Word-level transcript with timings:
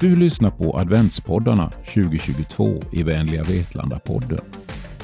Du 0.00 0.16
lyssnar 0.16 0.50
på 0.50 0.78
adventspoddarna 0.78 1.72
2022 1.94 2.80
i 2.92 3.02
Vänliga 3.02 3.42
Vetlanda-podden. 3.42 4.40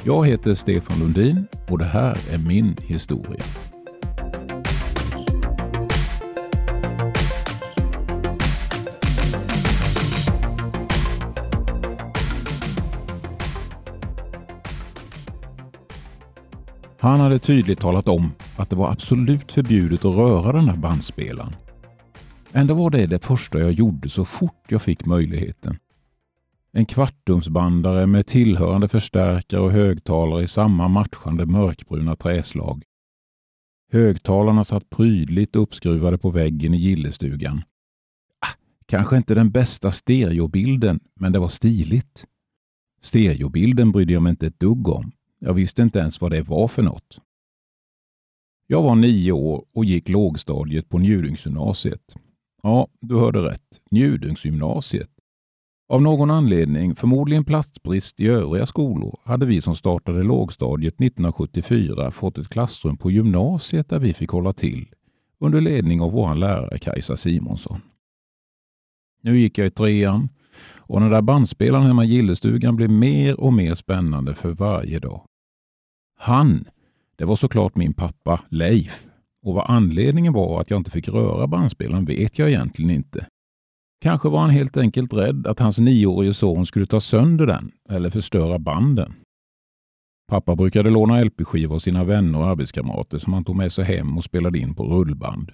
Jag 0.05 0.27
heter 0.27 0.55
Stefan 0.55 0.99
Lundin 0.99 1.47
och 1.69 1.79
det 1.79 1.85
här 1.85 2.17
är 2.33 2.39
min 2.39 2.77
historia. 2.83 3.45
Han 16.99 17.21
hade 17.21 17.39
tydligt 17.39 17.81
talat 17.81 18.09
om 18.09 18.33
att 18.57 18.71
det 18.71 18.77
var 18.77 18.91
absolut 18.91 19.53
förbjudet 19.53 20.05
att 20.05 20.17
röra 20.17 20.53
den 20.53 20.69
här 20.69 20.77
bandspelaren. 20.77 21.53
Ändå 22.57 22.75
var 22.75 22.91
det 22.91 23.07
det 23.07 23.25
första 23.25 23.61
jag 23.61 23.73
gjorde 23.73 24.09
så 24.09 24.25
fort 24.25 24.65
jag 24.69 24.83
fick 24.83 25.07
möjligheten. 25.07 25.79
En 26.73 26.87
kvartumsbandare 26.87 28.07
med 28.07 28.27
tillhörande 28.27 28.89
förstärkare 28.89 29.61
och 29.61 29.73
högtalare 29.73 30.43
i 30.43 30.49
samma 30.49 30.89
matchande 30.89 31.47
mörkbruna 31.47 32.17
träslag. 32.17 32.83
Högtalarna 33.93 34.65
satt 34.65 34.91
prydligt 34.91 35.57
uppskruvade 35.57 36.19
på 36.19 36.31
väggen 36.31 36.75
i 36.75 36.77
gillestugan. 36.77 37.63
Ah, 38.39 38.55
kanske 38.87 39.17
inte 39.17 39.35
den 39.35 39.51
bästa 39.51 39.93
stereobilden, 39.93 41.01
men 41.15 41.33
det 41.33 41.39
var 41.39 41.49
stiligt. 41.49 42.27
Stereobilden 43.03 43.93
brydde 43.93 44.13
jag 44.13 44.23
mig 44.23 44.31
inte 44.31 44.47
ett 44.47 44.61
dugg 44.61 44.89
om. 44.89 45.13
Jag 45.39 45.55
visste 45.55 45.83
inte 45.83 45.99
ens 45.99 46.21
vad 46.21 46.31
det 46.31 46.43
var 46.43 46.69
för 46.69 46.83
något. 46.83 47.21
Jag 48.67 48.83
var 48.83 48.95
nio 48.95 49.33
år 49.33 49.65
och 49.73 49.85
gick 49.85 50.09
lågstadiet 50.09 50.89
på 50.89 50.99
Njudungsgymnasiet. 50.99 52.17
Ja, 52.63 52.89
du 53.01 53.17
hörde 53.17 53.39
rätt. 53.39 53.81
Njudungsgymnasiet. 53.91 55.11
Av 55.89 56.03
någon 56.03 56.31
anledning, 56.31 56.97
förmodligen 56.97 57.45
platsbrist 57.45 58.21
i 58.21 58.29
övriga 58.29 58.67
skolor, 58.67 59.21
hade 59.25 59.47
vi 59.47 59.63
som 59.63 59.77
startade 59.77 60.23
lågstadiet 60.23 60.95
1974 60.95 62.11
fått 62.11 62.39
ett 62.39 62.49
klassrum 62.49 62.97
på 62.97 63.11
gymnasiet 63.11 63.89
där 63.89 63.99
vi 63.99 64.15
fick 64.15 64.31
hålla 64.31 64.53
till 64.53 64.87
under 65.39 65.61
ledning 65.61 66.01
av 66.01 66.13
vår 66.13 66.35
lärare 66.35 66.79
Kajsa 66.79 67.17
Simonsson. 67.17 67.81
Nu 69.23 69.39
gick 69.39 69.59
jag 69.59 69.67
i 69.67 69.71
trean 69.71 70.29
och 70.77 71.01
den 71.01 71.11
där 71.11 71.23
bandspelaren 71.23 71.87
hemma 71.87 72.05
i 72.05 72.09
gillestugan 72.09 72.77
blev 72.77 72.91
mer 72.91 73.41
och 73.41 73.53
mer 73.53 73.75
spännande 73.75 74.35
för 74.35 74.53
varje 74.53 74.99
dag. 74.99 75.27
Han, 76.19 76.65
det 77.17 77.25
var 77.25 77.37
såklart 77.37 77.77
min 77.77 77.95
pappa 77.95 78.41
Leif. 78.49 79.06
Och 79.47 79.55
vad 79.55 79.65
anledningen 79.69 80.33
var 80.33 80.61
att 80.61 80.71
jag 80.71 80.81
inte 80.81 80.91
fick 80.91 81.09
röra 81.09 81.47
bandspelaren 81.47 82.05
vet 82.05 82.39
jag 82.39 82.49
egentligen 82.49 82.91
inte. 82.91 83.27
Kanske 84.01 84.29
var 84.29 84.41
han 84.41 84.51
helt 84.51 84.77
enkelt 84.77 85.13
rädd 85.13 85.47
att 85.47 85.59
hans 85.59 85.79
nioårige 85.79 86.35
son 86.35 86.67
skulle 86.67 86.87
ta 86.87 87.01
sönder 87.01 87.47
den 87.47 87.73
eller 87.89 88.11
förstöra 88.11 88.59
banden. 88.59 89.15
Pappa 90.29 90.57
brukade 90.57 90.91
låna 90.91 91.25
LP-skivor 91.25 91.75
av 91.75 91.79
sina 91.79 92.05
vänner 92.05 92.39
och 92.39 92.47
arbetskamrater 92.47 93.19
som 93.19 93.33
han 93.33 93.45
tog 93.45 93.57
med 93.57 93.73
sig 93.73 93.85
hem 93.85 94.19
och 94.19 94.25
spelade 94.25 94.59
in 94.59 94.75
på 94.75 94.85
rullband. 94.85 95.53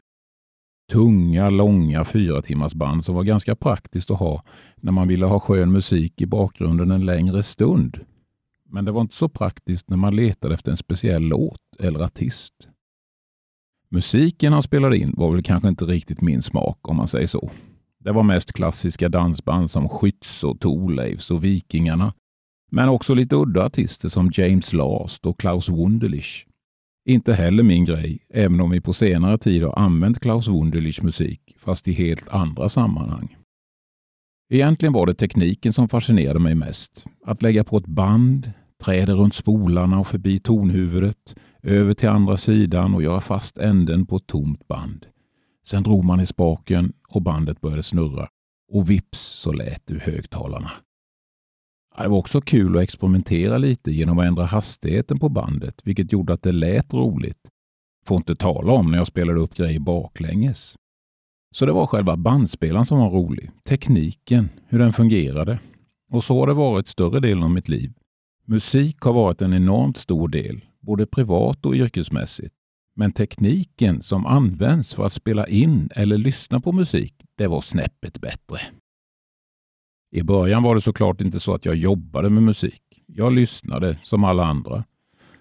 Tunga, 0.92 1.50
långa 1.50 2.04
fyra 2.04 2.42
timmars 2.42 2.74
band 2.74 3.04
som 3.04 3.14
var 3.14 3.22
ganska 3.22 3.56
praktiskt 3.56 4.10
att 4.10 4.18
ha 4.18 4.42
när 4.76 4.92
man 4.92 5.08
ville 5.08 5.26
ha 5.26 5.40
skön 5.40 5.72
musik 5.72 6.20
i 6.20 6.26
bakgrunden 6.26 6.90
en 6.90 7.06
längre 7.06 7.42
stund. 7.42 8.00
Men 8.68 8.84
det 8.84 8.92
var 8.92 9.00
inte 9.00 9.16
så 9.16 9.28
praktiskt 9.28 9.90
när 9.90 9.96
man 9.96 10.16
letade 10.16 10.54
efter 10.54 10.70
en 10.70 10.76
speciell 10.76 11.22
låt 11.22 11.60
eller 11.78 12.00
artist. 12.00 12.68
Musiken 13.92 14.52
han 14.52 14.62
spelade 14.62 14.98
in 14.98 15.14
var 15.16 15.32
väl 15.32 15.42
kanske 15.42 15.68
inte 15.68 15.84
riktigt 15.84 16.20
min 16.20 16.42
smak 16.42 16.88
om 16.88 16.96
man 16.96 17.08
säger 17.08 17.26
så. 17.26 17.50
Det 17.98 18.12
var 18.12 18.22
mest 18.22 18.52
klassiska 18.52 19.08
dansband 19.08 19.70
som 19.70 19.88
Skytts 19.88 20.44
och 20.44 20.60
Thorleifs 20.60 21.30
och 21.30 21.44
Vikingarna. 21.44 22.14
Men 22.70 22.88
också 22.88 23.14
lite 23.14 23.36
udda 23.36 23.64
artister 23.64 24.08
som 24.08 24.30
James 24.34 24.72
Last 24.72 25.26
och 25.26 25.38
Klaus 25.40 25.68
Wunderlich. 25.68 26.46
Inte 27.08 27.34
heller 27.34 27.62
min 27.62 27.84
grej, 27.84 28.18
även 28.30 28.60
om 28.60 28.70
vi 28.70 28.80
på 28.80 28.92
senare 28.92 29.38
tid 29.38 29.62
har 29.62 29.78
använt 29.78 30.20
Klaus 30.20 30.48
Wunderlichs 30.48 31.02
musik, 31.02 31.56
fast 31.58 31.88
i 31.88 31.92
helt 31.92 32.28
andra 32.28 32.68
sammanhang. 32.68 33.36
Egentligen 34.52 34.92
var 34.92 35.06
det 35.06 35.14
tekniken 35.14 35.72
som 35.72 35.88
fascinerade 35.88 36.38
mig 36.38 36.54
mest. 36.54 37.04
Att 37.24 37.42
lägga 37.42 37.64
på 37.64 37.78
ett 37.78 37.86
band, 37.86 38.52
träda 38.84 39.12
runt 39.12 39.34
spolarna 39.34 40.00
och 40.00 40.06
förbi 40.06 40.40
tonhuvudet, 40.40 41.36
över 41.62 41.94
till 41.94 42.08
andra 42.08 42.36
sidan 42.36 42.94
och 42.94 43.02
göra 43.02 43.20
fast 43.20 43.58
änden 43.58 44.06
på 44.06 44.16
ett 44.16 44.26
tomt 44.26 44.68
band. 44.68 45.06
Sen 45.64 45.82
drog 45.82 46.04
man 46.04 46.20
i 46.20 46.26
spaken 46.26 46.92
och 47.08 47.22
bandet 47.22 47.60
började 47.60 47.82
snurra 47.82 48.28
och 48.72 48.90
vips 48.90 49.20
så 49.20 49.52
lät 49.52 49.86
det 49.86 49.94
ur 49.94 50.00
högtalarna. 50.00 50.70
Det 51.98 52.08
var 52.08 52.18
också 52.18 52.40
kul 52.40 52.76
att 52.76 52.82
experimentera 52.82 53.58
lite 53.58 53.90
genom 53.92 54.18
att 54.18 54.26
ändra 54.26 54.44
hastigheten 54.44 55.18
på 55.18 55.28
bandet, 55.28 55.80
vilket 55.84 56.12
gjorde 56.12 56.32
att 56.32 56.42
det 56.42 56.52
lät 56.52 56.94
roligt. 56.94 57.48
Får 58.06 58.16
inte 58.16 58.36
tala 58.36 58.72
om 58.72 58.90
när 58.90 58.98
jag 58.98 59.06
spelade 59.06 59.40
upp 59.40 59.54
grejer 59.54 59.80
baklänges. 59.80 60.76
Så 61.54 61.66
det 61.66 61.72
var 61.72 61.86
själva 61.86 62.16
bandspelaren 62.16 62.86
som 62.86 62.98
var 62.98 63.10
rolig. 63.10 63.50
Tekniken, 63.64 64.48
hur 64.66 64.78
den 64.78 64.92
fungerade. 64.92 65.58
Och 66.10 66.24
så 66.24 66.40
har 66.40 66.46
det 66.46 66.54
varit 66.54 66.88
större 66.88 67.20
delen 67.20 67.42
av 67.42 67.50
mitt 67.50 67.68
liv. 67.68 67.92
Musik 68.46 69.00
har 69.00 69.12
varit 69.12 69.42
en 69.42 69.52
enormt 69.52 69.96
stor 69.96 70.28
del, 70.28 70.64
både 70.82 71.06
privat 71.06 71.66
och 71.66 71.74
yrkesmässigt. 71.74 72.54
Men 72.96 73.12
tekniken 73.12 74.02
som 74.02 74.26
används 74.26 74.94
för 74.94 75.06
att 75.06 75.12
spela 75.12 75.46
in 75.46 75.88
eller 75.94 76.18
lyssna 76.18 76.60
på 76.60 76.72
musik, 76.72 77.14
det 77.38 77.46
var 77.46 77.60
snäppet 77.60 78.20
bättre. 78.20 78.60
I 80.14 80.22
början 80.22 80.62
var 80.62 80.74
det 80.74 80.80
såklart 80.80 81.20
inte 81.20 81.40
så 81.40 81.54
att 81.54 81.64
jag 81.64 81.74
jobbade 81.74 82.30
med 82.30 82.42
musik. 82.42 82.82
Jag 83.06 83.32
lyssnade 83.32 83.98
som 84.02 84.24
alla 84.24 84.44
andra. 84.44 84.84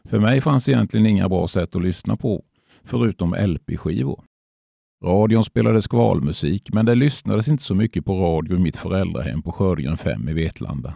För 0.03 0.19
mig 0.19 0.41
fanns 0.41 0.69
egentligen 0.69 1.05
inga 1.05 1.29
bra 1.29 1.47
sätt 1.47 1.75
att 1.75 1.81
lyssna 1.81 2.17
på, 2.17 2.43
förutom 2.83 3.33
LP-skivor. 3.33 4.23
Radion 5.03 5.43
spelade 5.43 5.81
skvalmusik, 5.81 6.73
men 6.73 6.85
det 6.85 6.95
lyssnades 6.95 7.47
inte 7.47 7.63
så 7.63 7.75
mycket 7.75 8.05
på 8.05 8.13
radio 8.15 8.57
i 8.57 8.61
mitt 8.61 8.77
föräldrahem 8.77 9.41
på 9.41 9.51
Sjögren 9.51 9.97
5 9.97 10.29
i 10.29 10.33
Vetlanda. 10.33 10.95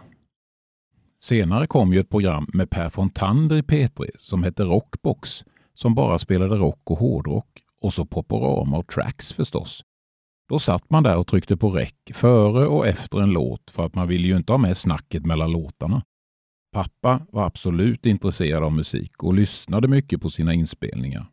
Senare 1.26 1.66
kom 1.66 1.92
ju 1.92 2.00
ett 2.00 2.10
program 2.10 2.46
med 2.52 2.70
Per 2.70 2.90
Fontander 2.90 3.56
i 3.56 3.62
P3 3.62 4.10
som 4.18 4.42
hette 4.42 4.64
Rockbox, 4.64 5.44
som 5.74 5.94
bara 5.94 6.18
spelade 6.18 6.56
rock 6.56 6.80
och 6.84 6.98
hårdrock 6.98 7.62
och 7.80 7.92
så 7.92 8.06
Poporama 8.06 8.78
och 8.78 8.88
Tracks 8.88 9.32
förstås. 9.32 9.84
Då 10.48 10.58
satt 10.58 10.90
man 10.90 11.02
där 11.02 11.16
och 11.16 11.26
tryckte 11.26 11.56
på 11.56 11.70
räck 11.70 12.10
före 12.14 12.66
och 12.66 12.86
efter 12.86 13.20
en 13.20 13.30
låt 13.30 13.70
för 13.70 13.86
att 13.86 13.94
man 13.94 14.08
ville 14.08 14.28
ju 14.28 14.36
inte 14.36 14.52
ha 14.52 14.58
med 14.58 14.76
snacket 14.76 15.26
mellan 15.26 15.52
låtarna. 15.52 16.02
Pappa 16.72 17.26
var 17.32 17.46
absolut 17.46 18.06
intresserad 18.06 18.62
av 18.62 18.72
musik 18.72 19.22
och 19.22 19.34
lyssnade 19.34 19.88
mycket 19.88 20.22
på 20.22 20.30
sina 20.30 20.54
inspelningar. 20.54 21.26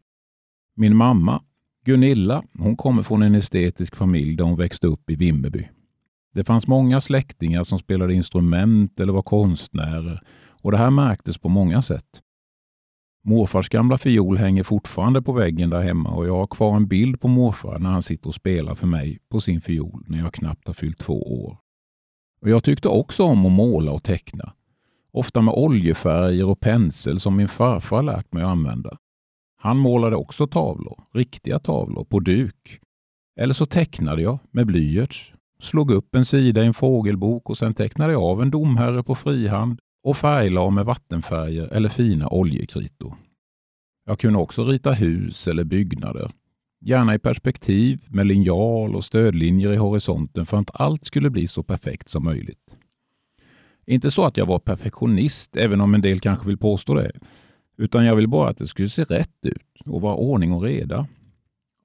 Min 0.75 0.95
mamma, 0.95 1.43
Gunilla, 1.85 2.43
hon 2.59 2.77
kommer 2.77 3.03
från 3.03 3.23
en 3.23 3.35
estetisk 3.35 3.95
familj 3.95 4.35
där 4.35 4.43
hon 4.43 4.57
växte 4.57 4.87
upp 4.87 5.09
i 5.09 5.15
Vimmerby. 5.15 5.69
Det 6.33 6.43
fanns 6.43 6.67
många 6.67 7.01
släktingar 7.01 7.63
som 7.63 7.79
spelade 7.79 8.13
instrument 8.13 8.99
eller 8.99 9.13
var 9.13 9.21
konstnärer 9.21 10.21
och 10.49 10.71
det 10.71 10.77
här 10.77 10.89
märktes 10.89 11.37
på 11.37 11.49
många 11.49 11.81
sätt. 11.81 12.21
Morfars 13.25 13.69
gamla 13.69 13.97
fiol 13.97 14.37
hänger 14.37 14.63
fortfarande 14.63 15.21
på 15.21 15.33
väggen 15.33 15.69
där 15.69 15.81
hemma 15.81 16.09
och 16.09 16.27
jag 16.27 16.37
har 16.37 16.47
kvar 16.47 16.75
en 16.75 16.87
bild 16.87 17.21
på 17.21 17.27
morfar 17.27 17.79
när 17.79 17.89
han 17.89 18.01
sitter 18.01 18.27
och 18.27 18.35
spelar 18.35 18.75
för 18.75 18.87
mig 18.87 19.19
på 19.29 19.41
sin 19.41 19.61
fiol 19.61 20.03
när 20.07 20.19
jag 20.19 20.33
knappt 20.33 20.67
har 20.67 20.73
fyllt 20.73 20.97
två 20.97 21.43
år. 21.43 21.57
Och 22.41 22.49
Jag 22.49 22.63
tyckte 22.63 22.87
också 22.87 23.23
om 23.23 23.45
att 23.45 23.51
måla 23.51 23.91
och 23.91 24.03
teckna. 24.03 24.53
Ofta 25.11 25.41
med 25.41 25.53
oljefärger 25.53 26.45
och 26.45 26.59
pensel 26.59 27.19
som 27.19 27.35
min 27.35 27.47
farfar 27.47 28.03
lärt 28.03 28.33
mig 28.33 28.43
att 28.43 28.49
använda. 28.49 28.97
Han 29.57 29.77
målade 29.77 30.15
också 30.15 30.47
tavlor, 30.47 31.03
riktiga 31.13 31.59
tavlor, 31.59 32.03
på 32.03 32.19
duk. 32.19 32.79
Eller 33.39 33.53
så 33.53 33.65
tecknade 33.65 34.21
jag 34.21 34.39
med 34.51 34.67
blyerts. 34.67 35.32
Slog 35.63 35.91
upp 35.91 36.15
en 36.15 36.25
sida 36.25 36.63
i 36.63 36.67
en 36.67 36.73
fågelbok 36.73 37.49
och 37.49 37.57
sen 37.57 37.73
tecknade 37.73 38.13
jag 38.13 38.23
av 38.23 38.41
en 38.41 38.51
domherre 38.51 39.03
på 39.03 39.15
frihand 39.15 39.79
och 40.03 40.17
färglade 40.17 40.71
med 40.71 40.85
vattenfärger 40.85 41.67
eller 41.67 41.89
fina 41.89 42.27
oljekritor. 42.27 43.15
Jag 44.05 44.19
kunde 44.19 44.39
också 44.39 44.63
rita 44.63 44.91
hus 44.91 45.47
eller 45.47 45.63
byggnader. 45.63 46.31
Gärna 46.81 47.15
i 47.15 47.19
perspektiv 47.19 48.05
med 48.07 48.27
linjal 48.27 48.95
och 48.95 49.05
stödlinjer 49.05 49.73
i 49.73 49.75
horisonten 49.75 50.45
för 50.45 50.57
att 50.57 50.81
allt 50.81 51.05
skulle 51.05 51.29
bli 51.29 51.47
så 51.47 51.63
perfekt 51.63 52.09
som 52.09 52.23
möjligt. 52.23 52.75
Inte 53.85 54.11
så 54.11 54.25
att 54.25 54.37
jag 54.37 54.45
var 54.45 54.59
perfektionist, 54.59 55.57
även 55.57 55.81
om 55.81 55.93
en 55.93 56.01
del 56.01 56.19
kanske 56.19 56.47
vill 56.47 56.57
påstå 56.57 56.93
det. 56.93 57.11
Utan 57.77 58.05
jag 58.05 58.15
ville 58.15 58.27
bara 58.27 58.49
att 58.49 58.57
det 58.57 58.67
skulle 58.67 58.89
se 58.89 59.03
rätt 59.03 59.45
ut 59.45 59.81
och 59.85 60.01
vara 60.01 60.15
ordning 60.15 60.51
och 60.51 60.61
reda. 60.61 61.07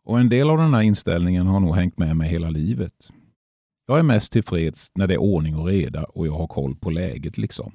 Och 0.04 0.20
en 0.20 0.28
del 0.28 0.50
av 0.50 0.58
den 0.58 0.74
här 0.74 0.82
inställningen 0.82 1.46
har 1.46 1.60
nog 1.60 1.76
hängt 1.76 1.98
med 1.98 2.16
mig 2.16 2.28
hela 2.28 2.50
livet. 2.50 3.10
Jag 3.90 3.98
är 3.98 4.02
mest 4.02 4.32
tillfreds 4.32 4.90
när 4.94 5.06
det 5.06 5.14
är 5.14 5.18
ordning 5.18 5.56
och 5.56 5.66
reda 5.66 6.04
och 6.04 6.26
jag 6.26 6.38
har 6.38 6.46
koll 6.46 6.76
på 6.76 6.90
läget 6.90 7.38
liksom. 7.38 7.72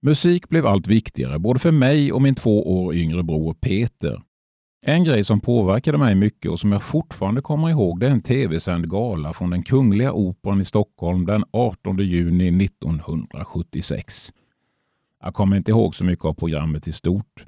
Musik 0.00 0.48
blev 0.48 0.66
allt 0.66 0.86
viktigare 0.86 1.38
både 1.38 1.60
för 1.60 1.70
mig 1.70 2.12
och 2.12 2.22
min 2.22 2.34
två 2.34 2.84
år 2.84 2.94
yngre 2.94 3.22
bror 3.22 3.54
Peter. 3.54 4.22
En 4.86 5.04
grej 5.04 5.24
som 5.24 5.40
påverkade 5.40 5.98
mig 5.98 6.14
mycket 6.14 6.50
och 6.50 6.60
som 6.60 6.72
jag 6.72 6.82
fortfarande 6.82 7.40
kommer 7.40 7.70
ihåg 7.70 8.00
det 8.00 8.06
är 8.06 8.10
en 8.10 8.22
tv-sänd 8.22 8.90
gala 8.90 9.32
från 9.32 9.50
den 9.50 9.62
Kungliga 9.62 10.12
Operan 10.12 10.60
i 10.60 10.64
Stockholm 10.64 11.26
den 11.26 11.44
18 11.50 11.98
juni 11.98 12.64
1976. 12.64 14.32
Jag 15.22 15.34
kommer 15.34 15.56
inte 15.56 15.70
ihåg 15.70 15.94
så 15.94 16.04
mycket 16.04 16.24
av 16.24 16.34
programmet 16.34 16.88
i 16.88 16.92
stort. 16.92 17.46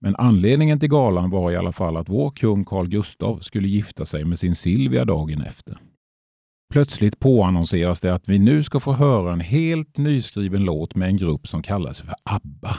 Men 0.00 0.16
anledningen 0.16 0.80
till 0.80 0.90
galan 0.90 1.30
var 1.30 1.50
i 1.50 1.56
alla 1.56 1.72
fall 1.72 1.96
att 1.96 2.08
vår 2.08 2.30
kung 2.30 2.64
Carl 2.64 2.88
Gustav 2.88 3.38
skulle 3.38 3.68
gifta 3.68 4.06
sig 4.06 4.24
med 4.24 4.38
sin 4.38 4.54
Silvia 4.54 5.04
dagen 5.04 5.42
efter. 5.42 5.78
Plötsligt 6.70 7.20
påannonseras 7.20 8.00
det 8.00 8.14
att 8.14 8.28
vi 8.28 8.38
nu 8.38 8.62
ska 8.62 8.80
få 8.80 8.92
höra 8.92 9.32
en 9.32 9.40
helt 9.40 9.98
nyskriven 9.98 10.64
låt 10.64 10.94
med 10.94 11.08
en 11.08 11.16
grupp 11.16 11.48
som 11.48 11.62
kallar 11.62 11.92
sig 11.92 12.06
för 12.06 12.14
ABBA. 12.22 12.76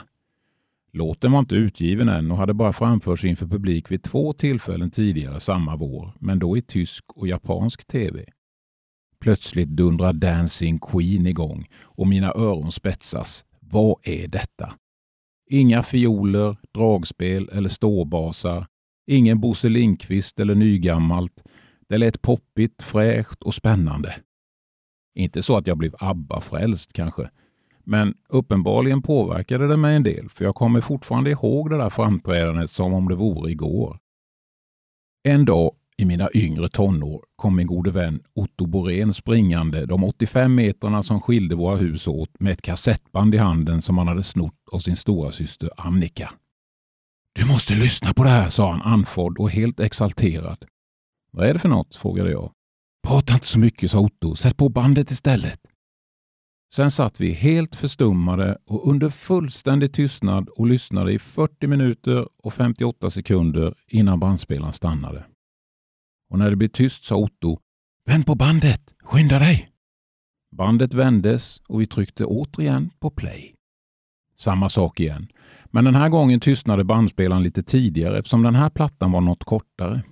Låten 0.92 1.32
var 1.32 1.38
inte 1.38 1.54
utgiven 1.54 2.08
än 2.08 2.30
och 2.30 2.36
hade 2.36 2.54
bara 2.54 2.72
framförts 2.72 3.24
inför 3.24 3.46
publik 3.46 3.90
vid 3.90 4.02
två 4.02 4.32
tillfällen 4.32 4.90
tidigare 4.90 5.40
samma 5.40 5.76
vår, 5.76 6.12
men 6.20 6.38
då 6.38 6.56
i 6.56 6.62
tysk 6.62 7.04
och 7.08 7.28
japansk 7.28 7.86
tv. 7.86 8.24
Plötsligt 9.20 9.68
dundrar 9.68 10.12
Dancing 10.12 10.78
Queen 10.78 11.26
igång 11.26 11.66
och 11.80 12.08
mina 12.08 12.32
öron 12.32 12.72
spetsas. 12.72 13.44
Vad 13.60 13.96
är 14.02 14.28
detta? 14.28 14.74
Inga 15.50 15.82
fioler, 15.82 16.56
dragspel 16.74 17.48
eller 17.52 17.68
ståbasar. 17.68 18.66
Ingen 19.06 19.40
Bosse 19.40 19.68
Lindqvist 19.68 20.40
eller 20.40 20.54
nygammalt. 20.54 21.42
Det 21.92 21.98
lät 21.98 22.22
poppigt, 22.22 22.82
fräscht 22.82 23.42
och 23.42 23.54
spännande. 23.54 24.14
Inte 25.14 25.42
så 25.42 25.56
att 25.56 25.66
jag 25.66 25.78
blev 25.78 25.94
ABBA-frälst 25.98 26.92
kanske, 26.92 27.30
men 27.84 28.14
uppenbarligen 28.28 29.02
påverkade 29.02 29.68
det 29.68 29.76
mig 29.76 29.96
en 29.96 30.02
del, 30.02 30.28
för 30.28 30.44
jag 30.44 30.54
kommer 30.54 30.80
fortfarande 30.80 31.30
ihåg 31.30 31.70
det 31.70 31.76
där 31.76 31.90
framträdandet 31.90 32.70
som 32.70 32.94
om 32.94 33.08
det 33.08 33.14
vore 33.14 33.50
igår. 33.50 33.98
En 35.22 35.44
dag 35.44 35.74
i 35.96 36.04
mina 36.04 36.28
yngre 36.34 36.68
tonår 36.68 37.24
kom 37.36 37.56
min 37.56 37.66
gode 37.66 37.90
vän 37.90 38.22
Otto 38.34 38.66
Borén 38.66 39.14
springande 39.14 39.86
de 39.86 40.04
85 40.04 40.54
metrarna 40.54 41.02
som 41.02 41.20
skilde 41.20 41.54
våra 41.54 41.76
hus 41.76 42.06
åt 42.06 42.40
med 42.40 42.52
ett 42.52 42.62
kassettband 42.62 43.34
i 43.34 43.38
handen 43.38 43.82
som 43.82 43.98
han 43.98 44.08
hade 44.08 44.22
snott 44.22 44.68
av 44.72 44.78
sin 44.78 44.96
stora 44.96 45.30
syster 45.30 45.70
Annika. 45.76 46.32
Du 47.32 47.46
måste 47.46 47.74
lyssna 47.74 48.14
på 48.14 48.22
det 48.22 48.30
här, 48.30 48.50
sa 48.50 48.70
han 48.70 48.82
andfådd 48.82 49.38
och 49.38 49.50
helt 49.50 49.80
exalterad. 49.80 50.64
Vad 51.32 51.46
är 51.46 51.52
det 51.52 51.58
för 51.60 51.68
något? 51.68 51.96
frågade 51.96 52.30
jag. 52.30 52.52
Prata 53.08 53.34
inte 53.34 53.46
så 53.46 53.58
mycket, 53.58 53.90
sa 53.90 54.00
Otto. 54.00 54.36
Sätt 54.36 54.56
på 54.56 54.68
bandet 54.68 55.10
istället. 55.10 55.60
Sen 56.74 56.90
satt 56.90 57.20
vi 57.20 57.32
helt 57.32 57.74
förstummade 57.74 58.58
och 58.66 58.88
under 58.88 59.10
fullständig 59.10 59.92
tystnad 59.92 60.48
och 60.48 60.66
lyssnade 60.66 61.12
i 61.12 61.18
40 61.18 61.66
minuter 61.66 62.28
och 62.42 62.54
58 62.54 63.10
sekunder 63.10 63.74
innan 63.86 64.20
bandspelaren 64.20 64.72
stannade. 64.72 65.24
Och 66.30 66.38
när 66.38 66.50
det 66.50 66.56
blev 66.56 66.68
tyst 66.68 67.04
sa 67.04 67.16
Otto 67.16 67.58
Vänd 68.06 68.26
på 68.26 68.34
bandet! 68.34 68.94
Skynda 69.02 69.38
dig! 69.38 69.68
Bandet 70.56 70.94
vändes 70.94 71.60
och 71.68 71.80
vi 71.80 71.86
tryckte 71.86 72.24
återigen 72.24 72.90
på 72.98 73.10
play. 73.10 73.54
Samma 74.38 74.68
sak 74.68 75.00
igen. 75.00 75.28
Men 75.64 75.84
den 75.84 75.94
här 75.94 76.08
gången 76.08 76.40
tystnade 76.40 76.84
bandspelaren 76.84 77.42
lite 77.42 77.62
tidigare 77.62 78.18
eftersom 78.18 78.42
den 78.42 78.54
här 78.54 78.70
plattan 78.70 79.12
var 79.12 79.20
något 79.20 79.44
kortare. 79.44 80.02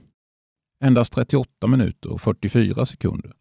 Endast 0.83 1.13
38 1.13 1.67
minuter 1.67 2.13
och 2.13 2.21
44 2.21 2.87
sekunder. 2.87 3.33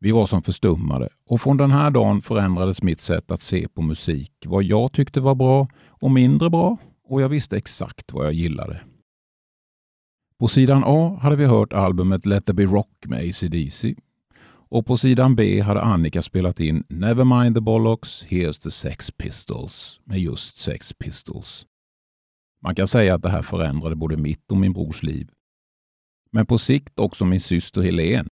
Vi 0.00 0.10
var 0.10 0.26
som 0.26 0.42
förstummade 0.42 1.08
och 1.26 1.40
från 1.40 1.56
den 1.56 1.70
här 1.70 1.90
dagen 1.90 2.22
förändrades 2.22 2.82
mitt 2.82 3.00
sätt 3.00 3.30
att 3.30 3.40
se 3.40 3.68
på 3.68 3.82
musik. 3.82 4.32
Vad 4.46 4.64
jag 4.64 4.92
tyckte 4.92 5.20
var 5.20 5.34
bra 5.34 5.68
och 5.88 6.10
mindre 6.10 6.50
bra 6.50 6.76
och 7.04 7.22
jag 7.22 7.28
visste 7.28 7.56
exakt 7.56 8.12
vad 8.12 8.26
jag 8.26 8.32
gillade. 8.32 8.80
På 10.38 10.48
sidan 10.48 10.82
A 10.86 11.18
hade 11.22 11.36
vi 11.36 11.44
hört 11.44 11.72
albumet 11.72 12.26
Let 12.26 12.46
There 12.46 12.54
Be 12.54 12.64
Rock 12.64 13.06
med 13.06 13.28
ACDC 13.28 13.94
och 14.70 14.86
på 14.86 14.96
sidan 14.96 15.36
B 15.36 15.60
hade 15.60 15.80
Annika 15.80 16.22
spelat 16.22 16.60
in 16.60 16.84
Nevermind 16.88 17.54
the 17.54 17.60
Bollocks, 17.60 18.26
Here's 18.26 18.62
the 18.62 18.70
Sex 18.70 19.10
Pistols 19.10 20.00
med 20.04 20.18
just 20.18 20.60
Sex 20.60 20.92
Pistols. 20.92 21.66
Man 22.62 22.74
kan 22.74 22.86
säga 22.86 23.14
att 23.14 23.22
det 23.22 23.30
här 23.30 23.42
förändrade 23.42 23.96
både 23.96 24.16
mitt 24.16 24.50
och 24.50 24.56
min 24.56 24.72
brors 24.72 25.02
liv. 25.02 25.30
Men 26.32 26.46
på 26.46 26.58
sikt 26.58 26.98
också 26.98 27.24
min 27.24 27.40
syster 27.40 27.82
Helene 27.82 28.28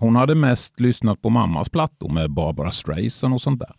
hon 0.00 0.16
hade 0.16 0.34
mest 0.34 0.80
lyssnat 0.80 1.22
på 1.22 1.30
mammas 1.30 1.68
plattor 1.68 2.08
med 2.08 2.30
Barbara 2.30 2.70
Streisand 2.70 3.34
och 3.34 3.40
sånt 3.40 3.60
där. 3.60 3.74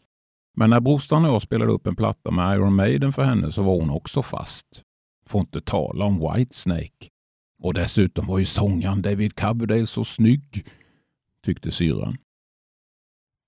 Men 0.57 0.69
när 0.69 0.79
brorsan 0.79 1.25
och 1.25 1.31
jag 1.33 1.41
spelade 1.41 1.71
upp 1.71 1.87
en 1.87 1.95
platta 1.95 2.31
med 2.31 2.55
Iron 2.55 2.75
Maiden 2.75 3.13
för 3.13 3.23
henne 3.23 3.51
så 3.51 3.63
var 3.63 3.79
hon 3.79 3.89
också 3.89 4.21
fast. 4.21 4.81
Får 5.27 5.41
inte 5.41 5.61
tala 5.61 6.05
om 6.05 6.33
Whitesnake. 6.33 7.09
Och 7.63 7.73
dessutom 7.73 8.27
var 8.27 8.39
ju 8.39 8.45
sångaren 8.45 9.01
David 9.01 9.35
Coverdale 9.35 9.87
så 9.87 10.03
snygg, 10.03 10.67
tyckte 11.45 11.71
syrran. 11.71 12.17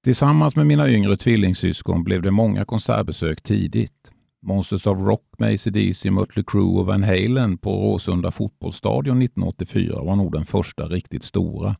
Tillsammans 0.04 0.56
med 0.56 0.66
mina 0.66 0.90
yngre 0.90 1.18
tvillingsyskon 1.18 2.04
blev 2.04 2.22
det 2.22 2.32
många 2.32 2.66
konsertbesök 2.66 3.42
tidigt. 3.42 4.12
Monsters 4.42 4.88
of 4.88 5.00
Rock 5.00 5.26
med 5.40 5.54
ACDC, 5.54 6.12
Mötley 6.12 6.44
Crüe 6.44 6.80
och 6.80 6.86
Van 6.86 7.04
Halen 7.04 7.58
på 7.58 7.72
Råsunda 7.72 8.32
fotbollsstadion 8.32 9.22
1984 9.22 10.04
var 10.04 10.16
nog 10.16 10.32
den 10.32 10.46
första 10.46 10.88
riktigt 10.88 11.24
stora. 11.24 11.76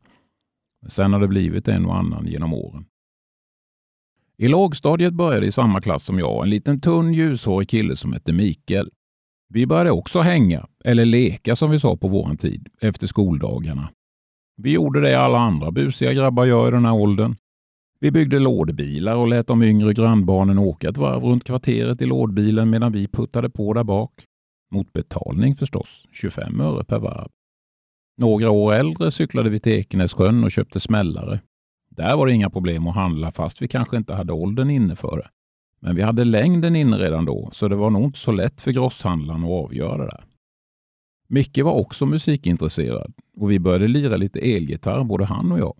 Men 0.82 0.90
Sen 0.90 1.12
har 1.12 1.20
det 1.20 1.28
blivit 1.28 1.68
en 1.68 1.86
och 1.86 1.96
annan 1.96 2.26
genom 2.26 2.54
åren. 2.54 2.84
I 4.36 4.48
lågstadiet 4.48 5.12
började 5.12 5.46
i 5.46 5.52
samma 5.52 5.80
klass 5.80 6.04
som 6.04 6.18
jag 6.18 6.44
en 6.44 6.50
liten 6.50 6.80
tunn 6.80 7.14
ljushårig 7.14 7.68
kille 7.68 7.96
som 7.96 8.12
hette 8.12 8.32
Mikael. 8.32 8.90
Vi 9.48 9.66
började 9.66 9.90
också 9.90 10.20
hänga, 10.20 10.66
eller 10.84 11.04
leka 11.04 11.56
som 11.56 11.70
vi 11.70 11.80
sa 11.80 11.96
på 11.96 12.08
våran 12.08 12.36
tid, 12.36 12.68
efter 12.80 13.06
skoldagarna. 13.06 13.90
Vi 14.56 14.72
gjorde 14.72 15.00
det 15.00 15.20
alla 15.20 15.38
andra 15.38 15.70
busiga 15.70 16.12
grabbar 16.12 16.44
gör 16.44 16.68
i 16.68 16.70
den 16.70 16.84
här 16.84 16.94
åldern. 16.94 17.36
Vi 18.00 18.10
byggde 18.10 18.38
lådbilar 18.38 19.16
och 19.16 19.28
lät 19.28 19.46
de 19.46 19.62
yngre 19.62 19.92
grannbarnen 19.94 20.58
åka 20.58 20.88
ett 20.88 20.98
varv 20.98 21.22
runt 21.24 21.44
kvarteret 21.44 22.02
i 22.02 22.06
lådbilen 22.06 22.70
medan 22.70 22.92
vi 22.92 23.08
puttade 23.08 23.50
på 23.50 23.72
där 23.72 23.84
bak. 23.84 24.24
Mot 24.70 24.92
betalning 24.92 25.56
förstås, 25.56 26.04
25 26.12 26.60
öre 26.60 26.84
per 26.84 26.98
varv. 26.98 27.28
Några 28.16 28.50
år 28.50 28.72
äldre 28.72 29.10
cyklade 29.10 29.50
vi 29.50 29.60
till 29.60 29.72
Ekenässjön 29.72 30.44
och 30.44 30.50
köpte 30.50 30.80
smällare. 30.80 31.40
Där 31.90 32.16
var 32.16 32.26
det 32.26 32.32
inga 32.32 32.50
problem 32.50 32.86
att 32.86 32.94
handla 32.94 33.32
fast 33.32 33.62
vi 33.62 33.68
kanske 33.68 33.96
inte 33.96 34.14
hade 34.14 34.32
åldern 34.32 34.70
inne 34.70 34.96
för 34.96 35.16
det. 35.16 35.28
Men 35.80 35.96
vi 35.96 36.02
hade 36.02 36.24
längden 36.24 36.76
inne 36.76 36.98
redan 36.98 37.24
då, 37.24 37.50
så 37.52 37.68
det 37.68 37.76
var 37.76 37.90
nog 37.90 38.04
inte 38.04 38.18
så 38.18 38.32
lätt 38.32 38.60
för 38.60 38.70
grosshandlaren 38.70 39.44
att 39.44 39.50
avgöra 39.50 40.06
det. 40.06 40.22
Micke 41.28 41.58
var 41.58 41.72
också 41.72 42.06
musikintresserad 42.06 43.12
och 43.36 43.50
vi 43.50 43.58
började 43.58 43.88
lira 43.88 44.16
lite 44.16 44.38
elgitarr, 44.38 45.04
både 45.04 45.24
han 45.24 45.52
och 45.52 45.58
jag. 45.58 45.74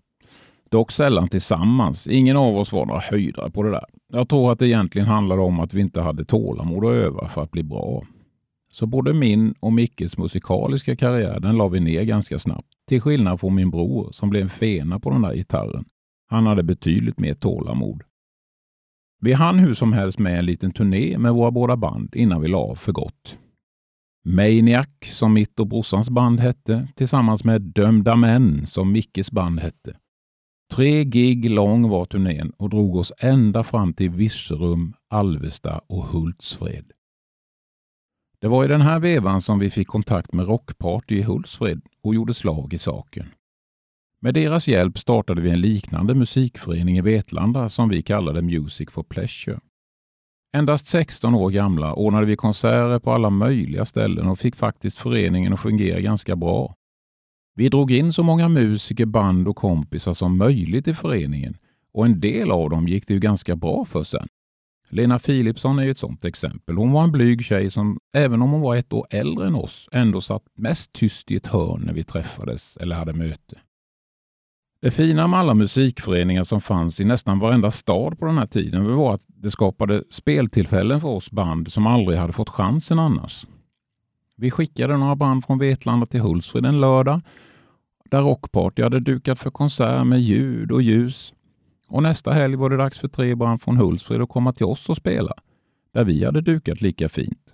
Dock 0.69 0.91
sällan 0.91 1.27
tillsammans. 1.27 2.07
Ingen 2.07 2.37
av 2.37 2.57
oss 2.57 2.71
var 2.71 2.85
några 2.85 2.99
höjdare 2.99 3.51
på 3.51 3.63
det 3.63 3.71
där. 3.71 3.85
Jag 4.13 4.29
tror 4.29 4.51
att 4.51 4.59
det 4.59 4.67
egentligen 4.67 5.07
handlade 5.07 5.41
om 5.41 5.59
att 5.59 5.73
vi 5.73 5.81
inte 5.81 6.01
hade 6.01 6.25
tålamod 6.25 6.85
att 6.85 6.91
öva 6.91 7.27
för 7.27 7.43
att 7.43 7.51
bli 7.51 7.63
bra. 7.63 8.03
Så 8.71 8.85
både 8.85 9.13
min 9.13 9.53
och 9.59 9.73
Mickes 9.73 10.17
musikaliska 10.17 10.95
karriär 10.95 11.39
den 11.39 11.57
la 11.57 11.67
vi 11.67 11.79
ner 11.79 12.03
ganska 12.03 12.39
snabbt. 12.39 12.67
Till 12.87 13.01
skillnad 13.01 13.39
från 13.39 13.55
min 13.55 13.71
bror 13.71 14.09
som 14.11 14.29
blev 14.29 14.43
en 14.43 14.49
fena 14.49 14.99
på 14.99 15.09
den 15.09 15.21
där 15.21 15.33
gitarren. 15.35 15.85
Han 16.27 16.45
hade 16.45 16.63
betydligt 16.63 17.19
mer 17.19 17.33
tålamod. 17.33 18.03
Vi 19.21 19.33
hann 19.33 19.59
hur 19.59 19.73
som 19.73 19.93
helst 19.93 20.19
med 20.19 20.39
en 20.39 20.45
liten 20.45 20.71
turné 20.71 21.17
med 21.17 21.33
våra 21.33 21.51
båda 21.51 21.77
band 21.77 22.15
innan 22.15 22.41
vi 22.41 22.47
la 22.47 22.57
av 22.57 22.75
för 22.75 22.91
gott. 22.91 23.37
Maniac, 24.25 24.87
som 25.03 25.33
mitt 25.33 25.59
och 25.59 25.67
brorsans 25.67 26.09
band 26.09 26.39
hette, 26.39 26.87
tillsammans 26.95 27.43
med 27.43 27.61
Dömda 27.61 28.15
män, 28.15 28.67
som 28.67 28.91
Mickes 28.91 29.31
band 29.31 29.59
hette. 29.59 29.95
Tre 30.73 31.03
gig 31.03 31.49
lång 31.51 31.89
var 31.89 32.05
turnén 32.05 32.51
och 32.57 32.69
drog 32.69 32.95
oss 32.95 33.13
ända 33.17 33.63
fram 33.63 33.93
till 33.93 34.09
Virserum, 34.09 34.93
Alvesta 35.07 35.81
och 35.87 36.03
Hultsfred. 36.03 36.91
Det 38.41 38.47
var 38.47 38.65
i 38.65 38.67
den 38.67 38.81
här 38.81 38.99
vevan 38.99 39.41
som 39.41 39.59
vi 39.59 39.69
fick 39.69 39.87
kontakt 39.87 40.33
med 40.33 40.47
Rockparty 40.47 41.17
i 41.17 41.21
Hultsfred 41.21 41.81
och 42.03 42.15
gjorde 42.15 42.33
slag 42.33 42.73
i 42.73 42.77
saken. 42.77 43.25
Med 44.21 44.33
deras 44.33 44.67
hjälp 44.67 44.99
startade 44.99 45.41
vi 45.41 45.49
en 45.49 45.61
liknande 45.61 46.15
musikförening 46.15 46.97
i 46.97 47.01
Vetlanda 47.01 47.69
som 47.69 47.89
vi 47.89 48.01
kallade 48.01 48.41
Music 48.41 48.89
for 48.91 49.03
Pleasure. 49.03 49.59
Endast 50.57 50.87
16 50.87 51.35
år 51.35 51.49
gamla 51.49 51.93
ordnade 51.93 52.25
vi 52.25 52.35
konserter 52.35 52.99
på 52.99 53.11
alla 53.11 53.29
möjliga 53.29 53.85
ställen 53.85 54.27
och 54.27 54.39
fick 54.39 54.55
faktiskt 54.55 54.97
föreningen 54.99 55.53
att 55.53 55.59
fungera 55.59 55.99
ganska 55.99 56.35
bra. 56.35 56.75
Vi 57.59 57.69
drog 57.69 57.91
in 57.91 58.13
så 58.13 58.23
många 58.23 58.49
musiker, 58.49 59.05
band 59.05 59.47
och 59.47 59.55
kompisar 59.55 60.13
som 60.13 60.37
möjligt 60.37 60.87
i 60.87 60.93
föreningen 60.93 61.57
och 61.93 62.05
en 62.05 62.19
del 62.19 62.51
av 62.51 62.69
dem 62.69 62.87
gick 62.87 63.07
det 63.07 63.13
ju 63.13 63.19
ganska 63.19 63.55
bra 63.55 63.85
för 63.85 64.03
sen. 64.03 64.27
Lena 64.89 65.19
Philipsson 65.19 65.79
är 65.79 65.83
ju 65.83 65.91
ett 65.91 65.97
sådant 65.97 66.25
exempel. 66.25 66.77
Hon 66.77 66.91
var 66.91 67.03
en 67.03 67.11
blyg 67.11 67.43
tjej 67.43 67.71
som, 67.71 67.99
även 68.13 68.41
om 68.41 68.51
hon 68.51 68.61
var 68.61 68.75
ett 68.75 68.93
år 68.93 69.07
äldre 69.09 69.47
än 69.47 69.55
oss, 69.55 69.89
ändå 69.91 70.21
satt 70.21 70.43
mest 70.55 70.93
tyst 70.93 71.31
i 71.31 71.35
ett 71.35 71.47
hörn 71.47 71.81
när 71.85 71.93
vi 71.93 72.03
träffades 72.03 72.77
eller 72.77 72.95
hade 72.95 73.13
möte. 73.13 73.59
Det 74.81 74.91
fina 74.91 75.27
med 75.27 75.39
alla 75.39 75.53
musikföreningar 75.53 76.43
som 76.43 76.61
fanns 76.61 77.01
i 77.01 77.05
nästan 77.05 77.39
varenda 77.39 77.71
stad 77.71 78.19
på 78.19 78.25
den 78.25 78.37
här 78.37 78.47
tiden 78.47 78.95
var 78.95 79.13
att 79.13 79.25
det 79.27 79.51
skapade 79.51 80.03
speltillfällen 80.09 81.01
för 81.01 81.07
oss 81.07 81.31
band 81.31 81.71
som 81.71 81.87
aldrig 81.87 82.19
hade 82.19 82.33
fått 82.33 82.49
chansen 82.49 82.99
annars. 82.99 83.45
Vi 84.35 84.51
skickade 84.51 84.97
några 84.97 85.15
band 85.15 85.45
från 85.45 85.59
Vetlanda 85.59 86.05
till 86.05 86.21
Hultsfred 86.21 86.65
en 86.65 86.81
lördag 86.81 87.21
där 88.11 88.21
Rockparty 88.21 88.83
hade 88.83 88.99
dukat 88.99 89.39
för 89.39 89.49
konsert 89.49 90.07
med 90.07 90.21
ljud 90.21 90.71
och 90.71 90.81
ljus. 90.81 91.33
Och 91.87 92.03
nästa 92.03 92.31
helg 92.31 92.55
var 92.55 92.69
det 92.69 92.77
dags 92.77 92.99
för 92.99 93.07
Trebrand 93.07 93.61
från 93.61 93.77
Hultsfred 93.77 94.21
att 94.21 94.29
komma 94.29 94.53
till 94.53 94.65
oss 94.65 94.89
och 94.89 94.97
spela, 94.97 95.33
där 95.93 96.03
vi 96.03 96.25
hade 96.25 96.41
dukat 96.41 96.81
lika 96.81 97.09
fint. 97.09 97.53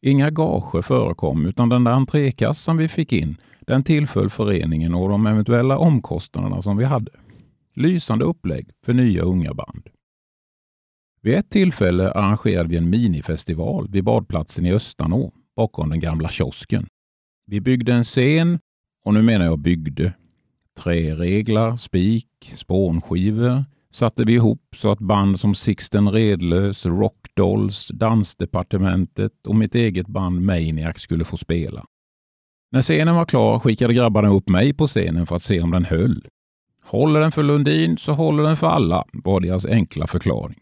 Inga 0.00 0.30
gager 0.30 0.82
förekom 0.82 1.46
utan 1.46 1.68
den 1.68 1.84
där 1.84 1.92
entrékassan 1.92 2.76
vi 2.76 2.88
fick 2.88 3.12
in, 3.12 3.36
den 3.60 3.82
tillföll 3.82 4.30
föreningen 4.30 4.94
och 4.94 5.08
de 5.08 5.26
eventuella 5.26 5.78
omkostnaderna 5.78 6.62
som 6.62 6.76
vi 6.76 6.84
hade. 6.84 7.10
Lysande 7.74 8.24
upplägg 8.24 8.70
för 8.84 8.92
nya 8.92 9.22
unga 9.22 9.54
band. 9.54 9.88
Vid 11.20 11.34
ett 11.34 11.50
tillfälle 11.50 12.10
arrangerade 12.12 12.68
vi 12.68 12.76
en 12.76 12.90
minifestival 12.90 13.88
vid 13.90 14.04
badplatsen 14.04 14.66
i 14.66 14.72
Östanå 14.72 15.32
bakom 15.56 15.90
den 15.90 16.00
gamla 16.00 16.28
kiosken. 16.28 16.86
Vi 17.46 17.60
byggde 17.60 17.92
en 17.92 18.04
scen 18.04 18.58
och 19.04 19.14
nu 19.14 19.22
menar 19.22 19.44
jag 19.44 19.58
byggde. 19.58 20.12
Träreglar, 20.78 21.76
spik, 21.76 22.52
spånskivor 22.56 23.64
satte 23.90 24.24
vi 24.24 24.32
ihop 24.32 24.74
så 24.76 24.90
att 24.90 24.98
band 24.98 25.40
som 25.40 25.54
Sixten 25.54 26.10
Redlös, 26.10 26.86
Rockdolls, 26.86 27.88
Dansdepartementet 27.88 29.46
och 29.46 29.56
mitt 29.56 29.74
eget 29.74 30.06
band 30.06 30.40
Maniac 30.42 30.98
skulle 30.98 31.24
få 31.24 31.36
spela. 31.36 31.84
När 32.72 32.82
scenen 32.82 33.14
var 33.14 33.24
klar 33.24 33.58
skickade 33.58 33.94
grabbarna 33.94 34.28
upp 34.28 34.48
mig 34.48 34.74
på 34.74 34.86
scenen 34.86 35.26
för 35.26 35.36
att 35.36 35.42
se 35.42 35.60
om 35.60 35.70
den 35.70 35.84
höll. 35.84 36.26
Håller 36.82 37.20
den 37.20 37.32
för 37.32 37.42
Lundin 37.42 37.98
så 37.98 38.12
håller 38.12 38.42
den 38.42 38.56
för 38.56 38.66
alla, 38.66 39.04
var 39.12 39.40
deras 39.40 39.66
enkla 39.66 40.06
förklaring. 40.06 40.58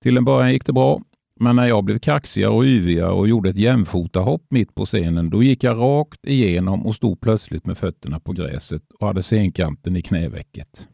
Till 0.00 0.16
en 0.16 0.24
början 0.24 0.52
gick 0.52 0.66
det 0.66 0.72
bra, 0.72 1.02
men 1.42 1.56
när 1.56 1.66
jag 1.66 1.84
blev 1.84 1.98
kaxigare 1.98 2.50
och 2.50 2.64
yvigare 2.64 3.12
och 3.12 3.28
gjorde 3.28 3.50
ett 3.50 3.56
jämfotahopp 3.56 4.46
mitt 4.50 4.74
på 4.74 4.84
scenen, 4.84 5.30
då 5.30 5.42
gick 5.42 5.64
jag 5.64 5.76
rakt 5.80 6.26
igenom 6.26 6.86
och 6.86 6.94
stod 6.94 7.20
plötsligt 7.20 7.66
med 7.66 7.78
fötterna 7.78 8.20
på 8.20 8.32
gräset 8.32 8.82
och 9.00 9.06
hade 9.06 9.22
scenkanten 9.22 9.96
i 9.96 10.02
knävecket. 10.02 10.88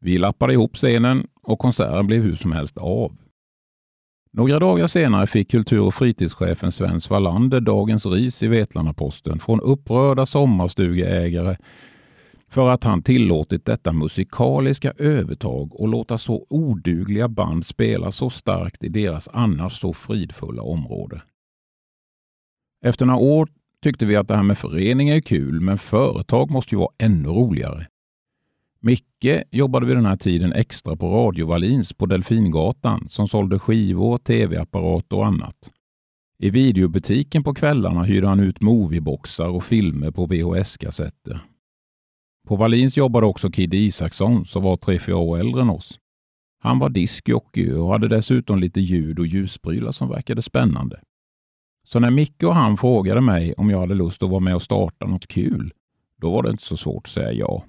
Vi 0.00 0.18
lappade 0.18 0.52
ihop 0.52 0.76
scenen 0.76 1.26
och 1.42 1.58
konserten 1.58 2.06
blev 2.06 2.22
hur 2.22 2.36
som 2.36 2.52
helst 2.52 2.78
av. 2.78 3.16
Några 4.32 4.58
dagar 4.58 4.86
senare 4.86 5.26
fick 5.26 5.50
kultur 5.50 5.80
och 5.80 5.94
fritidschefen 5.94 6.72
Sven 6.72 7.00
Svalander 7.00 7.60
dagens 7.60 8.06
ris 8.06 8.42
i 8.42 8.48
Vetlanda-Posten 8.48 9.40
från 9.40 9.60
upprörda 9.60 10.26
sommarstugeägare 10.26 11.56
för 12.54 12.68
att 12.68 12.84
han 12.84 13.02
tillåtit 13.02 13.64
detta 13.64 13.92
musikaliska 13.92 14.92
övertag 14.98 15.80
och 15.80 15.88
låta 15.88 16.18
så 16.18 16.46
odugliga 16.50 17.28
band 17.28 17.66
spela 17.66 18.12
så 18.12 18.30
starkt 18.30 18.84
i 18.84 18.88
deras 18.88 19.28
annars 19.32 19.80
så 19.80 19.92
fridfulla 19.92 20.62
område. 20.62 21.22
Efter 22.84 23.06
några 23.06 23.20
år 23.20 23.48
tyckte 23.82 24.06
vi 24.06 24.16
att 24.16 24.28
det 24.28 24.36
här 24.36 24.42
med 24.42 24.58
föreningar 24.58 25.16
är 25.16 25.20
kul, 25.20 25.60
men 25.60 25.78
företag 25.78 26.50
måste 26.50 26.74
ju 26.74 26.78
vara 26.78 26.92
ännu 26.98 27.28
roligare. 27.28 27.86
Micke 28.80 29.42
jobbade 29.50 29.86
vid 29.86 29.96
den 29.96 30.06
här 30.06 30.16
tiden 30.16 30.52
extra 30.52 30.96
på 30.96 31.08
Radio 31.08 31.46
Valins 31.46 31.92
på 31.92 32.06
Delfingatan 32.06 33.08
som 33.08 33.28
sålde 33.28 33.58
skivor, 33.58 34.18
tv-apparater 34.18 35.16
och 35.16 35.26
annat. 35.26 35.70
I 36.38 36.50
videobutiken 36.50 37.42
på 37.42 37.54
kvällarna 37.54 38.02
hyrde 38.02 38.28
han 38.28 38.40
ut 38.40 38.60
movieboxar 38.60 39.48
och 39.48 39.64
filmer 39.64 40.10
på 40.10 40.26
VHS-kassetter. 40.26 41.40
På 42.44 42.56
Valins 42.56 42.96
jobbade 42.96 43.26
också 43.26 43.50
Kidde 43.50 43.76
Isaksson 43.76 44.46
som 44.46 44.62
var 44.62 44.76
tre 44.76 44.98
fyra 44.98 45.16
år 45.16 45.38
äldre 45.38 45.62
än 45.62 45.70
oss. 45.70 45.98
Han 46.60 46.78
var 46.78 46.88
diskjockey 46.88 47.72
och 47.72 47.88
hade 47.88 48.08
dessutom 48.08 48.58
lite 48.58 48.80
ljud 48.80 49.18
och 49.18 49.26
ljusprylar 49.26 49.92
som 49.92 50.08
verkade 50.08 50.42
spännande. 50.42 51.00
Så 51.86 52.00
när 52.00 52.10
Micke 52.10 52.42
och 52.42 52.54
han 52.54 52.76
frågade 52.76 53.20
mig 53.20 53.52
om 53.52 53.70
jag 53.70 53.80
hade 53.80 53.94
lust 53.94 54.22
att 54.22 54.30
vara 54.30 54.40
med 54.40 54.54
och 54.54 54.62
starta 54.62 55.06
något 55.06 55.26
kul, 55.26 55.72
då 56.20 56.30
var 56.30 56.42
det 56.42 56.50
inte 56.50 56.64
så 56.64 56.76
svårt 56.76 57.06
att 57.06 57.12
säga 57.12 57.32
ja. 57.32 57.64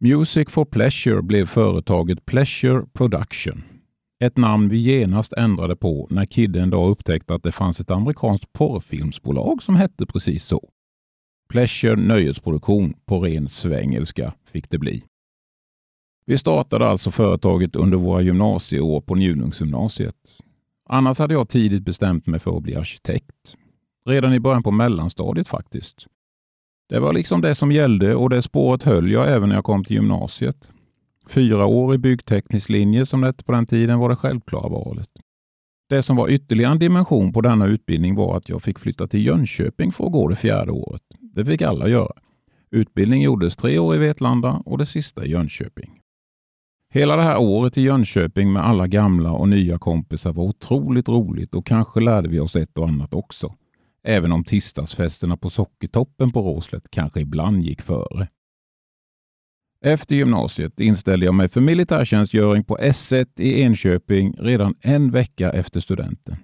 Music 0.00 0.50
for 0.50 0.64
Pleasure 0.64 1.22
blev 1.22 1.46
företaget 1.46 2.26
Pleasure 2.26 2.86
Production. 2.92 3.62
Ett 4.20 4.36
namn 4.36 4.68
vi 4.68 4.78
genast 4.78 5.32
ändrade 5.32 5.76
på 5.76 6.06
när 6.10 6.24
Kidde 6.24 6.60
en 6.60 6.70
dag 6.70 6.90
upptäckte 6.90 7.34
att 7.34 7.42
det 7.42 7.52
fanns 7.52 7.80
ett 7.80 7.90
amerikanskt 7.90 8.52
porrfilmsbolag 8.52 9.62
som 9.62 9.76
hette 9.76 10.06
precis 10.06 10.44
så. 10.44 10.68
Pleasure 11.48 11.96
nöjesproduktion 11.96 12.94
på 13.06 13.20
ren 13.20 13.48
svengelska 13.48 14.32
fick 14.44 14.70
det 14.70 14.78
bli. 14.78 15.04
Vi 16.26 16.38
startade 16.38 16.88
alltså 16.88 17.10
företaget 17.10 17.76
under 17.76 17.98
våra 17.98 18.20
gymnasieår 18.20 19.00
på 19.00 19.14
Njunungsgymnasiet. 19.14 20.14
Annars 20.88 21.18
hade 21.18 21.34
jag 21.34 21.48
tidigt 21.48 21.82
bestämt 21.82 22.26
mig 22.26 22.40
för 22.40 22.56
att 22.56 22.62
bli 22.62 22.76
arkitekt. 22.76 23.56
Redan 24.06 24.34
i 24.34 24.40
början 24.40 24.62
på 24.62 24.70
mellanstadiet 24.70 25.48
faktiskt. 25.48 26.06
Det 26.88 27.00
var 27.00 27.12
liksom 27.12 27.40
det 27.40 27.54
som 27.54 27.72
gällde 27.72 28.14
och 28.14 28.30
det 28.30 28.42
spåret 28.42 28.82
höll 28.82 29.10
jag 29.10 29.32
även 29.32 29.48
när 29.48 29.56
jag 29.56 29.64
kom 29.64 29.84
till 29.84 29.96
gymnasiet. 29.96 30.70
Fyra 31.28 31.66
år 31.66 31.94
i 31.94 31.98
byggteknisk 31.98 32.68
linje 32.68 33.06
som 33.06 33.20
det 33.20 33.44
på 33.46 33.52
den 33.52 33.66
tiden 33.66 33.98
var 33.98 34.08
det 34.08 34.16
självklara 34.16 34.68
valet. 34.68 35.10
Det 35.88 36.02
som 36.02 36.16
var 36.16 36.28
ytterligare 36.28 36.72
en 36.72 36.78
dimension 36.78 37.32
på 37.32 37.40
denna 37.40 37.66
utbildning 37.66 38.14
var 38.14 38.36
att 38.36 38.48
jag 38.48 38.62
fick 38.62 38.78
flytta 38.78 39.06
till 39.06 39.26
Jönköping 39.26 39.92
för 39.92 40.06
att 40.06 40.12
gå 40.12 40.28
det 40.28 40.36
fjärde 40.36 40.72
året. 40.72 41.02
Det 41.20 41.44
fick 41.44 41.62
alla 41.62 41.88
göra. 41.88 42.12
Utbildning 42.70 43.22
gjordes 43.22 43.56
tre 43.56 43.78
år 43.78 43.94
i 43.94 43.98
Vetlanda 43.98 44.62
och 44.64 44.78
det 44.78 44.86
sista 44.86 45.24
i 45.24 45.30
Jönköping. 45.30 45.90
Hela 46.90 47.16
det 47.16 47.22
här 47.22 47.40
året 47.40 47.78
i 47.78 47.82
Jönköping 47.82 48.52
med 48.52 48.64
alla 48.64 48.86
gamla 48.86 49.32
och 49.32 49.48
nya 49.48 49.78
kompisar 49.78 50.32
var 50.32 50.44
otroligt 50.44 51.08
roligt 51.08 51.54
och 51.54 51.66
kanske 51.66 52.00
lärde 52.00 52.28
vi 52.28 52.40
oss 52.40 52.56
ett 52.56 52.78
och 52.78 52.88
annat 52.88 53.14
också. 53.14 53.54
Även 54.02 54.32
om 54.32 54.44
tisdagsfesterna 54.44 55.36
på 55.36 55.50
Sockertoppen 55.50 56.32
på 56.32 56.42
Råslet 56.42 56.90
kanske 56.90 57.20
ibland 57.20 57.62
gick 57.62 57.82
före. 57.82 58.28
Efter 59.84 60.16
gymnasiet 60.16 60.80
inställde 60.80 61.26
jag 61.26 61.34
mig 61.34 61.48
för 61.48 61.60
militärtjänstgöring 61.60 62.64
på 62.64 62.76
S1 62.76 63.26
i 63.36 63.60
Enköping 63.62 64.34
redan 64.38 64.74
en 64.80 65.10
vecka 65.10 65.50
efter 65.50 65.80
studenten. 65.80 66.36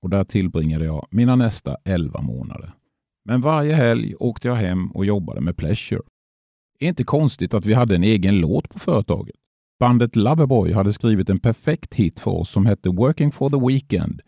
Och 0.00 0.10
där 0.10 0.24
tillbringade 0.24 0.84
jag 0.84 1.06
mina 1.10 1.36
nästa 1.36 1.76
11 1.84 2.20
månader. 2.20 2.72
Men 3.24 3.40
varje 3.40 3.74
helg 3.74 4.14
åkte 4.14 4.48
jag 4.48 4.54
hem 4.54 4.90
och 4.90 5.06
jobbade 5.06 5.40
med 5.40 5.56
Pleasure. 5.56 6.02
Inte 6.80 7.04
konstigt 7.04 7.54
att 7.54 7.66
vi 7.66 7.74
hade 7.74 7.94
en 7.94 8.04
egen 8.04 8.38
låt 8.38 8.68
på 8.68 8.78
företaget. 8.78 9.36
Bandet 9.80 10.16
Loverboy 10.16 10.72
hade 10.72 10.92
skrivit 10.92 11.30
en 11.30 11.38
perfekt 11.38 11.94
hit 11.94 12.20
för 12.20 12.30
oss 12.30 12.50
som 12.50 12.66
hette 12.66 12.88
Working 12.88 13.32
for 13.32 13.50
the 13.50 13.66
Weekend. 13.66 14.20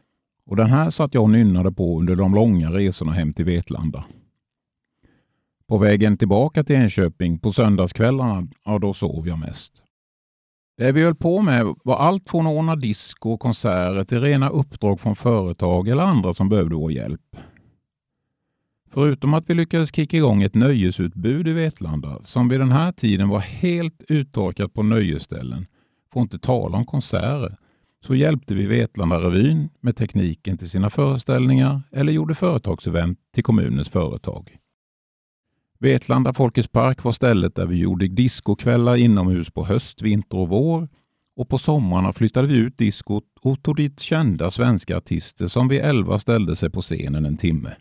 Och 0.47 0.57
den 0.57 0.71
här 0.71 0.91
satt 0.91 1.15
jag 1.15 1.23
och 1.23 1.31
nynnade 1.31 1.73
på 1.73 1.99
under 1.99 2.17
de 2.17 2.35
långa 2.35 2.71
resorna 2.73 3.12
hem 3.12 3.33
till 3.33 3.45
Vetlanda. 3.45 4.05
På 5.69 5.79
vägen 5.79 6.17
tillbaka 6.17 6.65
till 6.65 6.77
Enköping 6.77 7.39
på 7.39 7.53
söndagskvällarna, 7.53 8.49
ja 8.65 8.79
då 8.79 8.95
sov 8.95 9.29
jag 9.29 9.39
mest. 9.39 9.83
Det 10.77 10.93
vi 10.93 11.05
höll 11.05 11.15
på 11.15 11.43
med 11.43 11.75
var 11.85 11.97
allt 11.97 12.29
från 12.29 12.47
att 12.47 12.53
ordna 12.53 12.77
disco 12.77 13.31
och 13.31 13.41
konserter 13.41 14.05
till 14.05 14.21
rena 14.21 14.49
uppdrag 14.49 15.01
från 15.01 15.17
företag 15.17 15.89
eller 15.89 16.03
andra 16.03 16.35
som 16.35 16.49
behövde 16.49 16.75
vår 16.75 16.93
hjälp. 16.93 17.37
Förutom 18.91 19.35
att 19.35 19.51
vi 19.51 19.55
lyckades 19.55 19.95
kicka 19.95 20.17
igång 20.17 20.43
ett 20.43 20.55
nöjesutbud 20.55 21.49
i 21.49 21.53
Vetlanda 21.53 22.23
som 22.23 22.49
vid 22.49 22.61
den 22.61 22.73
här 22.73 22.93
tiden 22.93 23.29
var 23.29 23.41
helt 23.41 24.03
uttorkat 24.09 24.75
på 24.75 24.83
nöjesställen, 24.83 25.67
får 26.13 26.23
inte 26.23 26.39
tala 26.39 26.79
om 26.79 26.87
konserter, 26.87 27.57
så 28.05 28.15
hjälpte 28.15 28.55
vi 28.55 28.67
Vetlanda 28.67 29.21
Revyn 29.21 29.69
med 29.81 29.97
tekniken 29.97 30.59
till 30.59 30.71
sina 30.71 30.91
föreställningar 30.91 31.83
eller 31.93 32.13
gjorde 32.13 32.35
företagsevent 32.35 33.19
till 33.35 33.45
kommunens 33.45 33.89
företag. 33.89 34.59
Vetlanda 35.80 36.35
Folkets 36.35 36.68
park 36.68 37.04
var 37.04 37.12
stället 37.12 37.54
där 37.54 37.66
vi 37.66 37.76
gjorde 37.76 38.08
diskokvällar 38.08 38.97
inomhus 38.97 39.50
på 39.50 39.64
höst, 39.64 40.02
vinter 40.02 40.38
och 40.38 40.49
vår 40.49 40.88
och 41.37 41.49
på 41.49 41.58
sommarna 41.58 42.12
flyttade 42.12 42.49
vi 42.49 42.56
ut 42.56 42.78
diskot 42.78 43.25
och 43.40 43.62
tog 43.62 43.76
dit 43.76 44.00
kända 44.00 44.50
svenska 44.50 44.97
artister 44.97 45.47
som 45.47 45.68
vid 45.68 45.80
elva 45.80 46.18
ställde 46.18 46.56
sig 46.56 46.70
på 46.70 46.82
scenen 46.82 47.25
en 47.25 47.37
timme. 47.37 47.76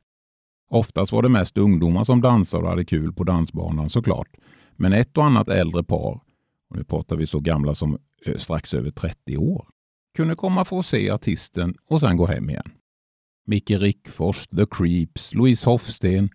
Oftast 0.69 1.11
var 1.11 1.21
det 1.21 1.29
mest 1.29 1.57
ungdomar 1.57 2.03
som 2.03 2.21
dansade 2.21 2.63
och 2.63 2.69
hade 2.69 2.85
kul 2.85 3.13
på 3.13 3.23
dansbanan 3.23 3.89
såklart. 3.89 4.29
Men 4.75 4.93
ett 4.93 5.17
och 5.17 5.25
annat 5.25 5.49
äldre 5.49 5.83
par, 5.83 6.21
och 6.69 6.75
nu 6.75 6.83
pratar 6.83 7.15
vi 7.15 7.27
så 7.27 7.39
gamla 7.39 7.75
som 7.75 7.97
eh, 8.25 8.35
strax 8.35 8.73
över 8.73 8.91
30 8.91 9.37
år, 9.37 9.67
kunde 10.15 10.35
komma 10.35 10.65
för 10.65 10.79
att 10.79 10.85
se 10.85 11.09
artisten 11.09 11.75
och 11.89 11.99
sen 12.01 12.17
gå 12.17 12.25
hem 12.25 12.49
igen. 12.49 12.71
Micke 13.45 13.71
Rickfors, 13.71 14.47
The 14.47 14.65
Creeps, 14.71 15.33
Louise 15.33 15.69
Hofsten, 15.69 16.29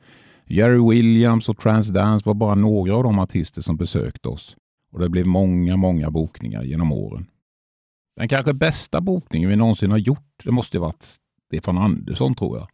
Jerry 0.46 0.90
Williams 0.90 1.48
och 1.48 1.58
Transdance 1.58 2.26
var 2.26 2.34
bara 2.34 2.54
några 2.54 2.96
av 2.96 3.02
de 3.02 3.18
artister 3.18 3.62
som 3.62 3.76
besökte 3.76 4.28
oss 4.28 4.56
och 4.92 4.98
det 4.98 5.08
blev 5.08 5.26
många, 5.26 5.76
många 5.76 6.10
bokningar 6.10 6.62
genom 6.62 6.92
åren. 6.92 7.26
Den 8.16 8.28
kanske 8.28 8.52
bästa 8.52 9.00
bokningen 9.00 9.48
vi 9.48 9.56
någonsin 9.56 9.90
har 9.90 9.98
gjort, 9.98 10.42
det 10.44 10.50
måste 10.50 10.78
ha 10.78 10.86
varit 10.86 11.06
Stefan 11.46 11.78
Andersson 11.78 12.34
tror 12.34 12.58
jag. 12.58 12.68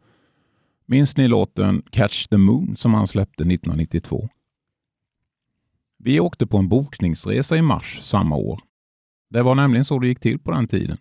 Minns 0.86 1.16
ni 1.16 1.28
låten 1.28 1.82
Catch 1.90 2.26
the 2.26 2.36
Moon 2.36 2.76
som 2.76 2.94
han 2.94 3.06
släppte 3.06 3.42
1992? 3.42 4.28
Vi 5.98 6.20
åkte 6.20 6.46
på 6.46 6.56
en 6.58 6.68
bokningsresa 6.68 7.56
i 7.56 7.62
mars 7.62 8.00
samma 8.02 8.36
år. 8.36 8.60
Det 9.30 9.42
var 9.42 9.54
nämligen 9.54 9.84
så 9.84 9.98
det 9.98 10.08
gick 10.08 10.20
till 10.20 10.38
på 10.38 10.50
den 10.50 10.68
tiden. 10.68 10.98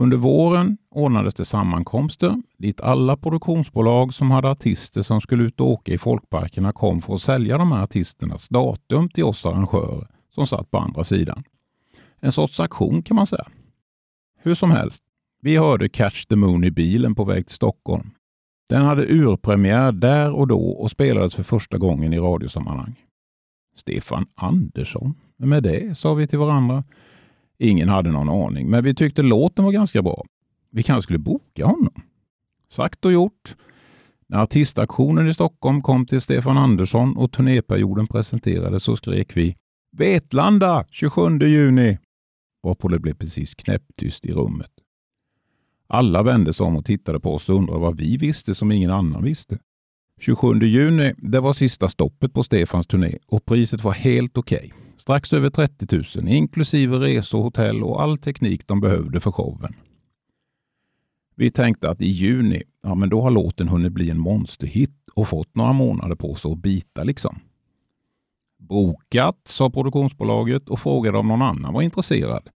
Under 0.00 0.16
våren 0.16 0.78
ordnades 0.90 1.34
det 1.34 1.44
sammankomster 1.44 2.42
dit 2.58 2.80
alla 2.80 3.16
produktionsbolag 3.16 4.14
som 4.14 4.30
hade 4.30 4.50
artister 4.50 5.02
som 5.02 5.20
skulle 5.20 5.44
ut 5.44 5.60
och 5.60 5.70
åka 5.70 5.92
i 5.92 5.98
folkparkerna 5.98 6.72
kom 6.72 7.02
för 7.02 7.14
att 7.14 7.22
sälja 7.22 7.58
de 7.58 7.72
här 7.72 7.82
artisternas 7.82 8.48
datum 8.48 9.08
till 9.08 9.24
oss 9.24 9.46
arrangörer 9.46 10.08
som 10.34 10.46
satt 10.46 10.70
på 10.70 10.78
andra 10.78 11.04
sidan. 11.04 11.44
En 12.20 12.32
sorts 12.32 12.60
aktion 12.60 13.02
kan 13.02 13.14
man 13.14 13.26
säga. 13.26 13.46
Hur 14.42 14.54
som 14.54 14.70
helst, 14.70 15.02
vi 15.42 15.56
hörde 15.56 15.88
Catch 15.88 16.26
the 16.26 16.36
Moon 16.36 16.64
i 16.64 16.70
bilen 16.70 17.14
på 17.14 17.24
väg 17.24 17.46
till 17.46 17.54
Stockholm. 17.54 18.10
Den 18.68 18.82
hade 18.82 19.06
urpremiär 19.06 19.92
där 19.92 20.32
och 20.32 20.46
då 20.46 20.70
och 20.70 20.90
spelades 20.90 21.34
för 21.34 21.42
första 21.42 21.78
gången 21.78 22.12
i 22.12 22.18
radiosammanhang. 22.18 22.94
Stefan 23.76 24.26
Andersson, 24.34 25.14
vem 25.38 25.52
är 25.52 25.60
det? 25.60 25.98
sa 25.98 26.14
vi 26.14 26.26
till 26.26 26.38
varandra. 26.38 26.84
Ingen 27.58 27.88
hade 27.88 28.10
någon 28.10 28.28
aning, 28.28 28.70
men 28.70 28.84
vi 28.84 28.94
tyckte 28.94 29.22
låten 29.22 29.64
var 29.64 29.72
ganska 29.72 30.02
bra. 30.02 30.24
Vi 30.70 30.82
kanske 30.82 31.02
skulle 31.02 31.18
boka 31.18 31.66
honom. 31.66 32.02
Sagt 32.68 33.04
och 33.04 33.12
gjort. 33.12 33.56
När 34.26 34.38
artistaktionen 34.38 35.28
i 35.28 35.34
Stockholm 35.34 35.82
kom 35.82 36.06
till 36.06 36.20
Stefan 36.20 36.56
Andersson 36.56 37.16
och 37.16 37.32
turnéperioden 37.32 38.06
presenterades 38.06 38.82
så 38.82 38.96
skrek 38.96 39.36
vi 39.36 39.56
Vetlanda 39.92 40.84
27 40.90 41.38
juni! 41.38 41.98
Varpå 42.62 42.88
det 42.88 42.98
blev 42.98 43.14
precis 43.14 43.54
knäpptyst 43.54 44.26
i 44.26 44.32
rummet. 44.32 44.70
Alla 45.86 46.22
vände 46.22 46.52
sig 46.52 46.66
om 46.66 46.76
och 46.76 46.84
tittade 46.84 47.20
på 47.20 47.34
oss 47.34 47.48
och 47.48 47.56
undrade 47.56 47.80
vad 47.80 47.96
vi 47.96 48.16
visste 48.16 48.54
som 48.54 48.72
ingen 48.72 48.90
annan 48.90 49.24
visste. 49.24 49.58
27 50.20 50.58
juni, 50.58 51.14
det 51.16 51.40
var 51.40 51.52
sista 51.52 51.88
stoppet 51.88 52.32
på 52.32 52.42
Stefans 52.42 52.86
turné 52.86 53.18
och 53.26 53.44
priset 53.44 53.84
var 53.84 53.92
helt 53.92 54.38
okej. 54.38 54.72
Okay. 54.74 54.87
Strax 54.98 55.32
över 55.32 55.50
30 55.50 56.18
000 56.20 56.28
inklusive 56.28 56.96
resor, 56.96 57.42
hotell 57.42 57.82
och 57.82 58.02
all 58.02 58.18
teknik 58.18 58.68
de 58.68 58.80
behövde 58.80 59.20
för 59.20 59.32
showen. 59.32 59.74
Vi 61.34 61.50
tänkte 61.50 61.90
att 61.90 62.00
i 62.00 62.06
juni, 62.06 62.62
ja 62.82 62.94
men 62.94 63.08
då 63.08 63.20
har 63.20 63.30
låten 63.30 63.68
hunnit 63.68 63.92
bli 63.92 64.10
en 64.10 64.18
monsterhit 64.18 65.08
och 65.14 65.28
fått 65.28 65.54
några 65.54 65.72
månader 65.72 66.16
på 66.16 66.34
sig 66.34 66.52
att 66.52 66.58
bita 66.58 67.04
liksom. 67.04 67.38
Bokat, 68.58 69.40
sa 69.44 69.70
produktionsbolaget 69.70 70.68
och 70.68 70.80
frågade 70.80 71.18
om 71.18 71.28
någon 71.28 71.42
annan 71.42 71.74
var 71.74 71.82
intresserad. 71.82 72.48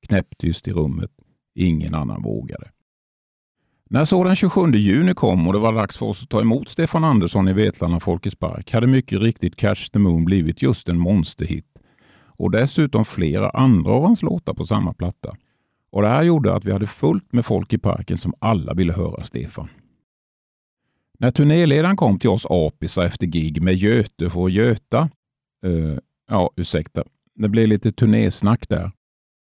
Knäpptyst 0.00 0.68
i 0.68 0.72
rummet. 0.72 1.10
Ingen 1.54 1.94
annan 1.94 2.22
vågade. 2.22 2.70
När 3.90 4.04
så 4.04 4.24
den 4.24 4.36
27 4.36 4.70
juni 4.70 5.14
kom 5.14 5.46
och 5.46 5.52
det 5.52 5.58
var 5.58 5.72
dags 5.72 5.98
för 5.98 6.06
oss 6.06 6.22
att 6.22 6.28
ta 6.28 6.40
emot 6.40 6.68
Stefan 6.68 7.04
Andersson 7.04 7.48
i 7.48 7.52
Vetlanda 7.52 8.00
Folkets 8.00 8.36
Park 8.36 8.72
hade 8.72 8.86
mycket 8.86 9.20
riktigt 9.20 9.56
Catch 9.56 9.88
the 9.88 9.98
Moon 9.98 10.24
blivit 10.24 10.62
just 10.62 10.88
en 10.88 10.98
monsterhit. 10.98 11.66
Och 12.38 12.50
dessutom 12.50 13.04
flera 13.04 13.50
andra 13.50 13.92
av 13.92 14.02
hans 14.02 14.22
låtar 14.22 14.54
på 14.54 14.66
samma 14.66 14.92
platta. 14.92 15.36
Och 15.90 16.02
Det 16.02 16.08
här 16.08 16.22
gjorde 16.22 16.54
att 16.54 16.64
vi 16.64 16.72
hade 16.72 16.86
fullt 16.86 17.32
med 17.32 17.46
folk 17.46 17.72
i 17.72 17.78
parken 17.78 18.18
som 18.18 18.34
alla 18.38 18.74
ville 18.74 18.92
höra 18.92 19.22
Stefan. 19.22 19.68
När 21.18 21.30
turnéledaren 21.30 21.96
kom 21.96 22.18
till 22.18 22.30
oss 22.30 22.46
apisar 22.50 23.04
efter 23.04 23.26
gig 23.26 23.62
med 23.62 23.74
Göte 23.74 24.30
för 24.30 24.46
att 24.46 24.52
Göta, 24.52 25.10
uh, 25.66 25.98
ja 26.30 26.50
ursäkta, 26.56 27.04
det 27.34 27.48
blev 27.48 27.68
lite 27.68 27.92
turnésnack 27.92 28.68
där. 28.68 28.90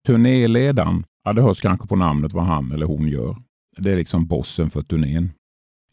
Turnéledaren, 0.06 1.04
ja 1.24 1.32
det 1.32 1.42
hörs 1.42 1.60
kanske 1.60 1.86
på 1.86 1.96
namnet 1.96 2.32
vad 2.32 2.44
han 2.44 2.72
eller 2.72 2.86
hon 2.86 3.08
gör. 3.08 3.36
Det 3.80 3.92
är 3.92 3.96
liksom 3.96 4.26
bossen 4.26 4.70
för 4.70 4.82
turnén. 4.82 5.30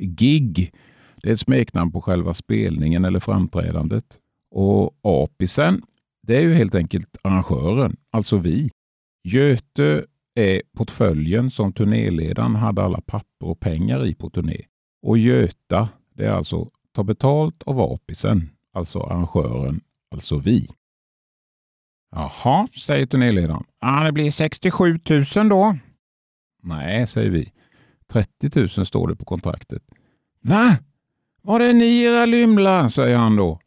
Gig, 0.03 0.73
det 1.21 1.29
är 1.29 1.33
ett 1.33 1.39
smeknamn 1.39 1.91
på 1.91 2.01
själva 2.01 2.33
spelningen 2.33 3.05
eller 3.05 3.19
framträdandet. 3.19 4.19
Och 4.51 4.97
apisen, 5.01 5.81
det 6.27 6.37
är 6.37 6.41
ju 6.41 6.53
helt 6.53 6.75
enkelt 6.75 7.17
arrangören, 7.21 7.95
alltså 8.11 8.37
vi. 8.37 8.71
Göte 9.23 10.05
är 10.35 10.61
portföljen 10.77 11.51
som 11.51 11.73
turnéledaren 11.73 12.55
hade 12.55 12.83
alla 12.83 13.01
papper 13.01 13.47
och 13.47 13.59
pengar 13.59 14.05
i 14.05 14.15
på 14.15 14.29
turné. 14.29 14.61
Och 15.01 15.17
Göta, 15.17 15.89
det 16.13 16.25
är 16.25 16.31
alltså 16.31 16.69
ta 16.91 17.03
betalt 17.03 17.63
av 17.63 17.79
apisen, 17.79 18.49
alltså 18.73 18.99
arrangören, 18.99 19.81
alltså 20.11 20.37
vi. 20.37 20.69
Jaha, 22.11 22.67
säger 22.67 23.05
turnéledaren. 23.05 23.63
Ja, 23.81 24.03
det 24.03 24.11
blir 24.11 24.31
67 24.31 24.99
000 25.35 25.49
då. 25.49 25.77
Nej, 26.63 27.07
säger 27.07 27.29
vi. 27.29 27.51
30 28.11 28.59
000 28.77 28.85
står 28.85 29.07
det 29.07 29.15
på 29.15 29.25
kontraktet. 29.25 29.83
Va? 30.41 30.77
Var 31.41 31.59
är 31.59 31.73
ni 31.73 32.03
era 32.03 32.25
lymlar? 32.25 32.89
säger 32.89 33.17
han 33.17 33.35
då. 33.35 33.59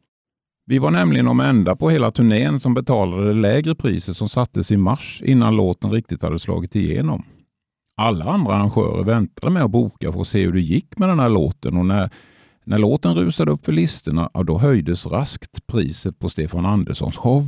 Vi 0.67 0.79
var 0.79 0.91
nämligen 0.91 1.27
de 1.27 1.41
enda 1.41 1.77
på 1.77 1.91
hela 1.91 2.11
turnén 2.11 2.61
som 2.61 2.75
betalade 2.75 3.29
det 3.29 3.35
lägre 3.35 3.75
priset 3.75 4.17
som 4.17 4.29
sattes 4.29 4.73
i 4.73 4.77
mars 4.77 5.23
innan 5.25 5.57
låten 5.57 5.91
riktigt 5.91 6.23
hade 6.23 6.39
slagit 6.39 6.77
igenom. 6.77 7.23
Alla 7.97 8.25
andra 8.25 8.55
arrangörer 8.55 9.05
väntade 9.05 9.53
med 9.53 9.63
att 9.63 9.71
boka 9.71 10.13
för 10.13 10.21
att 10.21 10.29
se 10.29 10.45
hur 10.45 10.53
det 10.53 10.61
gick 10.61 10.99
med 10.99 11.09
den 11.09 11.21
här 11.21 11.29
låten 11.29 11.77
och 11.77 11.87
när, 11.87 12.11
när 12.65 12.79
låten 12.79 13.15
rusade 13.15 13.51
upp 13.51 13.65
för 13.65 13.73
listorna, 13.73 14.31
ja, 14.35 14.43
då 14.43 14.59
höjdes 14.59 15.07
raskt 15.07 15.67
priset 15.67 16.19
på 16.19 16.29
Stefan 16.29 16.67
Anderssons 16.67 17.17
show. 17.17 17.43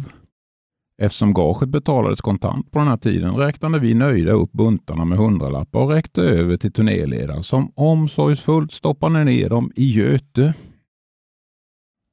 Eftersom 1.03 1.35
gaget 1.35 1.69
betalades 1.69 2.21
kontant 2.21 2.71
på 2.71 2.79
den 2.79 2.89
här 2.89 2.97
tiden 2.97 3.37
räknade 3.37 3.79
vi 3.79 3.95
nöjda 3.95 4.33
upp 4.33 4.53
buntarna 4.53 5.05
med 5.05 5.19
hundralappar 5.19 5.81
och 5.81 5.91
räckte 5.91 6.23
över 6.23 6.57
till 6.57 6.73
turnéledaren 6.73 7.43
som 7.43 7.73
omsorgsfullt 7.75 8.73
stoppade 8.73 9.25
ner 9.25 9.49
dem 9.49 9.73
i 9.77 9.93
Göte. 9.93 10.55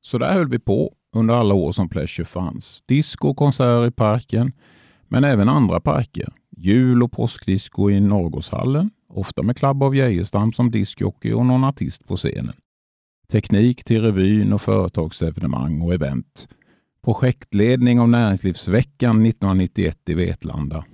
Så 0.01 0.17
där 0.17 0.33
höll 0.33 0.49
vi 0.49 0.59
på 0.59 0.93
under 1.15 1.33
alla 1.33 1.53
år 1.53 1.71
som 1.71 1.89
Pleasure 1.89 2.25
fanns. 2.25 2.83
Disco 2.85 3.27
och 3.27 3.37
konserter 3.37 3.87
i 3.87 3.91
parken, 3.91 4.51
men 5.07 5.23
även 5.23 5.49
andra 5.49 5.79
parker. 5.79 6.33
Jul 6.57 7.03
och 7.03 7.11
påskdisco 7.11 7.89
i 7.89 7.99
Norrgårdshallen, 7.99 8.89
ofta 9.09 9.43
med 9.43 9.57
Club 9.57 9.83
av 9.83 9.95
Geijerstam 9.95 10.53
som 10.53 10.71
diskjockey 10.71 11.33
och 11.33 11.45
någon 11.45 11.63
artist 11.63 12.07
på 12.07 12.17
scenen. 12.17 12.55
Teknik 13.31 13.83
till 13.83 14.01
revyn 14.01 14.53
och 14.53 14.61
företagsevenemang 14.61 15.81
och 15.81 15.93
event 15.93 16.47
projektledning 17.13 17.99
av 17.99 18.09
Näringslivsveckan 18.09 19.25
1991 19.25 20.09
i 20.09 20.13
Vetlanda. 20.13 20.85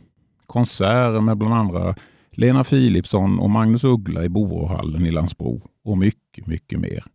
Konserter 0.46 1.22
med 1.22 1.38
bland 1.38 1.54
andra 1.54 1.96
Lena 2.32 2.64
Philipsson 2.64 3.40
och 3.40 3.50
Magnus 3.50 3.84
Uggla 3.84 4.24
i 4.24 4.30
Boråhallen 4.30 5.06
i 5.06 5.12
Landsbro 5.12 5.62
och 5.84 5.98
mycket, 5.98 6.48
mycket 6.48 6.80
mer. 6.80 7.06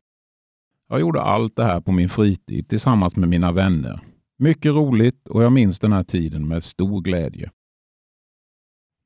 Jag 0.88 1.00
gjorde 1.00 1.20
allt 1.20 1.56
det 1.56 1.64
här 1.64 1.80
på 1.80 1.92
min 1.92 2.08
fritid 2.08 2.68
tillsammans 2.68 3.16
med 3.16 3.28
mina 3.28 3.52
vänner. 3.52 4.00
Mycket 4.38 4.72
roligt 4.72 5.28
och 5.28 5.42
jag 5.42 5.52
minns 5.52 5.78
den 5.78 5.92
här 5.92 6.04
tiden 6.04 6.48
med 6.48 6.64
stor 6.64 7.00
glädje. 7.00 7.50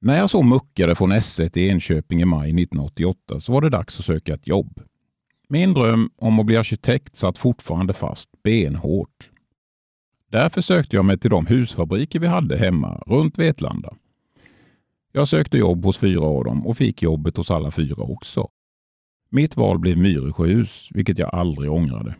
När 0.00 0.16
jag 0.16 0.30
så 0.30 0.42
muckade 0.42 0.94
från 0.94 1.12
S1 1.12 1.58
i 1.58 1.68
Enköping 1.68 2.20
i 2.20 2.24
maj 2.24 2.48
1988 2.48 3.40
så 3.40 3.52
var 3.52 3.60
det 3.60 3.70
dags 3.70 3.98
att 3.98 4.04
söka 4.04 4.34
ett 4.34 4.46
jobb. 4.46 4.80
Min 5.48 5.74
dröm 5.74 6.10
om 6.16 6.38
att 6.38 6.46
bli 6.46 6.56
arkitekt 6.56 7.16
satt 7.16 7.38
fortfarande 7.38 7.92
fast 7.92 8.30
benhårt. 8.42 9.30
Därför 10.34 10.60
sökte 10.60 10.96
jag 10.96 11.04
mig 11.04 11.18
till 11.18 11.30
de 11.30 11.46
husfabriker 11.46 12.20
vi 12.20 12.26
hade 12.26 12.56
hemma 12.56 13.02
runt 13.06 13.38
Vetlanda. 13.38 13.94
Jag 15.12 15.28
sökte 15.28 15.58
jobb 15.58 15.84
hos 15.84 15.98
fyra 15.98 16.24
av 16.24 16.44
dem 16.44 16.66
och 16.66 16.76
fick 16.76 17.02
jobbet 17.02 17.36
hos 17.36 17.50
alla 17.50 17.70
fyra 17.70 18.02
också. 18.02 18.48
Mitt 19.30 19.56
val 19.56 19.78
blev 19.78 19.98
Myresjöhus, 19.98 20.88
vilket 20.90 21.18
jag 21.18 21.34
aldrig 21.34 21.72
ångrade. 21.72 22.14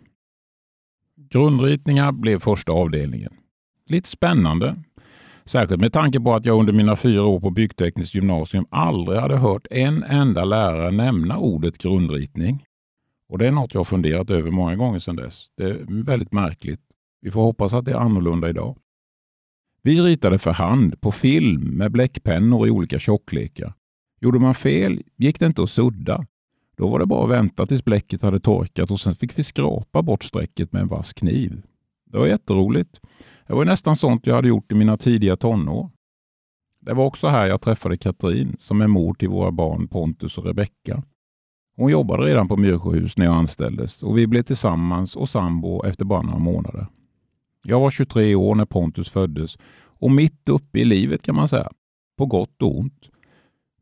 Grundritningar 1.31 2.13
blev 2.13 2.39
första 2.39 2.73
avdelningen. 2.73 3.33
Lite 3.89 4.09
spännande. 4.09 4.77
Särskilt 5.45 5.81
med 5.81 5.93
tanke 5.93 6.21
på 6.21 6.35
att 6.35 6.45
jag 6.45 6.61
under 6.61 6.73
mina 6.73 6.97
fyra 6.97 7.25
år 7.25 7.41
på 7.41 7.51
byggtekniskt 7.51 8.15
gymnasium 8.15 8.67
aldrig 8.71 9.19
hade 9.19 9.37
hört 9.37 9.67
en 9.71 10.03
enda 10.03 10.45
lärare 10.45 10.91
nämna 10.91 11.39
ordet 11.39 11.79
grundritning. 11.79 12.65
Och 13.29 13.39
Det 13.39 13.47
är 13.47 13.53
något 13.53 13.75
jag 13.75 13.87
funderat 13.87 14.31
över 14.31 14.51
många 14.51 14.77
gånger 14.77 14.99
sedan 14.99 15.17
dess. 15.17 15.47
Det 15.57 15.65
är 15.65 16.05
väldigt 16.05 16.33
märkligt 16.33 16.84
vi 17.25 17.31
får 17.31 17.43
hoppas 17.43 17.75
att 17.75 17.85
det 17.85 17.91
är 17.91 17.97
annorlunda 17.97 18.49
idag. 18.49 18.77
Vi 19.83 20.01
ritade 20.01 20.39
för 20.39 20.51
hand 20.51 21.01
på 21.01 21.13
film 21.13 21.63
med 21.63 21.93
bläckpennor 21.93 22.67
i 22.67 22.71
olika 22.71 22.99
tjocklekar. 22.99 23.75
Gjorde 24.21 24.39
man 24.39 24.55
fel 24.55 25.03
gick 25.17 25.39
det 25.39 25.47
inte 25.47 25.63
att 25.63 25.71
sudda. 25.71 26.27
Då 26.77 26.89
var 26.89 26.99
det 26.99 27.07
bara 27.07 27.25
att 27.25 27.31
vänta 27.31 27.67
tills 27.67 27.85
bläcket 27.85 28.23
hade 28.23 28.39
torkat 28.39 28.91
och 28.91 29.01
sen 29.01 29.15
fick 29.15 29.39
vi 29.39 29.45
skrapa 29.45 30.03
bort 30.03 30.25
strecket 30.25 30.73
med 30.73 30.83
en 30.83 30.89
vass 30.89 31.13
kniv. 31.13 31.63
Det 32.05 32.19
var 32.19 32.27
jätteroligt. 32.27 33.01
Det 33.47 33.55
var 33.55 33.65
nästan 33.65 33.97
sånt 33.97 34.27
jag 34.27 34.35
hade 34.35 34.49
gjort 34.49 34.73
i 34.73 34.75
mina 34.75 34.97
tidiga 34.97 35.37
tonår. 35.37 35.91
Det 36.81 36.95
var 36.95 37.05
också 37.05 37.27
här 37.27 37.47
jag 37.47 37.61
träffade 37.61 37.97
Katrin 37.97 38.57
som 38.59 38.81
är 38.81 38.87
mor 38.87 39.15
till 39.15 39.29
våra 39.29 39.51
barn 39.51 39.89
Pontus 39.89 40.39
och 40.39 40.45
Rebecka. 40.45 41.03
Hon 41.77 41.91
jobbade 41.91 42.25
redan 42.25 42.49
på 42.49 42.57
Myrsjöhus 42.57 43.17
när 43.17 43.27
jag 43.27 43.35
anställdes 43.35 44.03
och 44.03 44.19
vi 44.19 44.27
blev 44.27 44.43
tillsammans 44.43 45.17
och 45.17 45.29
sambo 45.29 45.85
efter 45.85 46.05
bara 46.05 46.23
några 46.23 46.39
månader. 46.39 46.87
Jag 47.65 47.81
var 47.81 47.91
23 47.91 48.35
år 48.35 48.55
när 48.55 48.65
Pontus 48.65 49.11
föddes 49.11 49.59
och 49.85 50.11
mitt 50.11 50.49
uppe 50.49 50.79
i 50.79 50.85
livet 50.85 51.23
kan 51.23 51.35
man 51.35 51.49
säga. 51.49 51.71
På 52.19 52.27
gott 52.27 52.63
och 52.63 52.79
ont. 52.79 53.11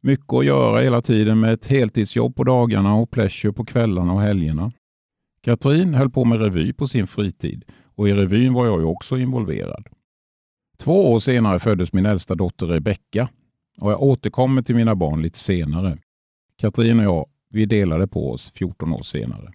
Mycket 0.00 0.32
att 0.32 0.44
göra 0.44 0.80
hela 0.80 1.02
tiden 1.02 1.40
med 1.40 1.52
ett 1.52 1.66
heltidsjobb 1.66 2.36
på 2.36 2.44
dagarna 2.44 2.94
och 2.94 3.10
pleasure 3.10 3.52
på 3.52 3.64
kvällarna 3.64 4.12
och 4.12 4.20
helgerna. 4.20 4.72
Katrin 5.42 5.94
höll 5.94 6.10
på 6.10 6.24
med 6.24 6.40
revy 6.40 6.72
på 6.72 6.88
sin 6.88 7.06
fritid 7.06 7.64
och 7.94 8.08
i 8.08 8.12
revyn 8.12 8.52
var 8.52 8.66
jag 8.66 8.80
ju 8.80 8.86
också 8.86 9.18
involverad. 9.18 9.88
Två 10.78 11.12
år 11.12 11.18
senare 11.18 11.60
föddes 11.60 11.92
min 11.92 12.06
äldsta 12.06 12.34
dotter 12.34 12.66
Rebecka. 12.66 13.28
Och 13.80 13.92
jag 13.92 14.02
återkommer 14.02 14.62
till 14.62 14.74
mina 14.74 14.94
barn 14.94 15.22
lite 15.22 15.38
senare. 15.38 15.98
Katrin 16.56 16.98
och 16.98 17.04
jag, 17.04 17.26
vi 17.50 17.66
delade 17.66 18.06
på 18.06 18.32
oss 18.32 18.52
14 18.54 18.92
år 18.92 19.02
senare. 19.02 19.52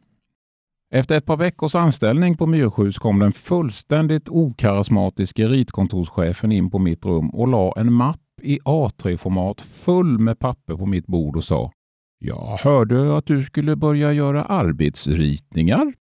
Efter 0.89 1.17
ett 1.17 1.25
par 1.25 1.37
veckors 1.37 1.75
anställning 1.75 2.37
på 2.37 2.45
Myrsjus 2.45 2.97
kom 2.97 3.19
den 3.19 3.33
fullständigt 3.33 4.29
okarismatiske 4.29 5.47
ritkontorschefen 5.47 6.51
in 6.51 6.69
på 6.69 6.79
mitt 6.79 7.05
rum 7.05 7.29
och 7.29 7.47
la 7.47 7.73
en 7.77 7.93
mapp 7.93 8.21
i 8.41 8.59
A3-format 8.59 9.61
full 9.61 10.19
med 10.19 10.39
papper 10.39 10.75
på 10.75 10.85
mitt 10.85 11.07
bord 11.07 11.35
och 11.35 11.43
sa 11.43 11.71
Jag 12.19 12.57
hörde 12.57 13.17
att 13.17 13.25
du 13.25 13.43
skulle 13.43 13.75
börja 13.75 14.13
göra 14.13 14.43
arbetsritningar. 14.43 15.93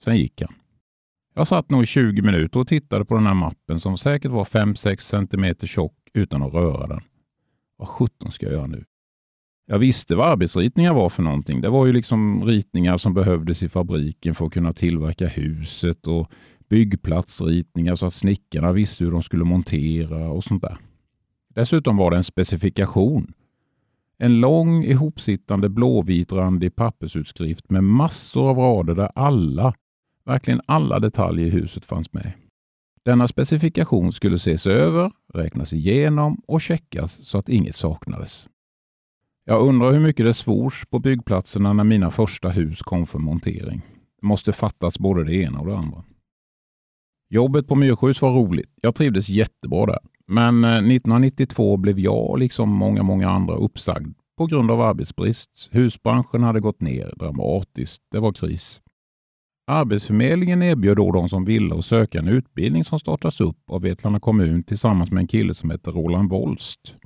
Sen 0.00 0.16
gick 0.16 0.42
han. 0.42 0.54
Jag 1.34 1.48
satt 1.48 1.70
nog 1.70 1.82
i 1.82 1.86
20 1.86 2.22
minuter 2.22 2.60
och 2.60 2.68
tittade 2.68 3.04
på 3.04 3.14
den 3.14 3.26
här 3.26 3.34
mappen 3.34 3.80
som 3.80 3.98
säkert 3.98 4.30
var 4.30 4.44
5-6 4.44 4.98
cm 5.00 5.66
tjock 5.66 5.96
utan 6.14 6.42
att 6.42 6.52
röra 6.52 6.86
den. 6.86 7.00
Vad 7.76 7.88
sjutton 7.88 8.32
ska 8.32 8.46
jag 8.46 8.52
göra 8.52 8.66
nu? 8.66 8.84
Jag 9.70 9.78
visste 9.78 10.16
vad 10.16 10.28
arbetsritningar 10.28 10.94
var 10.94 11.08
för 11.08 11.22
någonting. 11.22 11.60
Det 11.60 11.68
var 11.68 11.86
ju 11.86 11.92
liksom 11.92 12.44
ritningar 12.44 12.96
som 12.96 13.14
behövdes 13.14 13.62
i 13.62 13.68
fabriken 13.68 14.34
för 14.34 14.46
att 14.46 14.52
kunna 14.52 14.72
tillverka 14.72 15.26
huset 15.26 16.06
och 16.06 16.30
byggplatsritningar 16.68 17.94
så 17.94 18.06
att 18.06 18.14
snickarna 18.14 18.72
visste 18.72 19.04
hur 19.04 19.10
de 19.10 19.22
skulle 19.22 19.44
montera 19.44 20.28
och 20.28 20.44
sånt 20.44 20.62
där. 20.62 20.78
Dessutom 21.54 21.96
var 21.96 22.10
det 22.10 22.16
en 22.16 22.24
specifikation. 22.24 23.32
En 24.18 24.40
lång 24.40 24.84
ihopsittande 24.84 25.68
blåvitrandig 25.68 26.76
pappersutskrift 26.76 27.70
med 27.70 27.84
massor 27.84 28.50
av 28.50 28.58
rader 28.58 28.94
där 28.94 29.10
alla, 29.14 29.74
verkligen 30.24 30.60
alla 30.66 30.98
detaljer 30.98 31.46
i 31.46 31.50
huset 31.50 31.84
fanns 31.84 32.12
med. 32.12 32.32
Denna 33.04 33.28
specifikation 33.28 34.12
skulle 34.12 34.36
ses 34.36 34.66
över, 34.66 35.12
räknas 35.34 35.72
igenom 35.72 36.42
och 36.46 36.60
checkas 36.60 37.18
så 37.20 37.38
att 37.38 37.48
inget 37.48 37.76
saknades. 37.76 38.48
Jag 39.50 39.62
undrar 39.62 39.92
hur 39.92 40.00
mycket 40.00 40.26
det 40.26 40.34
svors 40.34 40.86
på 40.86 40.98
byggplatserna 40.98 41.72
när 41.72 41.84
mina 41.84 42.10
första 42.10 42.48
hus 42.48 42.82
kom 42.82 43.06
för 43.06 43.18
montering. 43.18 43.82
Det 44.20 44.26
måste 44.26 44.52
fattats 44.52 44.98
både 44.98 45.24
det 45.24 45.34
ena 45.34 45.60
och 45.60 45.66
det 45.66 45.76
andra. 45.76 46.04
Jobbet 47.30 47.68
på 47.68 47.74
Myrsjus 47.74 48.22
var 48.22 48.32
roligt. 48.32 48.70
Jag 48.82 48.94
trivdes 48.94 49.28
jättebra 49.28 49.86
där. 49.86 49.98
Men 50.26 50.64
eh, 50.64 50.70
1992 50.70 51.76
blev 51.76 51.98
jag, 51.98 52.38
liksom 52.38 52.70
många, 52.70 53.02
många 53.02 53.30
andra, 53.30 53.54
uppsagd 53.54 54.14
på 54.38 54.46
grund 54.46 54.70
av 54.70 54.80
arbetsbrist. 54.80 55.68
Husbranschen 55.70 56.42
hade 56.42 56.60
gått 56.60 56.80
ner 56.80 57.14
dramatiskt. 57.16 58.02
Det 58.10 58.20
var 58.20 58.32
kris. 58.32 58.80
Arbetsförmedlingen 59.66 60.62
erbjöd 60.62 60.96
då 60.96 61.12
de 61.12 61.28
som 61.28 61.44
ville 61.44 61.74
att 61.74 61.84
söka 61.84 62.18
en 62.18 62.28
utbildning 62.28 62.84
som 62.84 62.98
startas 62.98 63.40
upp 63.40 63.70
av 63.70 63.82
Vetlanda 63.82 64.20
kommun 64.20 64.62
tillsammans 64.62 65.10
med 65.10 65.20
en 65.20 65.28
kille 65.28 65.54
som 65.54 65.70
heter 65.70 65.92
Roland 65.92 66.30
Wolst. 66.30 66.96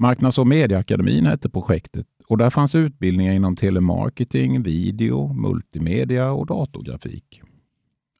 Marknads 0.00 0.38
och 0.38 0.46
medieakademin 0.46 1.26
hette 1.26 1.50
projektet 1.50 2.06
och 2.26 2.38
där 2.38 2.50
fanns 2.50 2.74
utbildningar 2.74 3.32
inom 3.32 3.56
telemarketing, 3.56 4.62
video, 4.62 5.32
multimedia 5.32 6.32
och 6.32 6.46
datorgrafik. 6.46 7.42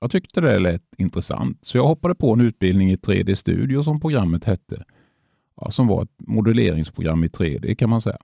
Jag 0.00 0.10
tyckte 0.10 0.40
det 0.40 0.58
lät 0.58 0.82
intressant 0.96 1.58
så 1.64 1.76
jag 1.76 1.86
hoppade 1.86 2.14
på 2.14 2.32
en 2.32 2.40
utbildning 2.40 2.90
i 2.90 2.96
3D 2.96 3.34
Studio 3.34 3.82
som 3.82 4.00
programmet 4.00 4.44
hette. 4.44 4.84
Ja, 5.60 5.70
som 5.70 5.86
var 5.86 6.02
ett 6.02 6.14
modelleringsprogram 6.18 7.24
i 7.24 7.28
3D 7.28 7.74
kan 7.74 7.90
man 7.90 8.00
säga. 8.00 8.18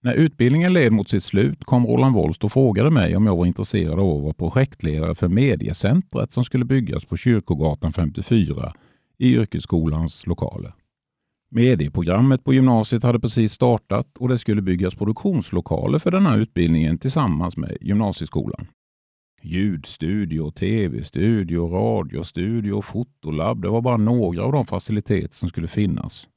När 0.00 0.14
utbildningen 0.14 0.72
led 0.72 0.92
mot 0.92 1.08
sitt 1.08 1.24
slut 1.24 1.64
kom 1.64 1.86
Roland 1.86 2.14
Wolst 2.14 2.44
och 2.44 2.52
frågade 2.52 2.90
mig 2.90 3.16
om 3.16 3.26
jag 3.26 3.36
var 3.36 3.46
intresserad 3.46 3.98
av 3.98 4.16
att 4.16 4.22
vara 4.22 4.34
projektledare 4.34 5.14
för 5.14 5.28
mediecentret 5.28 6.32
som 6.32 6.44
skulle 6.44 6.64
byggas 6.64 7.04
på 7.04 7.16
Kyrkogatan 7.16 7.92
54 7.92 8.72
i 9.18 9.34
yrkesskolans 9.34 10.26
lokaler. 10.26 10.74
Medieprogrammet 11.56 12.44
på 12.44 12.54
gymnasiet 12.54 13.02
hade 13.02 13.20
precis 13.20 13.52
startat 13.52 14.18
och 14.18 14.28
det 14.28 14.38
skulle 14.38 14.62
byggas 14.62 14.94
produktionslokaler 14.94 15.98
för 15.98 16.10
den 16.10 16.26
här 16.26 16.38
utbildningen 16.38 16.98
tillsammans 16.98 17.56
med 17.56 17.76
gymnasieskolan. 17.80 18.66
Ljudstudio, 19.42 20.50
tv-studio, 20.50 21.68
radiostudio 21.68 22.72
och 22.72 22.84
fotolabb. 22.84 23.62
Det 23.62 23.68
var 23.68 23.80
bara 23.80 23.96
några 23.96 24.44
av 24.44 24.52
de 24.52 24.66
faciliteter 24.66 25.36
som 25.36 25.48
skulle 25.48 25.68
finnas. 25.68 26.28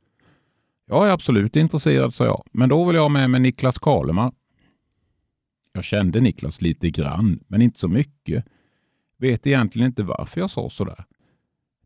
Jag 0.85 1.07
är 1.07 1.11
absolut 1.11 1.55
intresserad, 1.55 2.13
sa 2.13 2.25
jag, 2.25 2.43
men 2.51 2.69
då 2.69 2.85
vill 2.85 2.95
jag 2.95 3.03
ha 3.03 3.09
med 3.09 3.29
mig 3.29 3.41
Niklas 3.41 3.79
Karlemar. 3.79 4.31
Jag 5.73 5.83
kände 5.83 6.19
Niklas 6.19 6.61
lite 6.61 6.89
grann, 6.89 7.39
men 7.47 7.61
inte 7.61 7.79
så 7.79 7.87
mycket. 7.87 8.45
Vet 9.17 9.47
egentligen 9.47 9.87
inte 9.87 10.03
varför 10.03 10.41
jag 10.41 10.51
sa 10.51 10.69
sådär. 10.69 11.05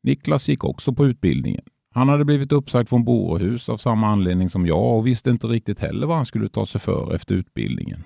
Niklas 0.01 0.49
gick 0.49 0.63
också 0.63 0.93
på 0.93 1.05
utbildningen. 1.05 1.63
Han 1.93 2.09
hade 2.09 2.25
blivit 2.25 2.51
uppsagd 2.51 2.89
från 2.89 3.03
Borehus 3.03 3.69
av 3.69 3.77
samma 3.77 4.07
anledning 4.07 4.49
som 4.49 4.65
jag 4.65 4.97
och 4.97 5.07
visste 5.07 5.29
inte 5.29 5.47
riktigt 5.47 5.79
heller 5.79 6.07
vad 6.07 6.15
han 6.15 6.25
skulle 6.25 6.49
ta 6.49 6.65
sig 6.65 6.81
för 6.81 7.15
efter 7.15 7.35
utbildningen. 7.35 8.03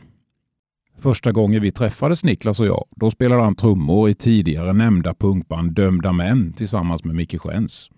Första 0.97 1.31
gången 1.31 1.61
vi 1.61 1.71
träffades 1.71 2.23
Niklas 2.23 2.59
och 2.59 2.65
jag, 2.65 2.85
då 2.95 3.11
spelade 3.11 3.43
han 3.43 3.55
trummor 3.55 4.09
i 4.09 4.13
tidigare 4.13 4.73
nämnda 4.73 5.13
punkband 5.13 5.71
Dömda 5.71 6.13
Män 6.13 6.53
tillsammans 6.53 7.03
med 7.03 7.15
Micke 7.15 7.41
Schens. 7.41 7.89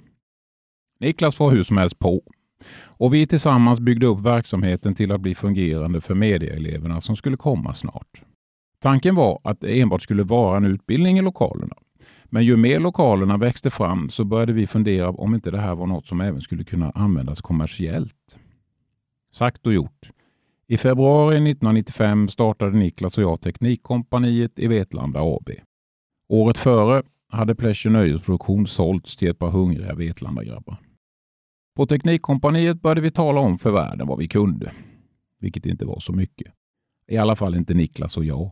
Niklas 1.00 1.40
var 1.40 1.52
hur 1.52 1.64
som 1.64 1.78
helst 1.78 2.00
på 2.00 2.22
och 2.84 3.14
vi 3.14 3.28
tillsammans 3.28 3.80
byggde 3.80 4.08
upp 4.08 4.20
verksamheten 4.20 4.96
till 4.96 5.12
att 5.12 5.22
bli 5.22 5.36
fungerande 5.36 6.02
för 6.02 6.16
medieeleverna 6.16 7.02
som 7.02 7.16
skulle 7.16 7.38
komma 7.38 7.74
snart. 7.74 8.24
Tanken 8.82 9.16
var 9.16 9.40
att 9.44 9.62
det 9.62 9.82
enbart 9.82 10.02
skulle 10.02 10.24
vara 10.24 10.58
en 10.58 10.66
utbildning 10.66 11.18
i 11.18 11.22
lokalerna. 11.22 11.76
Men 12.30 12.46
ju 12.46 12.56
mer 12.56 12.80
lokalerna 12.80 13.38
växte 13.38 13.72
fram 13.72 14.10
så 14.10 14.24
började 14.26 14.54
vi 14.54 14.68
fundera 14.68 15.10
om 15.10 15.36
inte 15.36 15.52
det 15.52 15.60
här 15.60 15.76
var 15.76 15.88
något 15.88 16.06
som 16.06 16.22
även 16.22 16.42
skulle 16.42 16.64
kunna 16.64 16.92
användas 16.92 17.42
kommersiellt. 17.42 18.38
Sagt 19.32 19.68
och 19.68 19.74
gjort. 19.74 20.12
I 20.68 20.78
februari 20.78 21.36
1995 21.36 22.30
startade 22.30 22.78
Niklas 22.78 23.18
och 23.18 23.24
jag 23.24 23.42
Teknikkompaniet 23.42 24.60
i 24.60 24.68
Vetlanda 24.68 25.20
AB. 25.20 25.50
Året 26.30 26.58
före 26.58 27.04
hade 27.30 27.56
Pleasure 27.56 27.94
Nöjesproduktion 27.94 28.68
sålts 28.68 29.16
till 29.16 29.28
ett 29.28 29.40
par 29.40 29.50
hungriga 29.50 29.96
Vetlanda-grabbar. 29.96 30.78
På 31.76 31.86
Teknikkompaniet 31.86 32.82
började 32.82 33.02
vi 33.02 33.12
tala 33.12 33.40
om 33.40 33.58
för 33.58 33.72
världen 33.72 34.08
vad 34.08 34.18
vi 34.18 34.28
kunde, 34.28 34.72
vilket 35.40 35.66
inte 35.66 35.86
var 35.86 36.00
så 36.00 36.14
mycket. 36.14 36.54
I 37.08 37.18
alla 37.18 37.36
fall 37.36 37.56
inte 37.56 37.74
Niklas 37.74 38.18
och 38.18 38.26
jag. 38.26 38.52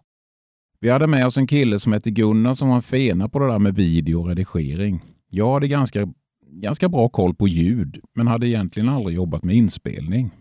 Vi 0.80 0.90
hade 0.90 1.08
med 1.08 1.26
oss 1.26 1.38
en 1.38 1.48
kille 1.48 1.80
som 1.80 1.94
hette 1.94 2.12
Gunnar 2.12 2.56
som 2.56 2.70
var 2.70 2.76
en 2.76 2.82
fena 2.82 3.30
på 3.30 3.40
det 3.40 3.48
där 3.48 3.60
med 3.60 3.76
video 3.76 4.22
och 4.22 4.28
redigering. 4.28 5.02
Jag 5.30 5.54
hade 5.54 5.68
ganska, 5.68 6.08
ganska 6.50 6.90
bra 6.90 7.10
koll 7.10 7.36
på 7.36 7.48
ljud, 7.48 8.00
men 8.16 8.28
hade 8.28 8.48
egentligen 8.48 8.90
aldrig 8.90 9.16
jobbat 9.16 9.44
med 9.44 9.56
inspelning. 9.56 10.32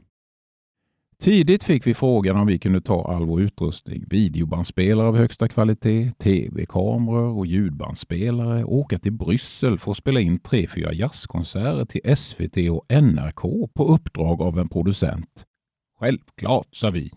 Tidigt 1.21 1.65
fick 1.65 1.87
vi 1.87 1.95
frågan 1.95 2.37
om 2.37 2.47
vi 2.47 2.59
kunde 2.59 2.81
ta 2.81 3.15
all 3.15 3.25
vår 3.25 3.41
utrustning, 3.41 4.05
videobandspelare 4.09 5.07
av 5.07 5.17
högsta 5.17 5.49
kvalitet, 5.49 6.13
tv-kameror 6.19 7.39
och 7.39 7.47
ljudbandspelare 7.47 8.65
och 8.65 8.75
åka 8.75 8.99
till 8.99 9.13
Bryssel 9.13 9.79
för 9.79 9.91
att 9.91 9.97
spela 9.97 10.21
in 10.21 10.39
tre, 10.39 10.67
fyra 10.69 10.93
jazzkonserter 10.93 11.85
till 11.85 12.17
SVT 12.17 12.57
och 12.71 13.03
NRK 13.03 13.43
på 13.75 13.85
uppdrag 13.85 14.43
av 14.43 14.59
en 14.59 14.69
producent. 14.69 15.45
Självklart, 16.01 16.69
sa 16.73 16.91
vi. 16.91 17.11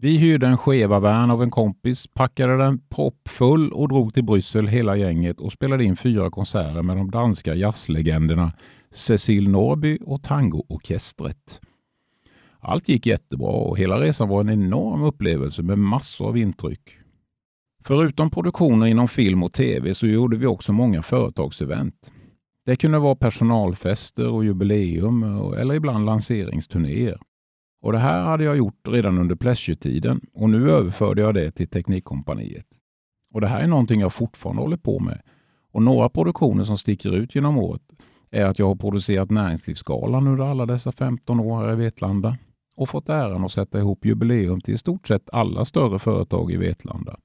Vi 0.00 0.18
hyrde 0.18 0.46
en 0.46 0.58
Cheva-van 0.58 1.30
av 1.30 1.42
en 1.42 1.50
kompis, 1.50 2.06
packade 2.06 2.56
den 2.56 2.78
proppfull 2.88 3.72
och 3.72 3.88
drog 3.88 4.14
till 4.14 4.24
Bryssel 4.24 4.66
hela 4.66 4.96
gänget 4.96 5.40
och 5.40 5.52
spelade 5.52 5.84
in 5.84 5.96
fyra 5.96 6.30
konserter 6.30 6.82
med 6.82 6.96
de 6.96 7.10
danska 7.10 7.54
jazzlegenderna 7.54 8.52
Cecil 8.90 9.48
Norby 9.48 9.98
och 10.00 10.22
Tangoorkestret. 10.22 11.60
Allt 12.60 12.88
gick 12.88 13.06
jättebra 13.06 13.50
och 13.50 13.78
hela 13.78 14.00
resan 14.00 14.28
var 14.28 14.40
en 14.40 14.48
enorm 14.48 15.02
upplevelse 15.02 15.62
med 15.62 15.78
massor 15.78 16.28
av 16.28 16.38
intryck. 16.38 16.98
Förutom 17.84 18.30
produktioner 18.30 18.86
inom 18.86 19.08
film 19.08 19.42
och 19.42 19.52
tv 19.52 19.94
så 19.94 20.06
gjorde 20.06 20.36
vi 20.36 20.46
också 20.46 20.72
många 20.72 21.02
företagsevent. 21.02 22.12
Det 22.66 22.76
kunde 22.76 22.98
vara 22.98 23.16
personalfester 23.16 24.28
och 24.28 24.44
jubileum 24.44 25.22
eh, 25.22 25.60
eller 25.60 25.74
ibland 25.74 26.06
lanseringsturnéer. 26.06 27.18
Och 27.80 27.92
Det 27.92 27.98
här 27.98 28.22
hade 28.22 28.44
jag 28.44 28.56
gjort 28.56 28.88
redan 28.88 29.18
under 29.18 29.34
Pleasure-tiden 29.34 30.20
och 30.34 30.50
nu 30.50 30.70
överförde 30.70 31.22
jag 31.22 31.34
det 31.34 31.50
till 31.50 31.68
Teknikkompaniet. 31.68 32.66
Och 33.34 33.40
Det 33.40 33.46
här 33.46 33.60
är 33.60 33.66
någonting 33.66 34.00
jag 34.00 34.12
fortfarande 34.12 34.62
håller 34.62 34.76
på 34.76 34.98
med. 34.98 35.22
Och 35.72 35.82
Några 35.82 36.08
produktioner 36.08 36.64
som 36.64 36.78
sticker 36.78 37.16
ut 37.16 37.34
genom 37.34 37.58
året 37.58 37.82
är 38.30 38.44
att 38.44 38.58
jag 38.58 38.66
har 38.66 38.76
producerat 38.76 39.30
Näringslivsgalan 39.30 40.26
under 40.26 40.44
alla 40.44 40.66
dessa 40.66 40.92
15 40.92 41.40
år 41.40 41.62
här 41.62 41.72
i 41.72 41.76
Vetlanda 41.76 42.36
och 42.76 42.88
fått 42.88 43.08
äran 43.08 43.44
att 43.44 43.52
sätta 43.52 43.78
ihop 43.78 44.04
jubileum 44.04 44.60
till 44.60 44.74
i 44.74 44.78
stort 44.78 45.08
sett 45.08 45.30
alla 45.32 45.64
större 45.64 45.98
företag 45.98 46.52
i 46.52 46.56
Vetlanda. 46.56 47.16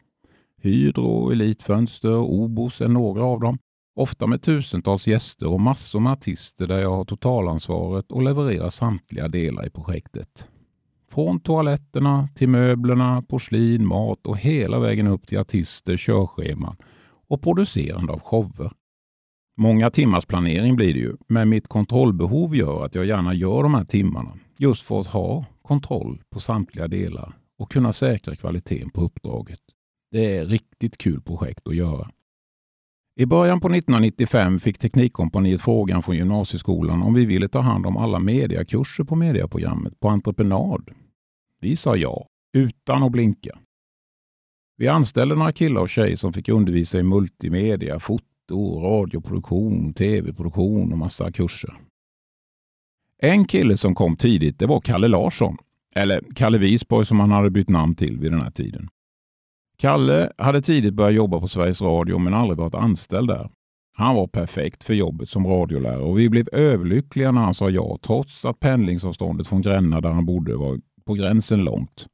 Hydro, 0.62 1.32
Elitfönster 1.32 2.12
och 2.12 2.34
Obos 2.34 2.82
är 2.82 2.88
några 2.88 3.24
av 3.24 3.40
dem. 3.40 3.58
Ofta 3.96 4.28
med 4.28 4.42
tusentals 4.42 5.08
gäster 5.08 5.48
och 5.48 5.62
massor 5.62 6.00
med 6.00 6.12
artister 6.12 6.68
där 6.68 6.82
jag 6.82 6.90
har 6.90 7.06
totalansvaret 7.06 8.12
och 8.12 8.24
levererar 8.24 8.70
samtliga 8.70 9.28
delar 9.28 9.66
i 9.68 9.70
projektet. 9.70 10.48
Från 11.12 11.40
toaletterna 11.40 12.30
till 12.36 12.50
möblerna, 12.50 13.22
porslin, 13.22 13.88
mat 13.88 14.28
och 14.28 14.38
hela 14.38 14.80
vägen 14.80 15.08
upp 15.08 15.28
till 15.28 15.40
artister, 15.40 15.98
körscheman 15.98 16.76
och 17.28 17.42
producerande 17.42 18.14
av 18.14 18.20
shower. 18.20 18.72
Många 19.58 19.92
timmars 19.92 20.26
planering 20.26 20.76
blir 20.76 20.94
det 20.94 21.00
ju, 21.00 21.16
men 21.28 21.50
mitt 21.50 21.68
kontrollbehov 21.68 22.56
gör 22.56 22.86
att 22.86 22.96
jag 22.96 23.06
gärna 23.06 23.34
gör 23.34 23.64
de 23.64 23.74
här 23.74 23.86
timmarna. 23.86 24.34
Just 24.58 24.84
för 24.84 25.00
att 25.00 25.08
ha 25.08 25.46
kontroll 25.62 26.22
på 26.30 26.40
samtliga 26.40 26.88
delar 26.88 27.34
och 27.58 27.72
kunna 27.72 27.94
säkra 27.94 28.36
kvaliteten 28.36 28.90
på 28.90 29.02
uppdraget. 29.02 29.60
Det 30.12 30.38
är 30.38 30.42
ett 30.42 30.50
riktigt 30.50 30.98
kul 30.98 31.22
projekt 31.22 31.68
att 31.68 31.76
göra. 31.76 32.08
I 33.16 33.26
början 33.26 33.60
på 33.60 33.68
1995 33.68 34.60
fick 34.60 34.80
Teknikkompaniet 34.80 35.62
frågan 35.62 36.04
från 36.04 36.16
gymnasieskolan 36.16 37.02
om 37.02 37.14
vi 37.14 37.26
ville 37.26 37.48
ta 37.48 37.60
hand 37.60 37.86
om 37.86 37.98
alla 37.98 38.20
mediakurser 38.20 39.04
på 39.04 39.16
mediaprogrammet 39.16 40.00
på 40.00 40.10
entreprenad. 40.10 40.90
Vi 41.62 41.76
sa 41.76 41.96
ja, 41.96 42.28
utan 42.54 43.04
att 43.04 43.12
blinka. 43.12 43.58
Vi 44.78 44.88
anställde 44.88 45.36
några 45.36 45.52
killar 45.52 45.82
och 45.82 45.90
tjejer 45.90 46.16
som 46.16 46.34
fick 46.34 46.50
undervisa 46.50 47.00
i 47.00 47.04
multimedia, 47.04 48.00
foto, 48.00 48.82
radioproduktion, 48.82 49.94
tv-produktion 49.94 50.92
och 50.92 50.98
massa 50.98 51.32
kurser. 51.32 51.74
En 53.18 53.46
kille 53.46 53.78
som 53.78 53.96
kom 53.96 54.16
tidigt 54.16 54.60
det 54.60 54.66
var 54.66 54.82
Kalle 54.82 55.08
Larsson, 55.08 55.58
eller 55.96 56.22
Kalle 56.36 56.58
Wisborg 56.58 57.06
som 57.06 57.20
han 57.20 57.32
hade 57.32 57.50
bytt 57.50 57.70
namn 57.70 57.96
till 57.96 58.20
vid 58.20 58.32
den 58.32 58.42
här 58.42 58.52
tiden. 58.52 58.90
Kalle 59.78 60.32
hade 60.38 60.62
tidigt 60.62 60.94
börjat 60.94 61.14
jobba 61.14 61.40
på 61.40 61.48
Sveriges 61.48 61.82
Radio 61.82 62.18
men 62.18 62.34
aldrig 62.34 62.58
varit 62.58 62.76
anställd 62.76 63.28
där. 63.28 63.50
Han 63.96 64.16
var 64.16 64.28
perfekt 64.28 64.84
för 64.84 64.94
jobbet 64.94 65.30
som 65.30 65.48
radiolärare 65.48 66.04
och 66.04 66.20
vi 66.20 66.30
blev 66.30 66.50
överlyckliga 66.52 67.32
när 67.32 67.42
han 67.42 67.54
sa 67.54 67.70
ja 67.70 67.98
trots 68.02 68.46
att 68.46 68.60
pendlingsavståndet 68.60 69.48
från 69.48 69.62
Gränna 69.62 70.02
där 70.02 70.10
han 70.10 70.26
bodde 70.26 70.56
var 70.56 70.80
på 71.06 71.14
gränsen 71.14 71.64
långt. 71.64 72.08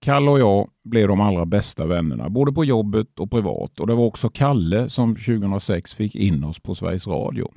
Kalle 0.00 0.30
och 0.30 0.40
jag 0.40 0.68
blev 0.84 1.08
de 1.08 1.20
allra 1.20 1.46
bästa 1.46 1.86
vännerna, 1.86 2.30
både 2.30 2.52
på 2.52 2.64
jobbet 2.64 3.20
och 3.20 3.30
privat. 3.30 3.80
Och 3.80 3.86
det 3.86 3.94
var 3.94 4.04
också 4.04 4.28
Kalle 4.28 4.90
som 4.90 5.16
2006 5.16 5.94
fick 5.94 6.14
in 6.14 6.44
oss 6.44 6.60
på 6.60 6.74
Sveriges 6.74 7.06
Radio. 7.06 7.52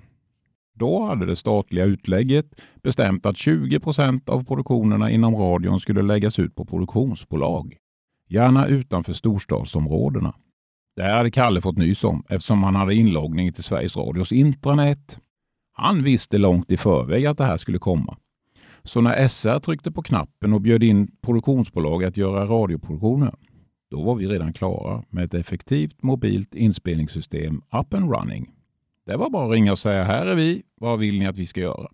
Då 0.74 1.06
hade 1.06 1.26
det 1.26 1.36
statliga 1.36 1.86
utlägget 1.86 2.62
bestämt 2.84 3.26
att 3.26 3.38
20 3.38 3.80
procent 3.80 4.30
av 4.30 4.46
produktionerna 4.46 5.12
inom 5.12 5.36
radion 5.36 5.80
skulle 5.80 6.02
läggas 6.02 6.40
ut 6.40 6.56
på 6.56 6.66
produktionsbolag. 6.66 7.78
Gärna 8.30 8.68
utanför 8.68 9.14
storstadsområdena. 9.14 10.34
Det 10.96 11.04
hade 11.04 11.32
Kalle 11.32 11.62
fått 11.62 11.78
nys 11.78 12.04
om 12.04 12.24
eftersom 12.30 12.64
han 12.64 12.76
hade 12.76 12.96
inloggning 12.96 13.54
till 13.54 13.64
Sveriges 13.64 13.98
Radios 13.98 14.32
intranät. 14.32 15.20
Han 15.74 16.04
visste 16.04 16.38
långt 16.38 16.72
i 16.72 16.78
förväg 16.78 17.26
att 17.26 17.38
det 17.38 17.46
här 17.46 17.58
skulle 17.58 17.80
komma. 17.80 18.18
Så 18.84 19.02
när 19.02 19.28
SR 19.28 19.60
tryckte 19.60 19.92
på 19.92 20.02
knappen 20.02 20.54
och 20.54 20.62
bjöd 20.62 20.84
in 20.84 21.12
produktionsbolag 21.22 22.04
att 22.04 22.18
göra 22.18 22.46
radioproduktioner, 22.46 23.34
då 23.92 24.04
var 24.04 24.16
vi 24.16 24.28
redan 24.28 24.54
klara 24.54 25.04
med 25.10 25.24
ett 25.24 25.34
effektivt 25.34 26.04
mobilt 26.04 26.56
inspelningssystem 26.56 27.62
up 27.72 27.94
and 27.94 28.12
running. 28.12 28.50
Det 29.06 29.18
var 29.18 29.30
bara 29.30 29.46
att 29.46 29.52
ringa 29.52 29.72
och 29.72 29.80
säga 29.80 30.04
här 30.04 30.26
är 30.26 30.36
vi, 30.36 30.64
vad 30.76 31.00
vill 31.00 31.20
ni 31.20 31.28
att 31.28 31.38
vi 31.38 31.48
ska 31.48 31.62
göra? 31.62 31.88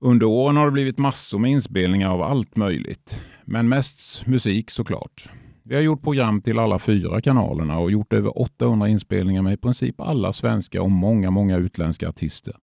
Under 0.00 0.26
åren 0.26 0.56
har 0.56 0.66
det 0.66 0.72
blivit 0.72 0.98
massor 0.98 1.38
med 1.38 1.50
inspelningar 1.50 2.10
av 2.10 2.22
allt 2.22 2.56
möjligt, 2.56 3.20
men 3.50 3.68
mest 3.68 4.26
musik 4.26 4.70
såklart. 4.70 5.28
Vi 5.62 5.74
har 5.74 5.82
gjort 5.82 6.02
program 6.02 6.42
till 6.42 6.58
alla 6.58 6.78
fyra 6.78 7.20
kanalerna 7.20 7.78
och 7.78 7.90
gjort 7.90 8.12
över 8.12 8.40
800 8.40 8.88
inspelningar 8.88 9.42
med 9.42 9.52
i 9.52 9.56
princip 9.56 10.00
alla 10.00 10.32
svenska 10.32 10.82
och 10.82 10.90
många, 10.90 11.30
många 11.30 11.56
utländska 11.56 12.08
artister. 12.08 12.54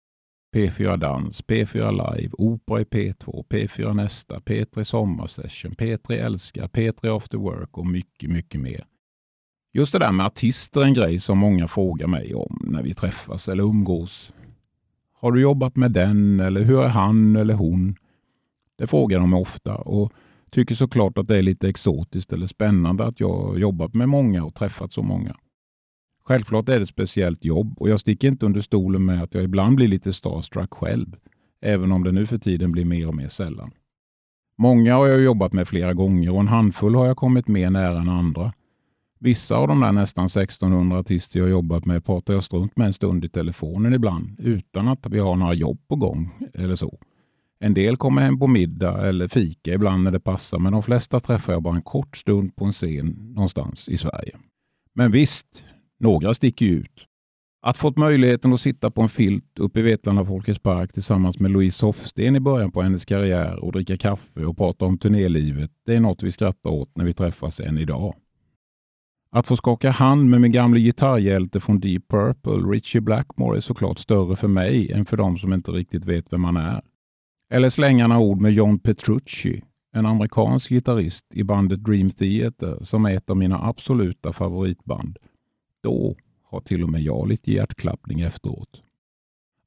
P4 0.54 0.96
Dans, 0.96 1.44
P4 1.44 1.90
Live, 1.90 2.30
Opera 2.32 2.80
i 2.80 2.84
P2, 2.84 3.46
P4 3.48 3.94
Nästa, 3.94 4.38
P3 4.38 4.84
Sommarsession, 4.84 5.72
P3 5.72 6.12
Älska, 6.12 6.66
P3 6.66 7.16
After 7.16 7.38
Work 7.38 7.78
och 7.78 7.86
mycket, 7.86 8.30
mycket 8.30 8.60
mer. 8.60 8.84
Just 9.72 9.92
det 9.92 9.98
där 9.98 10.12
med 10.12 10.26
artister 10.26 10.80
är 10.80 10.84
en 10.84 10.94
grej 10.94 11.20
som 11.20 11.38
många 11.38 11.68
frågar 11.68 12.06
mig 12.06 12.34
om 12.34 12.64
när 12.70 12.82
vi 12.82 12.94
träffas 12.94 13.48
eller 13.48 13.64
umgås. 13.64 14.32
Har 15.12 15.32
du 15.32 15.40
jobbat 15.40 15.76
med 15.76 15.92
den 15.92 16.40
eller 16.40 16.64
hur 16.64 16.82
är 16.82 16.88
han 16.88 17.36
eller 17.36 17.54
hon? 17.54 17.96
Det 18.78 18.86
frågar 18.86 19.20
de 19.20 19.30
mig 19.30 19.40
ofta 19.40 19.74
och 19.74 20.12
tycker 20.54 20.74
såklart 20.74 21.18
att 21.18 21.28
det 21.28 21.38
är 21.38 21.42
lite 21.42 21.68
exotiskt 21.68 22.32
eller 22.32 22.46
spännande 22.46 23.04
att 23.04 23.20
jag 23.20 23.58
jobbat 23.58 23.94
med 23.94 24.08
många 24.08 24.44
och 24.44 24.54
träffat 24.54 24.92
så 24.92 25.02
många. 25.02 25.36
Självklart 26.24 26.68
är 26.68 26.76
det 26.76 26.82
ett 26.82 26.88
speciellt 26.88 27.44
jobb 27.44 27.74
och 27.78 27.88
jag 27.88 28.00
sticker 28.00 28.28
inte 28.28 28.46
under 28.46 28.60
stolen 28.60 29.04
med 29.04 29.22
att 29.22 29.34
jag 29.34 29.44
ibland 29.44 29.76
blir 29.76 29.88
lite 29.88 30.12
starstruck 30.12 30.74
själv, 30.74 31.16
även 31.60 31.92
om 31.92 32.04
det 32.04 32.12
nu 32.12 32.26
för 32.26 32.38
tiden 32.38 32.72
blir 32.72 32.84
mer 32.84 33.08
och 33.08 33.14
mer 33.14 33.28
sällan. 33.28 33.70
Många 34.58 34.94
har 34.94 35.06
jag 35.06 35.22
jobbat 35.22 35.52
med 35.52 35.68
flera 35.68 35.92
gånger 35.92 36.30
och 36.30 36.40
en 36.40 36.48
handfull 36.48 36.94
har 36.94 37.06
jag 37.06 37.16
kommit 37.16 37.48
mer 37.48 37.70
nära 37.70 38.00
än 38.00 38.08
andra. 38.08 38.52
Vissa 39.18 39.56
av 39.56 39.68
de 39.68 39.80
där 39.80 39.92
nästan 39.92 40.26
1600 40.26 40.98
artister 40.98 41.40
jag 41.40 41.50
jobbat 41.50 41.86
med 41.86 42.04
pratar 42.04 42.34
jag 42.34 42.44
strunt 42.44 42.76
med 42.76 42.86
en 42.86 42.92
stund 42.92 43.24
i 43.24 43.28
telefonen 43.28 43.94
ibland 43.94 44.40
utan 44.40 44.88
att 44.88 45.06
vi 45.06 45.18
har 45.18 45.36
några 45.36 45.54
jobb 45.54 45.78
på 45.88 45.96
gång 45.96 46.30
eller 46.54 46.76
så. 46.76 46.98
En 47.60 47.74
del 47.74 47.96
kommer 47.96 48.22
hem 48.22 48.38
på 48.38 48.46
middag 48.46 49.08
eller 49.08 49.28
fika 49.28 49.74
ibland 49.74 50.02
när 50.02 50.10
det 50.10 50.20
passar 50.20 50.58
men 50.58 50.72
de 50.72 50.82
flesta 50.82 51.20
träffar 51.20 51.52
jag 51.52 51.62
bara 51.62 51.74
en 51.74 51.82
kort 51.82 52.16
stund 52.16 52.56
på 52.56 52.64
en 52.64 52.72
scen 52.72 53.06
någonstans 53.34 53.88
i 53.88 53.96
Sverige. 53.96 54.36
Men 54.94 55.10
visst, 55.10 55.64
några 56.00 56.34
sticker 56.34 56.66
ju 56.66 56.72
ut. 56.72 57.06
Att 57.66 57.76
fått 57.76 57.96
möjligheten 57.96 58.52
att 58.52 58.60
sitta 58.60 58.90
på 58.90 59.02
en 59.02 59.08
filt 59.08 59.58
uppe 59.58 59.80
i 59.80 59.82
Vetlanda 59.82 60.24
Folkets 60.24 60.58
Park 60.58 60.92
tillsammans 60.92 61.38
med 61.38 61.50
Louise 61.50 61.86
Hofsten 61.86 62.36
i 62.36 62.40
början 62.40 62.72
på 62.72 62.82
hennes 62.82 63.04
karriär 63.04 63.64
och 63.64 63.72
dricka 63.72 63.96
kaffe 63.96 64.44
och 64.44 64.56
prata 64.56 64.84
om 64.84 64.98
turnélivet, 64.98 65.70
det 65.86 65.94
är 65.94 66.00
något 66.00 66.22
vi 66.22 66.32
skrattar 66.32 66.70
åt 66.70 66.90
när 66.96 67.04
vi 67.04 67.14
träffas 67.14 67.60
än 67.60 67.78
idag. 67.78 68.14
Att 69.30 69.46
få 69.46 69.56
skaka 69.56 69.90
hand 69.90 70.30
med 70.30 70.40
min 70.40 70.52
gamle 70.52 70.80
gitarrhjälte 70.80 71.60
från 71.60 71.80
Deep 71.80 72.08
Purple, 72.08 72.52
Richie 72.52 73.00
Blackmore, 73.00 73.56
är 73.56 73.60
såklart 73.60 73.98
större 73.98 74.36
för 74.36 74.48
mig 74.48 74.92
än 74.92 75.04
för 75.04 75.16
de 75.16 75.38
som 75.38 75.52
inte 75.52 75.70
riktigt 75.70 76.04
vet 76.04 76.32
vem 76.32 76.44
han 76.44 76.56
är. 76.56 76.82
Eller 77.54 77.70
slänga 77.70 78.06
några 78.06 78.20
ord 78.20 78.40
med 78.40 78.52
John 78.52 78.78
Petrucci, 78.78 79.62
en 79.92 80.06
amerikansk 80.06 80.70
gitarrist 80.70 81.26
i 81.34 81.44
bandet 81.44 81.84
Dream 81.84 82.10
Theater 82.10 82.78
som 82.82 83.04
är 83.04 83.16
ett 83.16 83.30
av 83.30 83.36
mina 83.36 83.64
absoluta 83.64 84.32
favoritband 84.32 85.18
då 85.82 86.16
har 86.42 86.60
till 86.60 86.82
och 86.82 86.88
med 86.88 87.02
jag 87.02 87.28
lite 87.28 87.52
hjärtklappning 87.52 88.20
efteråt. 88.20 88.82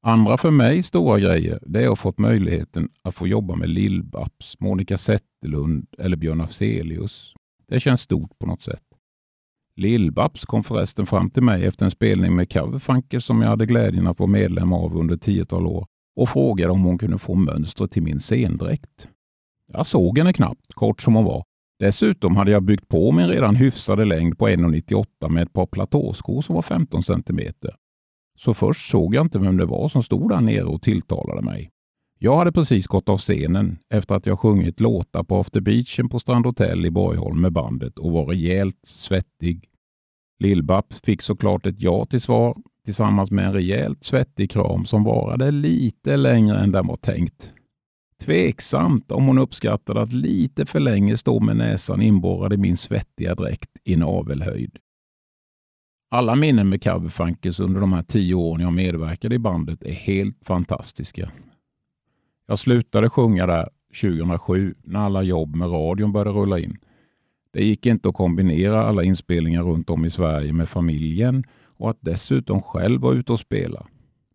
Andra 0.02 0.36
för 0.36 0.50
mig 0.50 0.82
stora 0.82 1.18
grejer 1.18 1.58
det 1.66 1.78
är 1.78 1.82
att 1.82 1.88
ha 1.88 1.96
fått 1.96 2.18
möjligheten 2.18 2.88
att 3.02 3.14
få 3.14 3.26
jobba 3.26 3.54
med 3.54 3.68
Lill-Babs, 3.68 4.56
Monica 4.58 4.98
Zetterlund 4.98 5.86
eller 5.98 6.16
Björn 6.16 6.40
Afzelius. 6.40 7.32
Det 7.68 7.80
känns 7.80 8.00
stort 8.00 8.38
på 8.38 8.46
något 8.46 8.62
sätt. 8.62 8.84
Lill-Babs 9.76 10.46
kom 10.46 10.64
förresten 10.64 11.06
fram 11.06 11.30
till 11.30 11.42
mig 11.42 11.66
efter 11.66 11.84
en 11.84 11.90
spelning 11.90 12.36
med 12.36 12.52
Coverfunker 12.52 13.20
som 13.20 13.42
jag 13.42 13.48
hade 13.48 13.66
glädjen 13.66 14.06
att 14.06 14.18
vara 14.18 14.30
medlem 14.30 14.72
av 14.72 14.96
under 14.96 15.14
ett 15.14 15.22
tiotal 15.22 15.66
år 15.66 15.86
och 16.18 16.28
frågade 16.28 16.72
om 16.72 16.82
hon 16.82 16.98
kunde 16.98 17.18
få 17.18 17.34
mönstret 17.34 17.90
till 17.90 18.02
min 18.02 18.20
scendräkt. 18.20 19.08
Jag 19.72 19.86
såg 19.86 20.18
henne 20.18 20.32
knappt, 20.32 20.74
kort 20.74 21.02
som 21.02 21.14
hon 21.14 21.24
var, 21.24 21.44
Dessutom 21.78 22.36
hade 22.36 22.50
jag 22.50 22.62
byggt 22.62 22.88
på 22.88 23.12
min 23.12 23.28
redan 23.28 23.56
hyfsade 23.56 24.04
längd 24.04 24.38
på 24.38 24.48
1,98 24.48 25.28
med 25.28 25.42
ett 25.42 25.52
par 25.52 25.66
platåskor 25.66 26.42
som 26.42 26.54
var 26.54 26.62
15 26.62 27.02
cm. 27.02 27.40
Så 28.38 28.54
först 28.54 28.90
såg 28.90 29.14
jag 29.14 29.26
inte 29.26 29.38
vem 29.38 29.56
det 29.56 29.66
var 29.66 29.88
som 29.88 30.02
stod 30.02 30.30
där 30.30 30.40
nere 30.40 30.64
och 30.64 30.82
tilltalade 30.82 31.42
mig. 31.42 31.70
Jag 32.18 32.36
hade 32.36 32.52
precis 32.52 32.86
gått 32.86 33.08
av 33.08 33.18
scenen 33.18 33.78
efter 33.94 34.14
att 34.14 34.26
jag 34.26 34.40
sjungit 34.40 34.80
låtar 34.80 35.22
på 35.22 35.38
After 35.38 35.60
Beachen 35.60 36.08
på 36.08 36.18
Strand 36.18 36.46
Hotel 36.46 36.86
i 36.86 36.90
Borgholm 36.90 37.40
med 37.40 37.52
bandet 37.52 37.98
och 37.98 38.12
var 38.12 38.26
rejält 38.26 38.80
svettig. 38.82 39.68
Lill-Babs 40.44 41.04
fick 41.04 41.22
såklart 41.22 41.66
ett 41.66 41.80
ja 41.80 42.04
till 42.04 42.20
svar 42.20 42.56
tillsammans 42.88 43.30
med 43.30 43.46
en 43.46 43.52
rejält 43.52 44.04
svettig 44.04 44.50
kram 44.50 44.84
som 44.84 45.04
varade 45.04 45.50
lite 45.50 46.16
längre 46.16 46.58
än 46.58 46.72
den 46.72 46.86
var 46.86 46.96
tänkt. 46.96 47.52
Tveksamt 48.20 49.12
om 49.12 49.26
hon 49.26 49.38
uppskattade 49.38 50.02
att 50.02 50.12
lite 50.12 50.66
för 50.66 50.80
länge 50.80 51.16
stå 51.16 51.40
med 51.40 51.56
näsan 51.56 52.02
inborrad 52.02 52.52
i 52.52 52.56
min 52.56 52.76
svettiga 52.76 53.34
dräkt 53.34 53.70
i 53.84 53.96
navelhöjd. 53.96 54.78
Alla 56.10 56.34
minnen 56.34 56.68
med 56.68 56.82
Coverfunkers 56.82 57.60
under 57.60 57.80
de 57.80 57.92
här 57.92 58.02
tio 58.02 58.34
åren 58.34 58.60
jag 58.60 58.72
medverkade 58.72 59.34
i 59.34 59.38
bandet 59.38 59.82
är 59.82 59.92
helt 59.92 60.44
fantastiska. 60.44 61.30
Jag 62.46 62.58
slutade 62.58 63.10
sjunga 63.10 63.46
där 63.46 63.68
2007 64.00 64.74
när 64.84 65.00
alla 65.00 65.22
jobb 65.22 65.54
med 65.54 65.72
radion 65.72 66.12
började 66.12 66.30
rulla 66.30 66.58
in. 66.58 66.78
Det 67.52 67.64
gick 67.64 67.86
inte 67.86 68.08
att 68.08 68.14
kombinera 68.14 68.84
alla 68.84 69.02
inspelningar 69.02 69.62
runt 69.62 69.90
om 69.90 70.04
i 70.04 70.10
Sverige 70.10 70.52
med 70.52 70.68
familjen 70.68 71.44
och 71.78 71.90
att 71.90 71.98
dessutom 72.00 72.62
själv 72.62 73.00
vara 73.00 73.14
ute 73.14 73.32
och 73.32 73.40
spela. 73.40 73.86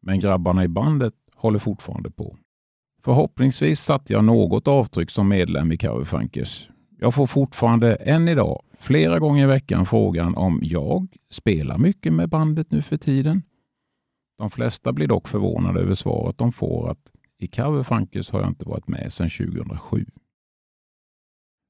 Men 0.02 0.20
grabbarna 0.20 0.64
i 0.64 0.68
bandet 0.68 1.14
håller 1.36 1.60
fortfarande 1.60 2.12
på. 2.12 2.38
Förhoppningsvis 3.04 3.80
satte 3.80 4.14
jag 4.14 4.24
något 4.24 4.68
avtryck 4.68 5.12
som 5.12 5.28
medlem 5.28 5.72
i 5.72 5.78
Coverfunkers. 5.78 6.70
Jag 7.00 7.16
får 7.16 7.28
fortfarande 7.28 7.96
än 7.96 8.28
idag 8.28 8.64
flera 8.80 9.20
gånger 9.20 9.44
i 9.44 9.48
veckan 9.48 9.86
frågan 9.86 10.36
om 10.36 10.60
jag 10.64 11.08
spelar 11.30 11.78
mycket 11.78 12.14
med 12.14 12.30
bandet 12.30 12.72
nu 12.72 12.82
för 12.82 12.98
tiden. 12.98 13.42
De 14.38 14.52
flesta 14.52 14.94
blir 14.94 15.08
dock 15.08 15.28
förvånade 15.28 15.80
över 15.80 15.96
svaret 15.96 16.38
de 16.38 16.52
får 16.52 16.92
att 16.92 17.12
i 17.38 17.48
Coverfunkers 17.48 18.32
har 18.32 18.40
jag 18.40 18.50
inte 18.50 18.66
varit 18.66 18.88
med 18.88 19.14
sedan 19.14 19.30
2007. 19.30 20.06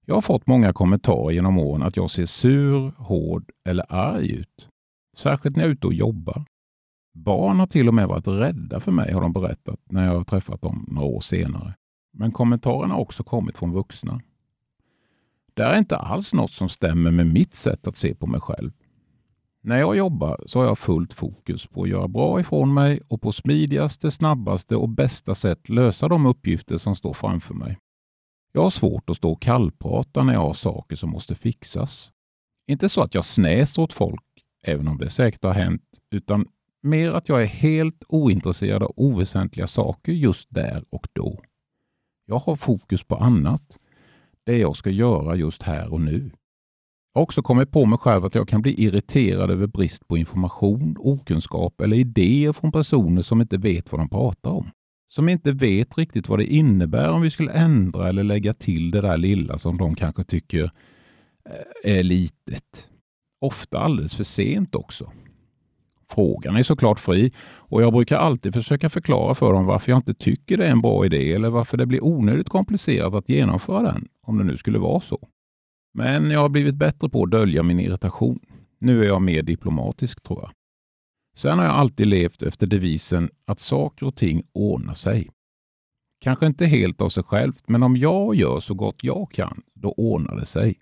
Jag 0.06 0.16
har 0.16 0.22
fått 0.22 0.48
många 0.48 0.74
kommentarer 0.74 1.34
genom 1.34 1.60
åren 1.60 1.84
att 1.84 1.98
jag 1.98 2.10
ser 2.10 2.26
sur, 2.26 2.94
hård 2.98 3.52
eller 3.70 3.86
arg 3.90 4.32
ut. 4.32 4.70
Särskilt 5.13 5.56
när 5.56 5.63
jag 5.63 5.69
är 5.69 5.73
ute 5.73 5.88
och 5.88 5.93
jobbar. 5.93 6.45
Barn 7.13 7.60
har 7.60 7.67
till 7.67 7.88
och 7.88 7.93
med 7.93 8.08
varit 8.08 8.28
rädda 8.28 8.80
för 8.80 8.91
mig 8.91 9.13
har 9.13 9.21
de 9.21 9.34
berättat 9.34 9.80
när 9.89 10.06
jag 10.06 10.15
har 10.15 10.23
träffat 10.23 10.62
dem 10.62 10.86
några 10.88 11.08
år 11.08 11.21
senare. 11.21 11.76
Men 12.13 12.32
kommentarerna 12.32 12.93
har 12.93 13.02
också 13.02 13.23
kommit 13.23 13.58
från 13.58 13.71
vuxna. 13.71 14.21
Det 15.54 15.63
är 15.63 15.78
inte 15.78 15.97
alls 15.97 16.34
något 16.34 16.52
som 16.52 16.69
stämmer 16.69 17.12
med 17.12 17.28
mitt 17.28 17.56
sätt 17.56 17.88
att 17.88 17.97
se 17.97 18.15
på 18.15 18.28
mig 18.28 18.41
själv. 18.41 18.71
När 19.62 19.80
jag 19.80 19.97
jobbar 19.97 20.43
så 20.45 20.60
har 20.60 20.65
jag 20.65 20.80
fullt 20.80 21.13
fokus 21.13 21.67
på 21.67 21.84
att 21.84 21.89
göra 21.89 22.08
bra 22.08 22.39
ifrån 22.39 22.73
mig 22.73 23.02
och 23.08 23.21
på 23.21 23.32
smidigaste, 23.32 24.12
snabbaste 24.12 24.76
och 24.76 24.89
bästa 24.89 25.36
sätt 25.36 25.69
lösa 25.69 26.08
de 26.08 26.26
uppgifter 26.26 26.78
som 26.78 26.95
står 26.95 27.13
framför 27.13 27.54
mig. 27.54 27.78
Jag 28.52 28.62
har 28.62 28.69
svårt 28.69 29.10
att 29.10 29.17
stå 29.17 29.32
och 29.32 29.41
kallprata 29.41 30.23
när 30.23 30.34
jag 30.34 30.39
har 30.39 30.54
saker 30.54 30.95
som 30.95 31.10
måste 31.10 31.36
fixas. 31.36 32.12
Inte 32.67 32.89
så 32.89 33.02
att 33.02 33.15
jag 33.15 33.26
snäser 33.26 33.82
åt 33.82 33.93
folk, 33.93 34.23
även 34.63 34.88
om 34.88 34.97
det 34.97 35.10
säkert 35.10 35.43
har 35.43 35.54
hänt, 35.54 35.84
utan 36.12 36.47
mer 36.82 37.12
att 37.12 37.30
jag 37.30 37.41
är 37.41 37.45
helt 37.45 38.04
ointresserad 38.08 38.84
av 38.84 38.93
oväsentliga 38.95 39.67
saker 39.67 40.12
just 40.12 40.47
där 40.52 40.84
och 40.89 41.08
då. 41.13 41.41
Jag 42.26 42.39
har 42.39 42.56
fokus 42.56 43.04
på 43.04 43.15
annat. 43.15 43.78
Det 44.45 44.58
jag 44.58 44.76
ska 44.76 44.89
göra 44.89 45.36
just 45.36 45.63
här 45.63 45.93
och 45.93 46.02
nu. 46.02 46.32
Jag 47.13 47.19
har 47.19 47.23
också 47.23 47.41
kommit 47.41 47.71
på 47.71 47.86
mig 47.86 47.99
själv 47.99 48.26
att 48.26 48.36
jag 48.36 48.47
kan 48.47 48.62
bli 48.62 48.84
irriterad 48.84 49.52
över 49.52 49.67
brist 49.67 50.08
på 50.08 50.17
information, 50.17 50.95
okunskap 50.99 51.82
eller 51.82 51.97
idéer 51.97 52.54
från 52.54 52.71
personer 52.71 53.21
som 53.21 53.41
inte 53.41 53.58
vet 53.58 53.91
vad 53.91 54.02
de 54.02 54.10
pratar 54.10 54.52
om. 54.52 54.71
Som 55.10 55.30
inte 55.30 55.52
vet 55.52 55.97
riktigt 55.97 56.30
vad 56.30 56.39
det 56.39 56.45
innebär 56.45 57.12
om 57.12 57.21
vi 57.21 57.32
skulle 57.32 57.52
ändra 57.52 58.10
eller 58.10 58.23
lägga 58.23 58.54
till 58.54 58.91
det 58.91 59.02
där 59.02 59.17
lilla 59.17 59.60
som 59.60 59.78
de 59.78 59.95
kanske 59.95 60.23
tycker 60.23 60.63
eh, 61.49 61.97
är 61.97 62.04
litet. 62.04 62.89
Ofta 63.43 63.79
alldeles 63.79 64.15
för 64.15 64.23
sent 64.23 64.75
också. 64.75 65.12
Frågan 66.10 66.56
är 66.56 66.63
såklart 66.63 66.99
fri 66.99 67.32
och 67.45 67.84
jag 67.84 67.93
brukar 67.93 68.17
alltid 68.17 68.53
försöka 68.53 68.89
förklara 68.89 69.36
för 69.36 69.53
dem 69.53 69.65
varför 69.65 69.91
jag 69.91 69.99
inte 69.99 70.13
tycker 70.13 70.58
det 70.58 70.65
är 70.65 70.71
en 70.71 70.82
bra 70.82 71.06
idé 71.06 71.34
eller 71.34 71.49
varför 71.49 71.77
det 71.77 71.86
blir 71.86 72.03
onödigt 72.03 72.49
komplicerat 72.49 73.13
att 73.13 73.29
genomföra 73.29 73.82
den, 73.82 74.08
om 74.21 74.38
det 74.38 74.43
nu 74.43 74.58
skulle 74.58 74.79
vara 74.79 74.99
så. 74.99 75.27
Men 75.93 76.32
jag 76.32 76.39
har 76.39 76.49
blivit 76.49 76.75
bättre 76.75 77.10
på 77.10 77.23
att 77.23 77.32
dölja 77.32 77.63
min 77.63 77.79
irritation. 77.79 78.39
Nu 78.79 79.03
är 79.03 79.08
jag 79.08 79.21
mer 79.21 79.41
diplomatisk 79.43 80.23
tror 80.23 80.39
jag. 80.41 80.51
Sen 81.36 81.60
har 81.60 81.65
jag 81.65 81.75
alltid 81.75 82.08
levt 82.08 82.43
efter 82.43 82.67
devisen 82.67 83.29
att 83.45 83.60
saker 83.60 84.06
och 84.06 84.15
ting 84.15 84.43
ordnar 84.53 84.93
sig. 84.93 85.29
Kanske 86.21 86.45
inte 86.45 86.65
helt 86.65 87.01
av 87.01 87.10
sig 87.10 87.23
självt, 87.23 87.63
men 87.67 87.84
om 87.84 87.97
jag 87.97 88.36
gör 88.36 88.60
så 88.60 88.73
gott 88.73 89.03
jag 89.03 89.32
kan, 89.32 89.62
då 89.73 89.91
ordnar 89.91 90.36
det 90.36 90.45
sig. 90.45 90.79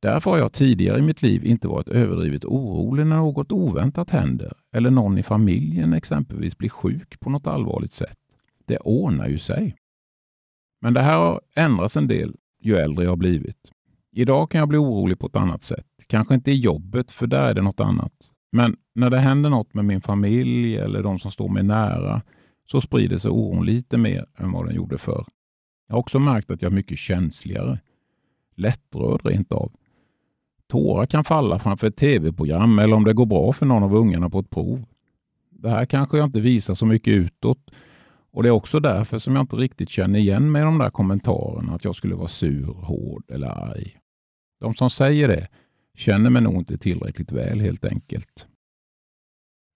Därför 0.00 0.30
har 0.30 0.38
jag 0.38 0.52
tidigare 0.52 0.98
i 0.98 1.02
mitt 1.02 1.22
liv 1.22 1.44
inte 1.44 1.68
varit 1.68 1.88
överdrivet 1.88 2.44
orolig 2.44 3.06
när 3.06 3.16
något 3.16 3.52
oväntat 3.52 4.10
händer 4.10 4.52
eller 4.72 4.90
någon 4.90 5.18
i 5.18 5.22
familjen 5.22 5.92
exempelvis 5.92 6.58
blir 6.58 6.68
sjuk 6.68 7.20
på 7.20 7.30
något 7.30 7.46
allvarligt 7.46 7.92
sätt. 7.92 8.18
Det 8.66 8.78
ordnar 8.78 9.28
ju 9.28 9.38
sig. 9.38 9.76
Men 10.80 10.94
det 10.94 11.00
här 11.00 11.18
har 11.18 11.40
ändrats 11.54 11.96
en 11.96 12.08
del 12.08 12.36
ju 12.60 12.76
äldre 12.76 13.04
jag 13.04 13.10
har 13.10 13.16
blivit. 13.16 13.70
Idag 14.12 14.50
kan 14.50 14.58
jag 14.58 14.68
bli 14.68 14.78
orolig 14.78 15.18
på 15.18 15.26
ett 15.26 15.36
annat 15.36 15.62
sätt. 15.62 15.86
Kanske 16.06 16.34
inte 16.34 16.50
i 16.50 16.54
jobbet, 16.54 17.10
för 17.10 17.26
där 17.26 17.50
är 17.50 17.54
det 17.54 17.62
något 17.62 17.80
annat. 17.80 18.12
Men 18.52 18.76
när 18.94 19.10
det 19.10 19.18
händer 19.18 19.50
något 19.50 19.74
med 19.74 19.84
min 19.84 20.00
familj 20.00 20.76
eller 20.76 21.02
de 21.02 21.18
som 21.18 21.30
står 21.30 21.48
mig 21.48 21.62
nära 21.62 22.22
så 22.66 22.80
sprider 22.80 23.18
sig 23.18 23.30
oron 23.30 23.66
lite 23.66 23.98
mer 23.98 24.26
än 24.36 24.52
vad 24.52 24.66
den 24.66 24.74
gjorde 24.74 24.98
förr. 24.98 25.26
Jag 25.86 25.94
har 25.94 26.00
också 26.00 26.18
märkt 26.18 26.50
att 26.50 26.62
jag 26.62 26.70
är 26.70 26.76
mycket 26.76 26.98
känsligare. 26.98 27.78
Lättrörd 28.54 29.26
rent 29.26 29.52
av. 29.52 29.72
Tårar 30.68 31.06
kan 31.06 31.24
falla 31.24 31.58
framför 31.58 31.86
ett 31.86 31.96
tv-program 31.96 32.78
eller 32.78 32.96
om 32.96 33.04
det 33.04 33.12
går 33.12 33.26
bra 33.26 33.52
för 33.52 33.66
någon 33.66 33.82
av 33.82 33.94
ungarna 33.94 34.30
på 34.30 34.38
ett 34.38 34.50
prov. 34.50 34.84
Det 35.50 35.70
här 35.70 35.84
kanske 35.84 36.18
jag 36.18 36.24
inte 36.24 36.40
visar 36.40 36.74
så 36.74 36.86
mycket 36.86 37.12
utåt 37.12 37.70
och 38.32 38.42
det 38.42 38.48
är 38.48 38.52
också 38.52 38.80
därför 38.80 39.18
som 39.18 39.36
jag 39.36 39.42
inte 39.42 39.56
riktigt 39.56 39.90
känner 39.90 40.18
igen 40.18 40.52
mig 40.52 40.62
i 40.62 40.64
de 40.64 40.78
där 40.78 40.90
kommentarerna 40.90 41.74
att 41.74 41.84
jag 41.84 41.94
skulle 41.94 42.14
vara 42.14 42.28
sur, 42.28 42.74
hård 42.74 43.30
eller 43.30 43.46
arg. 43.46 43.96
De 44.60 44.74
som 44.74 44.90
säger 44.90 45.28
det 45.28 45.48
känner 45.94 46.30
mig 46.30 46.42
nog 46.42 46.54
inte 46.54 46.78
tillräckligt 46.78 47.32
väl 47.32 47.60
helt 47.60 47.84
enkelt. 47.84 48.46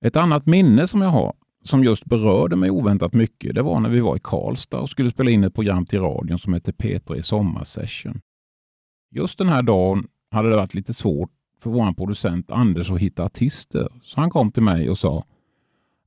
Ett 0.05 0.17
annat 0.17 0.47
minne 0.47 0.89
som 0.89 1.03
jag 1.03 1.09
har 1.09 1.35
som 1.65 1.85
just 1.85 2.05
berörde 2.05 2.57
mig 2.57 2.71
oväntat 2.71 3.13
mycket, 3.13 3.55
det 3.55 3.63
var 3.63 3.81
när 3.81 3.89
vi 3.89 4.01
var 4.01 4.17
i 4.17 4.21
Karlstad 4.23 4.81
och 4.81 4.89
skulle 4.89 5.11
spela 5.11 5.31
in 5.31 5.45
ett 5.45 5.55
program 5.55 5.87
till 5.87 6.01
radion 6.01 6.39
som 6.39 6.53
hette 6.53 6.73
P3 6.73 7.23
Sommarsession. 7.23 8.21
Just 9.11 9.39
den 9.39 9.49
här 9.49 9.63
dagen 9.63 10.09
hade 10.33 10.51
det 10.51 10.57
varit 10.57 10.75
lite 10.75 10.95
svårt 10.95 11.31
för 11.61 11.71
vår 11.71 11.93
producent 11.93 12.51
Anders 12.51 12.91
att 12.91 12.99
hitta 12.99 13.25
artister, 13.25 13.89
så 14.03 14.21
han 14.21 14.31
kom 14.31 14.53
till 14.53 14.63
mig 14.63 14.91
och 14.91 14.99
sa 14.99 15.25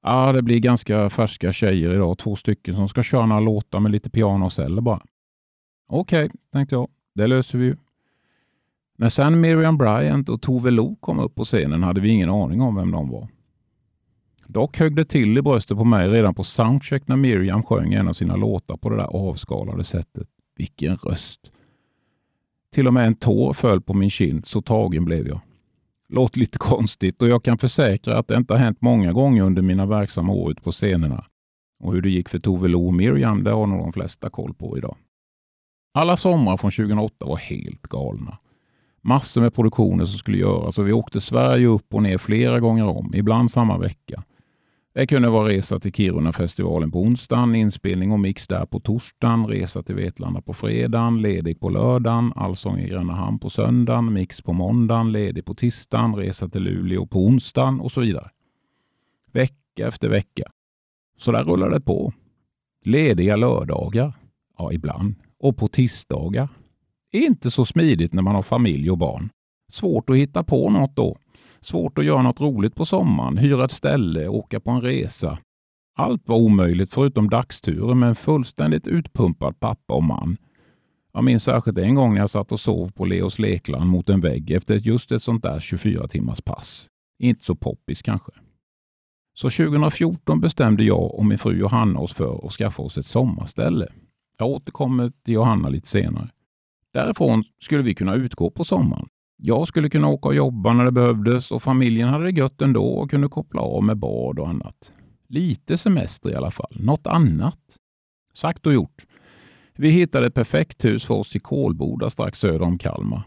Ja, 0.04 0.32
det 0.32 0.42
blir 0.42 0.60
ganska 0.60 1.10
färska 1.10 1.54
tjejer 1.54 1.94
idag, 1.94 2.18
två 2.18 2.36
stycken 2.36 2.76
som 2.76 2.90
ska 2.90 3.04
köra 3.04 3.26
några 3.26 3.42
låtar 3.42 3.80
med 3.80 3.92
lite 3.92 4.10
piano 4.10 4.46
och 4.46 4.54
celler 4.54 4.82
bara. 4.82 5.02
Okej, 5.88 6.26
okay, 6.26 6.38
tänkte 6.54 6.76
jag. 6.76 6.88
Det 7.16 7.28
löser 7.28 7.58
vi 7.58 7.66
ju. 7.66 7.76
När 8.98 9.10
sen 9.10 9.42
Miriam 9.42 9.78
Bryant 9.78 10.30
och 10.30 10.42
Tove 10.42 10.72
Lo 10.72 10.96
kom 10.96 11.20
upp 11.20 11.36
på 11.36 11.44
scenen 11.44 11.84
hade 11.84 12.02
vi 12.02 12.10
ingen 12.10 12.30
aning 12.30 12.62
om 12.62 12.76
vem 12.76 12.92
de 12.92 13.10
var. 13.10 13.28
Dock 14.48 14.80
högg 14.80 14.96
det 14.96 15.06
till 15.06 15.38
i 15.38 15.42
bröstet 15.42 15.78
på 15.78 15.84
mig 15.84 16.10
redan 16.10 16.36
på 16.36 16.44
soundcheck 16.44 17.08
när 17.08 17.16
Miriam 17.16 17.64
sjöng 17.64 17.94
en 17.94 18.08
av 18.08 18.14
sina 18.14 18.36
låtar 18.36 18.78
på 18.78 18.90
det 18.90 18.96
där 18.96 19.16
avskalade 19.16 19.84
sättet. 19.84 20.28
Vilken 20.58 20.96
röst! 20.96 21.52
Till 22.76 22.88
och 22.88 22.94
med 22.94 23.08
en 23.08 23.16
tår 23.16 23.54
föll 23.54 23.82
på 23.82 23.94
min 23.94 24.10
kind, 24.10 24.46
så 24.46 24.62
tagen 24.62 25.06
blev 25.06 25.28
jag. 25.28 25.40
Låter 26.10 26.40
lite 26.40 26.58
konstigt 26.58 27.22
och 27.22 27.28
jag 27.28 27.44
kan 27.44 27.58
försäkra 27.58 28.18
att 28.18 28.28
det 28.28 28.36
inte 28.36 28.54
har 28.54 28.60
hänt 28.60 28.82
många 28.82 29.14
gånger 29.14 29.44
under 29.44 29.62
mina 29.62 29.86
verksamma 29.86 30.34
år 30.34 30.52
ute 30.52 30.62
på 30.62 30.72
scenerna. 30.72 31.26
Och 31.84 31.94
hur 31.94 32.02
det 32.02 32.10
gick 32.10 32.30
för 32.30 32.40
Tove 32.40 32.68
Lo 32.68 32.88
och 32.88 32.94
Miriam, 32.94 33.44
det 33.44 33.52
har 33.52 33.68
nog 33.68 33.80
de 33.80 33.94
flesta 33.94 34.30
koll 34.30 34.54
på 34.54 34.78
idag. 34.78 34.96
Alla 35.94 36.18
somrar 36.18 36.58
från 36.58 36.72
2008 36.72 37.26
var 37.26 37.38
helt 37.38 37.82
galna. 37.82 38.38
Massor 39.02 39.42
med 39.42 39.54
produktioner 39.54 40.06
som 40.06 40.18
skulle 40.18 40.38
göras 40.38 40.78
och 40.78 40.88
vi 40.88 40.94
åkte 40.94 41.22
Sverige 41.22 41.68
upp 41.68 41.94
och 41.94 42.04
ner 42.04 42.18
flera 42.18 42.60
gånger 42.60 42.86
om, 42.86 43.12
ibland 43.16 43.52
samma 43.52 43.78
vecka. 43.78 44.24
Det 44.96 45.08
kunde 45.08 45.30
vara 45.30 45.50
resa 45.50 45.80
till 45.80 45.94
Kiruna-festivalen 45.94 46.92
på 46.92 47.02
onsdagen, 47.02 47.56
inspelning 47.56 48.12
och 48.12 48.20
mix 48.20 48.48
där 48.48 48.66
på 48.66 48.80
torsdagen, 48.80 49.48
resa 49.48 49.84
till 49.84 49.96
Vetlanda 49.96 50.42
på 50.42 50.54
fredagen, 50.54 51.22
ledig 51.22 51.60
på 51.60 51.70
lördagen, 51.70 52.34
allsång 52.36 52.80
i 52.80 52.90
Grönahamn 52.90 53.40
på 53.40 53.50
söndagen, 53.50 54.14
mix 54.14 54.42
på 54.42 54.54
måndagen, 54.54 55.12
ledig 55.12 55.46
på 55.46 55.56
tisdagen, 55.56 56.16
resa 56.16 56.50
till 56.50 56.64
Luleå 56.64 57.06
på 57.06 57.26
onsdagen 57.26 57.80
och 57.80 57.92
så 57.92 58.02
vidare. 58.02 58.30
Vecka 59.32 59.88
efter 59.88 60.10
vecka. 60.10 60.52
Så 61.18 61.32
där 61.32 61.44
rullar 61.44 61.70
det 61.70 61.82
på. 61.82 62.14
Lediga 62.86 63.36
lördagar, 63.36 64.14
ja 64.58 64.74
ibland, 64.74 65.16
och 65.40 65.58
på 65.58 65.68
tisdagar. 65.68 66.50
Inte 67.12 67.52
så 67.52 67.66
smidigt 67.66 68.14
när 68.14 68.22
man 68.22 68.36
har 68.36 68.44
familj 68.44 68.92
och 68.92 68.98
barn. 68.98 69.30
Svårt 69.72 70.10
att 70.10 70.18
hitta 70.18 70.44
på 70.44 70.70
något 70.70 70.96
då. 70.96 71.18
Svårt 71.62 71.98
att 71.98 72.06
göra 72.06 72.22
något 72.22 72.42
roligt 72.42 72.76
på 72.76 72.86
sommaren, 72.86 73.38
hyra 73.38 73.66
ett 73.66 73.72
ställe, 73.72 74.28
åka 74.28 74.60
på 74.60 74.72
en 74.72 74.82
resa. 74.82 75.38
Allt 75.98 76.28
var 76.28 76.38
omöjligt 76.38 76.94
förutom 76.94 77.30
dagsturer 77.30 77.94
med 77.94 78.10
en 78.10 78.16
fullständigt 78.16 78.88
utpumpad 78.88 79.60
pappa 79.60 79.94
och 79.94 80.04
man. 80.04 80.38
Jag 81.14 81.24
minns 81.24 81.44
särskilt 81.44 81.78
en 81.78 81.96
gång 81.96 82.14
när 82.14 82.20
jag 82.20 82.30
satt 82.30 82.52
och 82.52 82.60
sov 82.60 82.92
på 82.92 83.06
Leos 83.06 83.40
lekland 83.40 83.90
mot 83.90 84.10
en 84.10 84.22
vägg 84.22 84.52
efter 84.52 84.76
just 84.76 85.12
ett 85.12 85.24
sånt 85.24 85.44
där 85.44 85.60
24 85.60 86.08
timmars 86.08 86.42
pass. 86.42 86.88
Inte 87.20 87.44
så 87.44 87.56
poppis 87.56 88.02
kanske. 88.02 88.32
Så 89.34 89.50
2014 89.50 90.40
bestämde 90.40 90.84
jag 90.84 91.16
och 91.16 91.26
min 91.26 91.38
fru 91.38 91.58
Johanna 91.58 92.00
oss 92.00 92.14
för 92.14 92.46
att 92.48 92.54
skaffa 92.54 92.84
oss 92.84 92.98
ett 92.98 93.06
sommarställe. 93.06 93.88
Jag 94.38 94.48
återkommer 94.48 95.12
till 95.26 95.34
Johanna 95.34 95.70
lite 95.70 95.88
senare. 95.88 96.30
Därifrån 96.94 97.44
skulle 97.60 97.84
vi 97.84 97.96
kunna 97.96 98.16
utgå 98.16 98.50
på 98.50 98.64
sommaren. 98.64 99.08
Jag 99.48 99.68
skulle 99.68 99.90
kunna 99.90 100.08
åka 100.08 100.28
och 100.28 100.36
jobba 100.36 100.74
när 100.74 100.86
det 100.86 100.92
behövdes 100.92 101.52
och 101.52 101.64
familjen 101.64 102.10
hade 102.10 102.24
det 102.24 102.40
gött 102.40 102.62
ändå 102.62 102.86
och 102.86 103.10
kunde 103.10 103.28
koppla 103.28 103.62
av 103.62 103.84
med 103.84 103.98
bad 103.98 104.40
och 104.40 104.50
annat. 104.50 104.92
Lite 105.28 105.78
semester 105.78 106.30
i 106.30 106.36
alla 106.36 106.52
fall. 106.52 106.78
Något 106.80 107.08
annat. 107.08 107.60
Sagt 108.34 108.66
och 108.66 108.74
gjort. 108.74 109.06
Vi 109.76 109.90
hittade 109.90 110.28
ett 110.28 110.34
perfekt 110.34 110.86
hus 110.86 111.06
för 111.06 111.14
oss 111.14 111.36
i 111.36 111.40
Kolboda 111.40 112.10
strax 112.10 112.40
söder 112.40 112.62
om 112.62 112.78
Kalmar. 112.78 113.22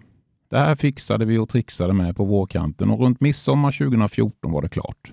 Det 0.51 0.59
här 0.59 0.77
fixade 0.77 1.25
vi 1.25 1.39
och 1.39 1.49
trixade 1.49 1.93
med 1.93 2.16
på 2.16 2.25
vårkanten 2.25 2.91
och 2.91 3.01
runt 3.01 3.21
midsommar 3.21 3.73
2014 3.73 4.53
var 4.53 4.62
det 4.62 4.69
klart. 4.69 5.12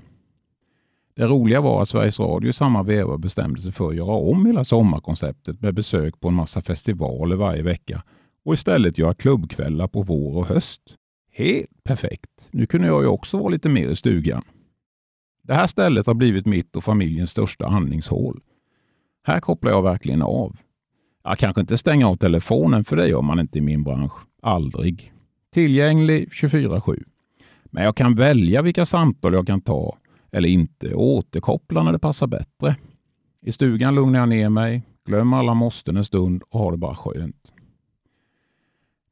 Det 1.16 1.26
roliga 1.28 1.62
var 1.62 1.84
att 1.84 1.90
Sveriges 1.90 2.20
Radio 2.20 2.50
i 2.50 2.54
samma 2.54 2.84
veva 2.84 3.18
bestämde 3.18 3.62
sig 3.62 3.72
för 3.72 3.90
att 3.90 3.96
göra 3.96 4.16
om 4.16 4.46
hela 4.46 4.64
sommarkonceptet 4.64 5.62
med 5.62 5.74
besök 5.74 6.20
på 6.20 6.28
en 6.28 6.36
massa 6.36 6.62
festivaler 6.62 7.36
varje 7.36 7.62
vecka 7.62 8.04
och 8.46 8.54
istället 8.54 8.98
göra 8.98 9.14
klubbkvällar 9.14 9.88
på 9.88 10.02
vår 10.02 10.38
och 10.38 10.48
höst. 10.48 10.82
Helt 11.32 11.84
perfekt! 11.84 12.48
Nu 12.52 12.66
kunde 12.66 12.88
jag 12.88 13.02
ju 13.02 13.08
också 13.08 13.38
vara 13.38 13.50
lite 13.50 13.70
mer 13.70 13.88
i 13.88 13.96
stugan. 13.96 14.44
Det 15.44 15.54
här 15.54 15.68
stället 15.68 16.08
har 16.08 16.14
blivit 16.14 16.46
mitt 16.46 16.76
och 16.76 16.84
familjens 16.84 17.30
största 17.30 17.66
andningshål. 17.68 18.42
Här 19.24 19.40
kopplar 19.40 19.72
jag 19.72 19.84
verkligen 19.84 20.22
av. 20.22 20.58
Jag 21.24 21.38
kanske 21.38 21.62
inte 21.62 21.78
stänga 21.78 22.08
av 22.08 22.16
telefonen, 22.16 22.86
för 22.86 22.96
det 22.96 23.08
gör 23.08 23.22
man 23.22 23.40
inte 23.40 23.58
i 23.58 23.62
min 23.62 23.84
bransch. 23.84 24.14
Aldrig. 24.42 25.14
Tillgänglig 25.54 26.30
24-7. 26.30 27.04
Men 27.66 27.84
jag 27.84 27.96
kan 27.96 28.16
välja 28.16 28.62
vilka 28.62 28.86
samtal 28.86 29.34
jag 29.34 29.48
kan 29.48 29.62
ta 29.62 29.98
Eller 30.32 30.50
inte, 30.50 30.94
och 30.94 31.04
återkoppla 31.04 31.84
när 31.84 31.92
det 31.92 32.00
passar 32.00 32.28
bättre. 32.28 32.76
I 33.42 33.52
stugan 33.52 33.96
lugnar 33.96 34.20
jag 34.20 34.30
ner 34.30 34.50
mig, 34.50 34.82
glömmer 35.06 35.38
alla 35.38 35.54
måsten 35.54 35.98
en 35.98 36.06
stund 36.06 36.44
och 36.50 36.60
har 36.60 36.72
det 36.72 36.78
bara 36.78 36.96
skönt. 36.96 37.52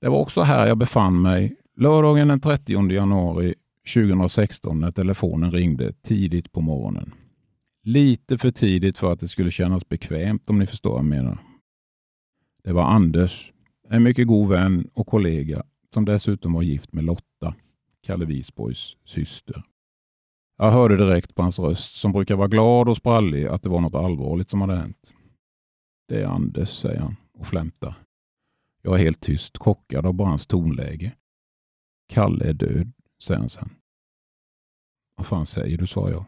Det 0.04 0.10
var 0.10 0.20
också 0.20 0.42
här 0.42 0.68
jag 0.68 0.78
befann 0.78 1.22
mig 1.22 1.56
lördagen 1.76 2.28
den 2.28 2.40
30 2.40 2.92
januari 2.92 3.54
2016 3.94 4.80
när 4.80 4.92
telefonen 4.92 5.52
ringde 5.52 5.94
tidigt 5.94 6.52
på 6.52 6.62
morgonen. 6.62 7.14
Lite 7.84 8.38
för 8.38 8.52
tidigt 8.52 8.98
för 8.98 9.12
att 9.12 9.20
det 9.20 9.28
skulle 9.28 9.52
kännas 9.52 9.90
bekvämt 9.90 10.50
om 10.50 10.60
ni 10.60 10.66
förstår 10.66 10.90
vad 10.90 11.00
jag 11.00 11.06
menar. 11.06 11.38
Det 12.64 12.74
var 12.74 12.84
Anders, 12.84 13.52
en 13.90 14.04
mycket 14.04 14.28
god 14.28 14.50
vän 14.50 14.90
och 14.94 15.08
kollega 15.08 15.64
som 15.94 16.06
dessutom 16.06 16.54
var 16.54 16.62
gift 16.62 16.94
med 16.94 17.04
Lotta, 17.04 17.56
Kalle 18.02 18.26
Wisborgs 18.26 18.96
syster. 19.06 19.64
Jag 20.58 20.72
hörde 20.72 20.98
direkt 20.98 21.36
på 21.36 21.42
hans 21.42 21.60
röst, 21.60 21.96
som 21.96 22.12
brukar 22.12 22.36
vara 22.36 22.48
glad 22.48 22.90
och 22.90 22.98
sprallig, 22.98 23.46
att 23.46 23.64
det 23.64 23.70
var 23.70 23.82
något 23.82 23.96
allvarligt 23.96 24.50
som 24.50 24.62
hade 24.62 24.76
hänt. 24.76 25.14
Det 26.08 26.22
är 26.22 26.26
Anders, 26.26 26.70
säger 26.70 27.00
han 27.00 27.16
och 27.34 27.48
flämtar. 27.48 27.96
Jag 28.86 28.96
är 28.96 29.04
helt 29.04 29.22
tyst, 29.22 29.58
chockad 29.58 30.06
av 30.06 30.14
bara 30.14 30.30
hans 30.30 30.48
tonläge. 30.48 31.16
Kalle 32.08 32.46
är 32.46 32.54
död, 32.54 32.92
säger 33.22 33.40
han 33.40 33.50
sen. 33.50 33.70
Vad 35.16 35.26
fan 35.26 35.46
säger 35.46 35.78
du, 35.78 35.88
svarar 35.88 36.12
jag. 36.12 36.26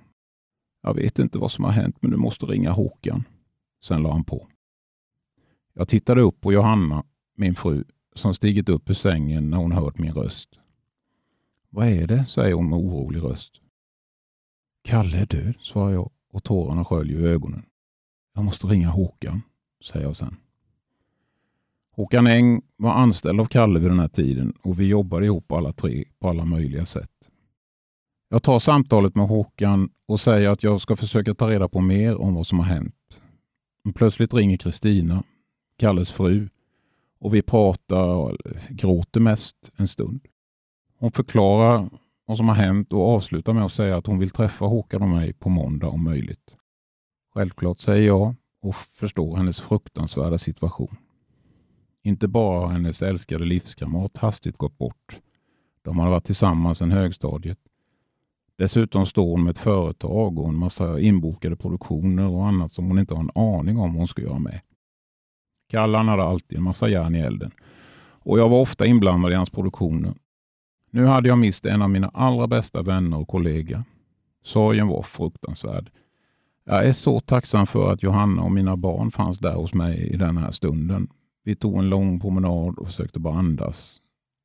Jag 0.82 0.94
vet 0.94 1.20
inte 1.20 1.38
vad 1.38 1.52
som 1.52 1.64
har 1.64 1.72
hänt, 1.72 1.98
men 2.02 2.12
du 2.12 2.18
måste 2.18 2.46
ringa 2.46 2.72
Håkan. 2.72 3.24
Sen 3.84 4.04
la 4.04 4.12
han 4.12 4.24
på. 4.24 4.48
Jag 5.74 5.88
tittade 5.88 6.22
upp 6.22 6.42
på 6.42 6.54
Johanna, 6.54 7.04
min 7.36 7.56
fru, 7.56 7.84
som 8.16 8.34
stigit 8.34 8.70
upp 8.70 8.90
ur 8.90 8.94
sängen 8.94 9.50
när 9.50 9.58
hon 9.58 9.72
hört 9.72 9.98
min 9.98 10.14
röst. 10.14 10.60
Vad 11.70 11.88
är 11.88 12.08
det? 12.08 12.26
säger 12.26 12.54
hon 12.54 12.70
med 12.70 12.80
orolig 12.80 13.24
röst. 13.24 13.62
Kalle 14.84 15.18
är 15.18 15.26
död, 15.26 15.56
svarar 15.60 15.92
jag 15.92 16.12
och 16.30 16.44
tårarna 16.44 16.86
sköljer 16.86 17.28
ögonen. 17.28 17.66
Jag 18.34 18.44
måste 18.44 18.68
ringa 18.68 18.90
Håkan, 18.90 19.42
säger 19.84 20.06
jag 20.06 20.16
sen. 20.16 20.38
Håkan 21.96 22.28
Eng 22.28 22.62
var 22.78 22.92
anställd 22.92 23.40
av 23.40 23.46
Kalle 23.46 23.80
vid 23.80 23.90
den 23.90 24.00
här 24.00 24.08
tiden 24.08 24.54
och 24.64 24.80
vi 24.80 24.88
jobbade 24.88 25.26
ihop 25.26 25.52
alla 25.52 25.74
tre 25.74 26.04
på 26.20 26.30
alla 26.30 26.46
möjliga 26.46 26.86
sätt. 26.86 27.12
Jag 28.30 28.44
tar 28.44 28.60
samtalet 28.60 29.16
med 29.16 29.28
Håkan 29.28 29.90
och 30.08 30.20
säger 30.20 30.50
att 30.50 30.64
jag 30.64 30.82
ska 30.82 30.96
försöka 30.96 31.34
ta 31.34 31.50
reda 31.50 31.68
på 31.68 31.82
mer 31.82 32.16
om 32.16 32.34
vad 32.34 32.48
som 32.48 32.60
har 32.60 32.66
hänt. 32.66 33.22
Men 33.84 33.94
plötsligt 33.94 34.34
ringer 34.34 34.58
Kristina, 34.58 35.24
Kalles 35.78 36.12
fru, 36.12 36.50
och 37.20 37.34
vi 37.34 37.42
pratar 37.42 38.08
och 38.08 38.38
gråter 38.70 39.20
mest 39.20 39.72
en 39.76 39.88
stund. 39.88 40.28
Hon 41.00 41.12
förklarar 41.12 41.90
vad 42.26 42.38
som 42.38 42.48
har 42.48 42.56
hänt 42.56 42.94
och 42.94 43.08
avslutar 43.08 43.54
med 43.54 43.66
att 43.66 43.74
säga 43.74 43.98
att 43.98 44.08
hon 44.08 44.20
vill 44.20 44.30
träffa 44.30 44.66
Håkan 44.66 45.02
och 45.02 45.10
mig 45.10 45.34
på 45.34 45.50
måndag 45.50 45.88
om 45.88 46.04
möjligt. 46.04 46.56
Självklart 47.34 47.80
säger 47.80 48.08
jag 48.08 48.36
och 48.62 48.76
förstår 48.76 49.38
hennes 49.38 49.62
fruktansvärda 49.62 50.38
situation. 50.38 50.98
Inte 52.06 52.28
bara 52.28 52.60
har 52.60 52.68
hennes 52.68 53.02
älskade 53.02 53.46
livskamrat 53.46 54.18
hastigt 54.18 54.58
gått 54.58 54.78
bort. 54.78 55.22
De 55.82 56.00
har 56.00 56.10
varit 56.10 56.26
tillsammans 56.26 56.78
sedan 56.78 56.92
högstadiet. 56.92 57.60
Dessutom 58.58 59.06
står 59.06 59.32
hon 59.32 59.44
med 59.44 59.52
ett 59.52 59.58
företag 59.58 60.40
och 60.40 60.50
en 60.50 60.56
massa 60.56 61.00
inbokade 61.00 61.56
produktioner 61.56 62.28
och 62.28 62.48
annat 62.48 62.72
som 62.72 62.86
hon 62.86 63.00
inte 63.00 63.14
har 63.14 63.22
en 63.22 63.32
aning 63.36 63.78
om 63.78 63.92
vad 63.92 64.00
hon 64.00 64.08
ska 64.08 64.22
göra 64.22 64.40
med. 64.40 64.62
Kallan 65.70 66.08
hade 66.08 66.24
alltid 66.24 66.58
en 66.58 66.64
massa 66.64 66.90
järn 66.90 67.16
i 67.16 67.20
elden 67.20 67.52
och 68.00 68.40
jag 68.40 68.50
var 68.50 68.62
ofta 68.62 68.86
inblandad 68.86 69.32
i 69.32 69.36
hans 69.36 69.50
produktioner. 69.50 70.14
Nu 70.92 71.06
hade 71.06 71.30
jag 71.30 71.38
mist 71.38 71.66
en 71.66 71.82
av 71.82 71.90
mina 71.90 72.12
allra 72.14 72.48
bästa 72.48 72.82
vänner 72.82 73.18
och 73.18 73.28
kollegor. 73.28 73.84
Sorgen 74.42 74.88
var 74.88 75.02
fruktansvärd. 75.02 75.92
Jag 76.66 76.86
är 76.86 76.94
så 76.94 77.20
tacksam 77.20 77.68
för 77.68 77.92
att 77.92 78.04
Johanna 78.04 78.42
och 78.42 78.52
mina 78.52 78.78
barn 78.78 79.12
fanns 79.12 79.40
där 79.40 79.56
hos 79.56 79.74
mig 79.74 80.10
i 80.14 80.18
den 80.18 80.38
här 80.38 80.52
stunden. 80.52 81.08
Vi 81.46 81.56
tog 81.56 81.80
en 81.80 81.90
lång 81.90 82.20
promenad 82.20 82.80
och 82.80 82.88
försökte 82.88 83.20
bara 83.20 83.38
andas. 83.38 84.02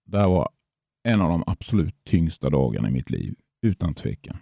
Det 0.07 0.19
här 0.19 0.29
var 0.29 0.49
en 1.03 1.21
av 1.21 1.29
de 1.29 1.45
absolut 1.47 2.05
tyngsta 2.05 2.51
dagarna 2.51 2.89
i 2.89 2.93
mitt 2.93 3.11
liv, 3.11 3.35
utan 3.63 3.95
tvekan. 3.95 4.37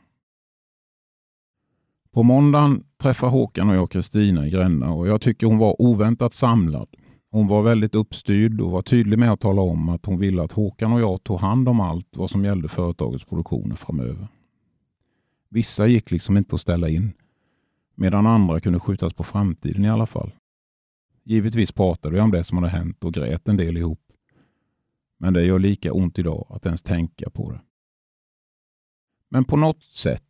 På 2.10 2.22
måndagen 2.22 2.84
träffade 2.96 3.32
Håkan 3.32 3.70
och 3.70 3.76
jag 3.76 3.90
Kristina 3.90 4.46
i 4.46 4.50
Gränna 4.50 4.92
och 4.92 5.08
jag 5.08 5.20
tycker 5.20 5.46
hon 5.46 5.58
var 5.58 5.82
oväntat 5.82 6.34
samlad. 6.34 6.88
Hon 7.30 7.46
var 7.46 7.62
väldigt 7.62 7.94
uppstyrd 7.94 8.60
och 8.60 8.70
var 8.70 8.82
tydlig 8.82 9.18
med 9.18 9.32
att 9.32 9.40
tala 9.40 9.62
om 9.62 9.88
att 9.88 10.06
hon 10.06 10.18
ville 10.18 10.42
att 10.42 10.52
Håkan 10.52 10.92
och 10.92 11.00
jag 11.00 11.24
tog 11.24 11.40
hand 11.40 11.68
om 11.68 11.80
allt 11.80 12.16
vad 12.16 12.30
som 12.30 12.44
gällde 12.44 12.68
företagets 12.68 13.24
produktioner 13.24 13.76
framöver. 13.76 14.28
Vissa 15.48 15.86
gick 15.86 16.10
liksom 16.10 16.36
inte 16.36 16.54
att 16.54 16.60
ställa 16.60 16.88
in, 16.88 17.12
medan 17.94 18.26
andra 18.26 18.60
kunde 18.60 18.80
skjutas 18.80 19.14
på 19.14 19.24
framtiden 19.24 19.84
i 19.84 19.90
alla 19.90 20.06
fall. 20.06 20.32
Givetvis 21.28 21.72
pratade 21.72 22.14
vi 22.14 22.20
om 22.20 22.30
det 22.30 22.44
som 22.44 22.58
hade 22.58 22.68
hänt 22.68 23.04
och 23.04 23.14
grät 23.14 23.48
en 23.48 23.56
del 23.56 23.76
ihop. 23.76 24.00
Men 25.18 25.32
det 25.32 25.44
gör 25.44 25.58
lika 25.58 25.92
ont 25.92 26.18
idag 26.18 26.46
att 26.50 26.66
ens 26.66 26.82
tänka 26.82 27.30
på 27.30 27.52
det. 27.52 27.60
Men 29.28 29.44
på 29.44 29.56
något 29.56 29.82
sätt 29.82 30.22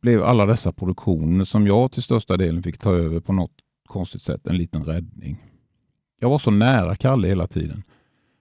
blev 0.00 0.22
alla 0.22 0.46
dessa 0.46 0.72
produktioner 0.72 1.44
som 1.44 1.66
jag 1.66 1.92
till 1.92 2.02
största 2.02 2.36
delen 2.36 2.62
fick 2.62 2.78
ta 2.78 2.92
över 2.92 3.20
på 3.20 3.32
något 3.32 3.54
konstigt 3.88 4.22
sätt 4.22 4.46
en 4.46 4.56
liten 4.56 4.84
räddning. 4.84 5.44
Jag 6.20 6.30
var 6.30 6.38
så 6.38 6.50
nära 6.50 6.96
Kalle 6.96 7.28
hela 7.28 7.46
tiden. 7.46 7.82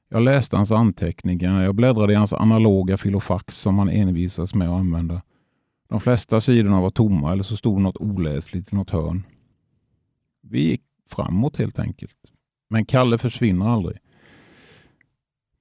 Jag 0.09 0.21
läste 0.21 0.57
hans 0.57 0.71
anteckningar, 0.71 1.63
jag 1.63 1.75
bläddrade 1.75 2.13
i 2.13 2.15
hans 2.15 2.33
analoga 2.33 2.97
filofax 2.97 3.57
som 3.59 3.79
han 3.79 3.89
envisas 3.89 4.53
med 4.53 4.69
att 4.69 4.79
använda. 4.79 5.21
De 5.87 5.99
flesta 6.01 6.41
sidorna 6.41 6.81
var 6.81 6.89
tomma 6.89 7.31
eller 7.31 7.43
så 7.43 7.57
stod 7.57 7.81
något 7.81 7.97
oläsligt 7.97 8.73
i 8.73 8.75
något 8.75 8.89
hörn. 8.89 9.23
Vi 10.41 10.59
gick 10.59 10.81
framåt 11.09 11.57
helt 11.57 11.79
enkelt. 11.79 12.17
Men 12.69 12.85
Kalle 12.85 13.17
försvinner 13.17 13.69
aldrig. 13.69 13.97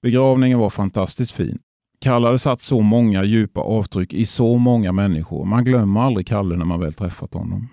Begravningen 0.03 0.59
var 0.59 0.71
fantastiskt 0.71 1.33
fin. 1.33 1.59
Kalle 1.99 2.27
hade 2.27 2.39
satt 2.39 2.61
så 2.61 2.81
många 2.81 3.25
djupa 3.25 3.61
avtryck 3.61 4.13
i 4.13 4.27
så 4.27 4.59
många 4.59 4.93
människor. 4.93 5.45
Man 5.45 5.65
glömmer 5.65 6.01
aldrig 6.01 6.27
Kalle 6.27 6.57
när 6.57 6.65
man 6.65 6.81
väl 6.81 6.93
träffat 6.93 7.35
honom. 7.35 7.69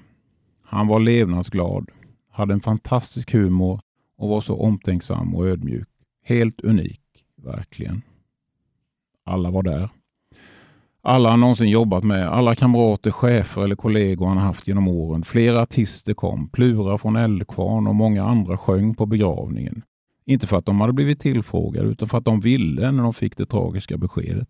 Han 0.63 0.87
var 0.87 0.99
levnadsglad, 0.99 1.89
hade 2.29 2.53
en 2.53 2.61
fantastisk 2.61 3.33
humor 3.33 3.81
och 4.17 4.29
var 4.29 4.41
så 4.41 4.55
omtänksam 4.55 5.35
och 5.35 5.47
ödmjuk. 5.47 5.87
Helt 6.23 6.61
unik, 6.61 7.01
verkligen. 7.43 8.01
Alla 9.25 9.51
var 9.51 9.63
där. 9.63 9.89
Alla 11.03 11.29
han 11.29 11.39
någonsin 11.39 11.69
jobbat 11.69 12.03
med, 12.03 12.27
alla 12.27 12.55
kamrater, 12.55 13.11
chefer 13.11 13.63
eller 13.63 13.75
kollegor 13.75 14.27
han 14.27 14.37
haft 14.37 14.67
genom 14.67 14.87
åren. 14.87 15.23
Flera 15.23 15.61
artister 15.61 16.13
kom, 16.13 16.49
Plura 16.49 16.97
från 16.97 17.15
Eldkvarn 17.15 17.87
och 17.87 17.95
många 17.95 18.23
andra 18.23 18.57
sjöng 18.57 18.95
på 18.95 19.05
begravningen. 19.05 19.81
Inte 20.25 20.47
för 20.47 20.57
att 20.57 20.65
de 20.65 20.81
hade 20.81 20.93
blivit 20.93 21.19
tillfrågade 21.19 21.89
utan 21.89 22.09
för 22.09 22.17
att 22.17 22.25
de 22.25 22.39
ville 22.39 22.91
när 22.91 23.03
de 23.03 23.13
fick 23.13 23.37
det 23.37 23.45
tragiska 23.45 23.97
beskedet. 23.97 24.47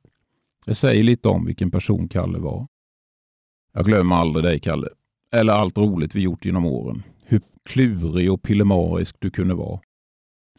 Det 0.65 0.75
säger 0.75 1.03
lite 1.03 1.27
om 1.29 1.45
vilken 1.45 1.71
person 1.71 2.07
Kalle 2.07 2.39
var. 2.39 2.67
Jag 3.73 3.85
glömmer 3.85 4.15
aldrig 4.15 4.45
dig 4.45 4.59
Kalle. 4.59 4.87
Eller 5.33 5.53
allt 5.53 5.77
roligt 5.77 6.15
vi 6.15 6.21
gjort 6.21 6.45
genom 6.45 6.65
åren. 6.65 7.03
Hur 7.23 7.41
klurig 7.65 8.31
och 8.31 8.41
pillemarisk 8.41 9.15
du 9.19 9.29
kunde 9.29 9.53
vara. 9.53 9.79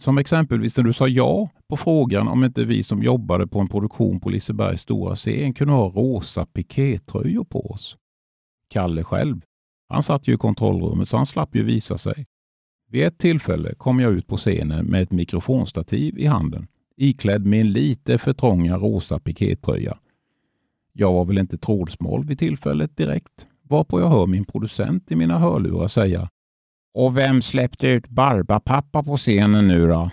Som 0.02 0.18
exempelvis 0.18 0.76
när 0.76 0.84
du 0.84 0.92
sa 0.92 1.08
ja 1.08 1.50
på 1.68 1.76
frågan 1.76 2.28
om 2.28 2.44
inte 2.44 2.64
vi 2.64 2.82
som 2.82 3.02
jobbade 3.02 3.46
på 3.46 3.60
en 3.60 3.68
produktion 3.68 4.20
på 4.20 4.30
Lisebergs 4.30 4.80
stora 4.80 5.14
scen 5.14 5.54
kunde 5.54 5.74
ha 5.74 5.88
rosa 5.88 6.46
pikétröjor 6.46 7.44
på 7.44 7.70
oss. 7.70 7.96
Kalle 8.68 9.04
själv, 9.04 9.40
han 9.88 10.02
satt 10.02 10.28
ju 10.28 10.34
i 10.34 10.36
kontrollrummet 10.36 11.08
så 11.08 11.16
han 11.16 11.26
slapp 11.26 11.54
ju 11.54 11.62
visa 11.62 11.98
sig. 11.98 12.26
Vid 12.90 13.04
ett 13.04 13.18
tillfälle 13.18 13.74
kom 13.74 14.00
jag 14.00 14.12
ut 14.12 14.26
på 14.26 14.36
scenen 14.36 14.86
med 14.86 15.02
ett 15.02 15.12
mikrofonstativ 15.12 16.18
i 16.18 16.26
handen, 16.26 16.66
iklädd 16.96 17.46
med 17.46 17.60
en 17.60 17.72
lite 17.72 18.18
för 18.18 18.32
trånga 18.32 18.76
rosa 18.76 19.18
pikétröja. 19.18 19.98
Jag 20.92 21.12
var 21.12 21.24
väl 21.24 21.38
inte 21.38 21.58
trådsmal 21.58 22.24
vid 22.24 22.38
tillfället 22.38 22.96
direkt, 22.96 23.46
varpå 23.62 24.00
jag 24.00 24.08
hör 24.08 24.26
min 24.26 24.44
producent 24.44 25.12
i 25.12 25.16
mina 25.16 25.38
hörlurar 25.38 25.88
säga 25.88 26.28
och 26.94 27.16
vem 27.16 27.42
släppte 27.42 27.88
ut 27.88 28.08
Barbapappa 28.08 29.02
på 29.02 29.16
scenen 29.16 29.68
nu 29.68 29.86
då? 29.86 30.10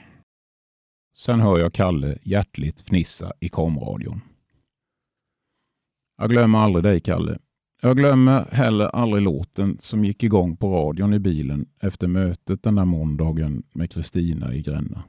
Sen 1.16 1.40
hör 1.40 1.60
jag 1.60 1.74
Kalle 1.74 2.18
hjärtligt 2.24 2.82
fnissa 2.82 3.34
i 3.40 3.50
komradion. 3.50 4.22
Jag 6.18 6.30
glömmer 6.30 6.60
aldrig 6.60 6.84
dig, 6.84 7.00
Kalle. 7.00 7.40
Jag 7.82 7.98
glömmer 7.98 8.46
heller 8.52 8.86
aldrig 8.86 9.24
låten 9.24 9.78
som 9.80 10.06
gick 10.06 10.24
igång 10.24 10.58
på 10.58 10.72
radion 10.72 11.14
i 11.14 11.20
bilen 11.20 11.70
efter 11.82 12.08
mötet 12.08 12.64
den 12.64 12.76
där 12.76 12.86
måndagen 12.86 13.64
med 13.74 13.92
Kristina 13.92 14.54
i 14.54 14.62
Gränna. 14.62 15.04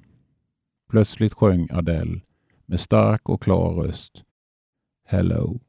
Plötsligt 0.91 1.35
sjöng 1.35 1.69
Adele 1.71 2.21
med 2.67 2.81
stark 2.81 3.29
och 3.29 3.43
klar 3.43 3.75
röst 3.75 4.25
Hello 5.07 5.61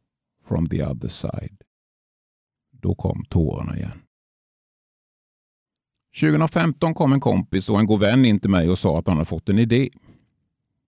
from 0.47 0.69
the 0.69 0.85
other 0.85 1.07
side. 1.07 1.61
Då 2.71 2.95
kom 2.95 3.25
tårarna 3.29 3.77
igen. 3.77 4.01
2015 6.19 6.93
kom 6.93 7.13
en 7.13 7.19
kompis 7.19 7.69
och 7.69 7.79
en 7.79 7.85
god 7.85 7.99
vän 7.99 8.25
in 8.25 8.39
till 8.39 8.49
mig 8.49 8.69
och 8.69 8.79
sa 8.79 8.99
att 8.99 9.07
han 9.07 9.17
hade 9.17 9.25
fått 9.25 9.49
en 9.49 9.59
idé. 9.59 9.89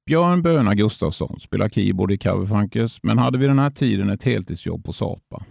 Björn 0.06 0.42
Böna 0.42 0.76
Gustafsson 0.76 1.40
spelar 1.40 1.70
keyboard 1.70 2.12
i 2.12 2.18
Coverfunkers 2.18 3.00
men 3.04 3.18
hade 3.18 3.38
vid 3.38 3.50
den 3.50 3.60
här 3.60 3.70
tiden 3.70 4.10
ett 4.10 4.24
heltidsjobb 4.24 4.86
på 4.86 4.94
Sapa. 4.94 5.46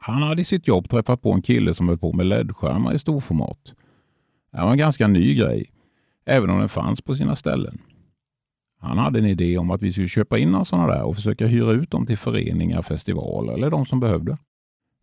Han 0.00 0.22
hade 0.22 0.42
i 0.42 0.44
sitt 0.44 0.68
jobb 0.68 0.90
träffat 0.90 1.22
på 1.22 1.32
en 1.32 1.42
kille 1.42 1.74
som 1.74 1.88
höll 1.88 1.98
på 1.98 2.12
med 2.12 2.26
LED-skärmar 2.26 2.94
i 2.94 2.98
storformat. 2.98 3.74
Det 4.52 4.58
var 4.58 4.72
en 4.72 4.78
ganska 4.78 5.06
ny 5.06 5.34
grej, 5.34 5.70
även 6.24 6.50
om 6.50 6.58
den 6.58 6.68
fanns 6.68 7.02
på 7.02 7.14
sina 7.14 7.36
ställen. 7.36 7.78
Han 8.80 8.98
hade 8.98 9.18
en 9.18 9.26
idé 9.26 9.58
om 9.58 9.70
att 9.70 9.82
vi 9.82 9.92
skulle 9.92 10.08
köpa 10.08 10.38
in 10.38 10.50
några 10.50 10.64
sådana 10.64 10.94
där 10.94 11.02
och 11.02 11.16
försöka 11.16 11.46
hyra 11.46 11.72
ut 11.72 11.90
dem 11.90 12.06
till 12.06 12.18
föreningar, 12.18 12.82
festivaler 12.82 13.52
eller 13.52 13.70
de 13.70 13.86
som 13.86 14.00
behövde. 14.00 14.38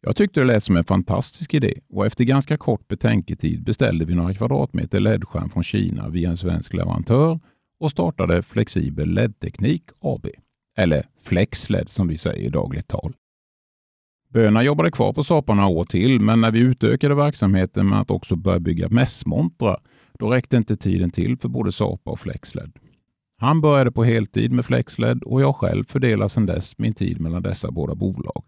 Jag 0.01 0.15
tyckte 0.15 0.39
det 0.39 0.45
lät 0.45 0.63
som 0.63 0.77
en 0.77 0.83
fantastisk 0.83 1.53
idé 1.53 1.73
och 1.89 2.05
efter 2.05 2.23
ganska 2.23 2.57
kort 2.57 2.87
betänketid 2.87 3.63
beställde 3.63 4.05
vi 4.05 4.15
några 4.15 4.33
kvadratmeter 4.33 4.99
LED-skärm 4.99 5.49
från 5.49 5.63
Kina 5.63 6.09
via 6.09 6.29
en 6.29 6.37
svensk 6.37 6.73
leverantör 6.73 7.39
och 7.79 7.91
startade 7.91 8.43
Flexibel 8.43 9.09
LED-teknik 9.09 9.83
AB. 9.99 10.27
Eller 10.77 11.05
FlexLED 11.23 11.89
som 11.89 12.07
vi 12.07 12.17
säger 12.17 12.45
i 12.45 12.49
dagligt 12.49 12.87
tal. 12.87 13.13
Böna 14.29 14.63
jobbade 14.63 14.91
kvar 14.91 15.13
på 15.13 15.23
Sapa 15.23 15.53
några 15.53 15.69
år 15.69 15.83
till, 15.83 16.19
men 16.19 16.41
när 16.41 16.51
vi 16.51 16.59
utökade 16.59 17.15
verksamheten 17.15 17.89
med 17.89 17.99
att 17.99 18.11
också 18.11 18.35
börja 18.35 18.59
bygga 18.59 18.89
mässmontrar, 18.89 19.79
då 20.19 20.29
räckte 20.29 20.57
inte 20.57 20.77
tiden 20.77 21.11
till 21.11 21.37
för 21.37 21.49
både 21.49 21.71
Sapa 21.71 22.11
och 22.11 22.19
FlexLED. 22.19 22.71
Han 23.37 23.61
började 23.61 23.91
på 23.91 24.03
heltid 24.03 24.51
med 24.51 24.65
FlexLED 24.65 25.23
och 25.23 25.41
jag 25.41 25.55
själv 25.55 25.83
fördelar 25.83 26.27
sedan 26.27 26.45
dess 26.45 26.77
min 26.77 26.93
tid 26.93 27.21
mellan 27.21 27.43
dessa 27.43 27.71
båda 27.71 27.95
bolag. 27.95 28.43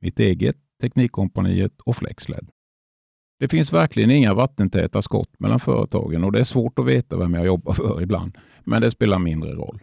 Mitt 0.00 0.20
eget, 0.20 0.56
Teknikkompaniet 0.80 1.80
och 1.80 1.96
FlexLED. 1.96 2.50
Det 3.38 3.48
finns 3.48 3.72
verkligen 3.72 4.10
inga 4.10 4.34
vattentäta 4.34 5.02
skott 5.02 5.30
mellan 5.38 5.60
företagen 5.60 6.24
och 6.24 6.32
det 6.32 6.40
är 6.40 6.44
svårt 6.44 6.78
att 6.78 6.86
veta 6.86 7.16
vem 7.16 7.34
jag 7.34 7.46
jobbar 7.46 7.72
för 7.72 8.02
ibland, 8.02 8.38
men 8.64 8.82
det 8.82 8.90
spelar 8.90 9.18
mindre 9.18 9.52
roll. 9.52 9.80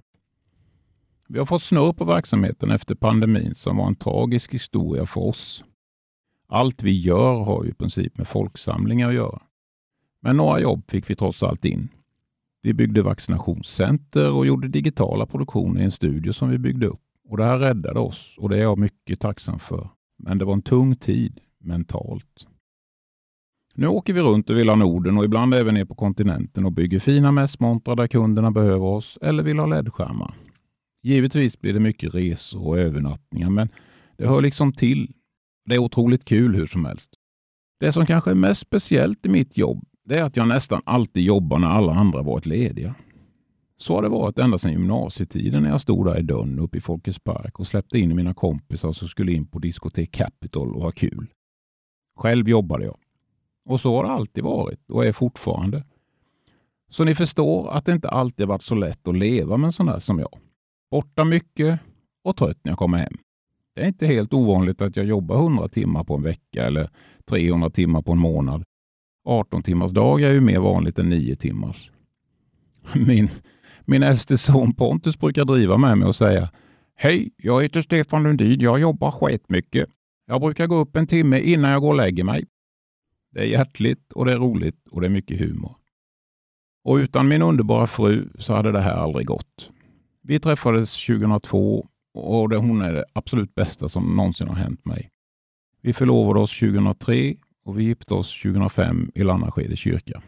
Vi 1.27 1.39
har 1.39 1.45
fått 1.45 1.63
snurr 1.63 1.93
på 1.93 2.05
verksamheten 2.05 2.71
efter 2.71 2.95
pandemin 2.95 3.55
som 3.55 3.77
var 3.77 3.87
en 3.87 3.95
tragisk 3.95 4.53
historia 4.53 5.05
för 5.05 5.21
oss. 5.21 5.63
Allt 6.47 6.83
vi 6.83 6.99
gör 6.99 7.43
har 7.43 7.63
ju 7.63 7.69
i 7.69 7.73
princip 7.73 8.17
med 8.17 8.27
folksamlingar 8.27 9.09
att 9.09 9.15
göra. 9.15 9.41
Men 10.21 10.37
några 10.37 10.59
jobb 10.59 10.83
fick 10.91 11.09
vi 11.09 11.15
trots 11.15 11.43
allt 11.43 11.65
in. 11.65 11.89
Vi 12.61 12.73
byggde 12.73 13.01
vaccinationscenter 13.01 14.31
och 14.31 14.45
gjorde 14.45 14.67
digitala 14.67 15.25
produktioner 15.25 15.81
i 15.81 15.83
en 15.83 15.91
studio 15.91 16.33
som 16.33 16.49
vi 16.49 16.57
byggde 16.57 16.87
upp. 16.87 17.01
Och 17.29 17.37
Det 17.37 17.43
här 17.43 17.59
räddade 17.59 17.99
oss 17.99 18.35
och 18.37 18.49
det 18.49 18.57
är 18.57 18.61
jag 18.61 18.77
mycket 18.77 19.19
tacksam 19.19 19.59
för. 19.59 19.89
Men 20.17 20.37
det 20.37 20.45
var 20.45 20.53
en 20.53 20.61
tung 20.61 20.95
tid 20.95 21.41
mentalt. 21.59 22.47
Nu 23.73 23.87
åker 23.87 24.13
vi 24.13 24.21
runt 24.21 24.49
över 24.49 24.59
hela 24.59 24.75
Norden 24.75 25.17
och 25.17 25.25
ibland 25.25 25.53
även 25.53 25.73
ner 25.73 25.85
på 25.85 25.95
kontinenten 25.95 26.65
och 26.65 26.71
bygger 26.71 26.99
fina 26.99 27.31
mässmontrar 27.31 27.95
där 27.95 28.07
kunderna 28.07 28.51
behöver 28.51 28.85
oss 28.85 29.17
eller 29.21 29.43
vill 29.43 29.59
ha 29.59 29.65
LED-skärmar. 29.65 30.33
Givetvis 31.03 31.59
blir 31.59 31.73
det 31.73 31.79
mycket 31.79 32.15
resor 32.15 32.67
och 32.67 32.79
övernattningar, 32.79 33.49
men 33.49 33.69
det 34.17 34.27
hör 34.27 34.41
liksom 34.41 34.73
till. 34.73 35.13
Det 35.65 35.75
är 35.75 35.79
otroligt 35.79 36.25
kul 36.25 36.55
hur 36.55 36.67
som 36.67 36.85
helst. 36.85 37.11
Det 37.79 37.91
som 37.91 38.05
kanske 38.05 38.31
är 38.31 38.35
mest 38.35 38.61
speciellt 38.61 39.25
i 39.25 39.29
mitt 39.29 39.57
jobb, 39.57 39.85
det 40.05 40.17
är 40.17 40.23
att 40.23 40.37
jag 40.37 40.47
nästan 40.47 40.81
alltid 40.85 41.23
jobbar 41.23 41.59
när 41.59 41.67
alla 41.67 41.93
andra 41.93 42.21
varit 42.21 42.45
lediga. 42.45 42.95
Så 43.77 43.95
har 43.95 44.01
det 44.01 44.09
varit 44.09 44.39
ända 44.39 44.57
sedan 44.57 44.71
gymnasietiden 44.71 45.63
när 45.63 45.69
jag 45.69 45.81
stod 45.81 46.05
där 46.05 46.19
i 46.19 46.21
dörren 46.21 46.59
uppe 46.59 46.77
i 46.77 46.81
Folkets 46.81 47.19
park 47.19 47.59
och 47.59 47.67
släppte 47.67 47.99
in 47.99 48.15
mina 48.15 48.33
kompisar 48.33 48.91
som 48.91 49.07
skulle 49.07 49.31
in 49.31 49.47
på 49.47 49.59
diskotek 49.59 50.11
Capitol 50.11 50.75
och 50.75 50.81
ha 50.81 50.91
kul. 50.91 51.27
Själv 52.15 52.49
jobbade 52.49 52.85
jag. 52.85 52.97
Och 53.65 53.81
så 53.81 53.95
har 53.95 54.03
det 54.03 54.09
alltid 54.09 54.43
varit 54.43 54.91
och 54.91 55.05
är 55.05 55.11
fortfarande. 55.11 55.83
Så 56.89 57.03
ni 57.03 57.15
förstår 57.15 57.71
att 57.71 57.85
det 57.85 57.91
inte 57.91 58.09
alltid 58.09 58.47
varit 58.47 58.63
så 58.63 58.75
lätt 58.75 59.07
att 59.07 59.17
leva 59.17 59.57
med 59.57 59.67
en 59.67 59.73
sån 59.73 59.85
där 59.85 59.99
som 59.99 60.19
jag. 60.19 60.39
Borta 60.91 61.23
mycket 61.23 61.79
och 62.23 62.37
trött 62.37 62.59
när 62.63 62.71
jag 62.71 62.79
kommer 62.79 62.97
hem. 62.97 63.17
Det 63.75 63.81
är 63.81 63.87
inte 63.87 64.07
helt 64.07 64.33
ovanligt 64.33 64.81
att 64.81 64.95
jag 64.95 65.05
jobbar 65.05 65.35
100 65.35 65.67
timmar 65.67 66.03
på 66.03 66.15
en 66.15 66.23
vecka 66.23 66.65
eller 66.65 66.89
300 67.29 67.69
timmar 67.69 68.01
på 68.01 68.11
en 68.11 68.17
månad. 68.17 68.63
18 69.27 69.63
timmars 69.63 69.91
dag 69.91 70.21
är 70.21 70.31
ju 70.31 70.41
mer 70.41 70.59
vanligt 70.59 70.99
än 70.99 71.09
9 71.09 71.35
timmars. 71.35 71.91
Min, 72.95 73.29
min 73.87 74.03
äldste 74.03 74.37
son 74.37 74.73
Pontus 74.73 75.19
brukar 75.19 75.45
driva 75.45 75.77
med 75.77 75.97
mig 75.97 76.07
och 76.07 76.15
säga 76.15 76.49
Hej, 76.97 77.31
jag 77.37 77.63
heter 77.63 77.81
Stefan 77.81 78.23
Lundin. 78.23 78.61
Jag 78.61 78.79
jobbar 78.79 79.11
skitmycket. 79.11 79.89
Jag 80.27 80.41
brukar 80.41 80.67
gå 80.67 80.75
upp 80.75 80.95
en 80.95 81.07
timme 81.07 81.39
innan 81.39 81.71
jag 81.71 81.81
går 81.81 81.89
och 81.89 81.95
lägger 81.95 82.23
mig. 82.23 82.45
Det 83.31 83.39
är 83.39 83.45
hjärtligt 83.45 84.13
och 84.13 84.25
det 84.25 84.33
är 84.33 84.37
roligt 84.37 84.87
och 84.91 85.01
det 85.01 85.07
är 85.07 85.11
mycket 85.11 85.39
humor. 85.39 85.75
Och 86.83 86.95
utan 86.95 87.27
min 87.27 87.41
underbara 87.41 87.87
fru 87.87 88.29
så 88.39 88.53
hade 88.53 88.71
det 88.71 88.81
här 88.81 88.95
aldrig 88.95 89.27
gått. 89.27 89.69
Vi 90.21 90.39
träffades 90.39 91.05
2002 91.05 91.87
och 92.13 92.49
det, 92.49 92.57
hon 92.57 92.81
är 92.81 92.93
det 92.93 93.05
absolut 93.13 93.55
bästa 93.55 93.89
som 93.89 94.15
någonsin 94.15 94.47
har 94.47 94.55
hänt 94.55 94.85
mig. 94.85 95.09
Vi 95.81 95.93
förlovade 95.93 96.39
oss 96.39 96.59
2003 96.59 97.35
och 97.65 97.79
vi 97.79 97.83
gifte 97.83 98.13
oss 98.13 98.41
2005 98.41 99.11
i 99.15 99.23
Lannaskede 99.23 99.75
kyrka. 99.75 100.21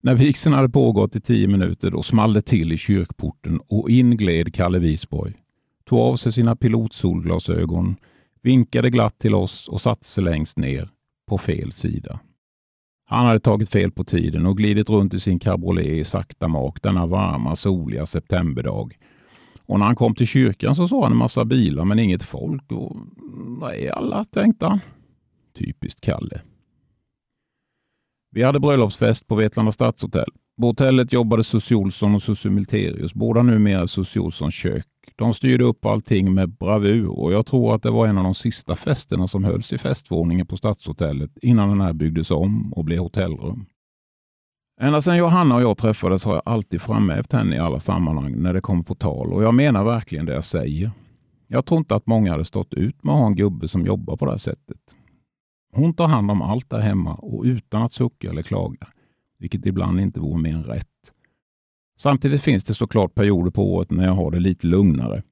När 0.00 0.14
vigseln 0.14 0.54
hade 0.54 0.68
pågått 0.68 1.16
i 1.16 1.20
tio 1.20 1.48
minuter 1.48 1.90
då 1.90 2.02
small 2.02 2.32
det 2.32 2.42
till 2.42 2.72
i 2.72 2.78
kyrkporten 2.78 3.60
och 3.68 3.90
in 3.90 4.16
gled 4.16 4.54
Kalle 4.54 4.78
Wisborg. 4.78 5.34
Tog 5.84 5.98
av 5.98 6.16
sig 6.16 6.32
sina 6.32 6.56
pilotsolglasögon, 6.56 7.96
vinkade 8.42 8.90
glatt 8.90 9.18
till 9.18 9.34
oss 9.34 9.68
och 9.68 9.80
satte 9.80 10.04
sig 10.04 10.24
längst 10.24 10.58
ner 10.58 10.88
på 11.28 11.38
fel 11.38 11.72
sida. 11.72 12.20
Han 13.06 13.26
hade 13.26 13.38
tagit 13.40 13.68
fel 13.68 13.90
på 13.90 14.04
tiden 14.04 14.46
och 14.46 14.56
glidit 14.56 14.88
runt 14.88 15.14
i 15.14 15.20
sin 15.20 15.38
cabriolet 15.38 15.86
i 15.86 16.04
sakta 16.04 16.48
mak 16.48 16.82
denna 16.82 17.06
varma, 17.06 17.56
soliga 17.56 18.06
septemberdag 18.06 18.98
och 19.68 19.78
när 19.78 19.86
han 19.86 19.96
kom 19.96 20.14
till 20.14 20.26
kyrkan 20.26 20.76
så 20.76 20.88
såg 20.88 21.02
han 21.02 21.12
en 21.12 21.18
massa 21.18 21.44
bilar 21.44 21.84
men 21.84 21.98
inget 21.98 22.22
folk. 22.22 22.72
Och, 22.72 22.96
Vad 23.46 23.74
är 23.74 23.90
alla? 23.90 24.24
tänkte 24.24 24.66
han. 24.66 24.80
Typiskt 25.58 26.00
Kalle. 26.00 26.40
Vi 28.30 28.42
hade 28.42 28.60
bröllopsfest 28.60 29.26
på 29.26 29.34
Vetlanda 29.34 29.72
stadshotell. 29.72 30.30
På 30.60 30.66
hotellet 30.66 31.12
jobbade 31.12 31.44
Sussie 31.44 31.76
Olsson 31.76 32.14
och 32.14 32.22
Sussie 32.22 32.50
Milterius, 32.50 33.14
båda 33.14 33.42
numera 33.42 33.86
Sussie 33.86 34.22
Olssons 34.22 34.54
kök. 34.54 34.86
De 35.16 35.34
styrde 35.34 35.64
upp 35.64 35.86
allting 35.86 36.34
med 36.34 36.48
bravur 36.50 37.08
och 37.08 37.32
jag 37.32 37.46
tror 37.46 37.74
att 37.74 37.82
det 37.82 37.90
var 37.90 38.06
en 38.06 38.18
av 38.18 38.24
de 38.24 38.34
sista 38.34 38.76
festerna 38.76 39.28
som 39.28 39.44
hölls 39.44 39.72
i 39.72 39.78
festvåningen 39.78 40.46
på 40.46 40.56
stadshotellet 40.56 41.30
innan 41.42 41.68
den 41.68 41.80
här 41.80 41.92
byggdes 41.92 42.30
om 42.30 42.72
och 42.72 42.84
blev 42.84 42.98
hotellrum. 42.98 43.66
Ända 44.80 45.02
sedan 45.02 45.16
Johanna 45.16 45.54
och 45.54 45.62
jag 45.62 45.78
träffades 45.78 46.24
har 46.24 46.34
jag 46.34 46.42
alltid 46.44 46.82
framhävt 46.82 47.32
henne 47.32 47.56
i 47.56 47.58
alla 47.58 47.80
sammanhang 47.80 48.42
när 48.42 48.54
det 48.54 48.60
kommer 48.60 48.82
på 48.82 48.94
tal 48.94 49.32
och 49.32 49.42
jag 49.42 49.54
menar 49.54 49.84
verkligen 49.84 50.26
det 50.26 50.34
jag 50.34 50.44
säger. 50.44 50.90
Jag 51.46 51.66
tror 51.66 51.78
inte 51.78 51.94
att 51.94 52.06
många 52.06 52.32
hade 52.32 52.44
stått 52.44 52.74
ut 52.74 53.04
med 53.04 53.14
att 53.14 53.20
ha 53.20 53.26
en 53.26 53.36
gubbe 53.36 53.68
som 53.68 53.86
jobbar 53.86 54.16
på 54.16 54.24
det 54.24 54.30
här 54.30 54.38
sättet. 54.38 54.78
Hon 55.78 55.94
tar 55.94 56.08
hand 56.08 56.30
om 56.30 56.42
allt 56.42 56.70
där 56.70 56.78
hemma 56.80 57.14
och 57.14 57.44
utan 57.44 57.82
att 57.82 57.92
sucka 57.92 58.30
eller 58.30 58.42
klaga, 58.42 58.88
vilket 59.38 59.66
ibland 59.66 60.00
inte 60.00 60.20
vore 60.20 60.42
mer 60.42 60.54
än 60.54 60.64
rätt. 60.64 60.86
Samtidigt 61.98 62.42
finns 62.42 62.64
det 62.64 62.74
såklart 62.74 63.14
perioder 63.14 63.50
på 63.50 63.74
året 63.74 63.90
när 63.90 64.04
jag 64.04 64.12
har 64.12 64.30
det 64.30 64.38
lite 64.40 64.66
lugnare. 64.66 65.22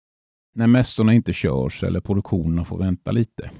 När 0.54 0.66
mässorna 0.66 1.14
inte 1.14 1.32
körs 1.32 1.82
eller 1.82 2.00
produktionerna 2.00 2.64
får 2.64 2.78
vänta 2.78 3.12
lite. 3.12 3.50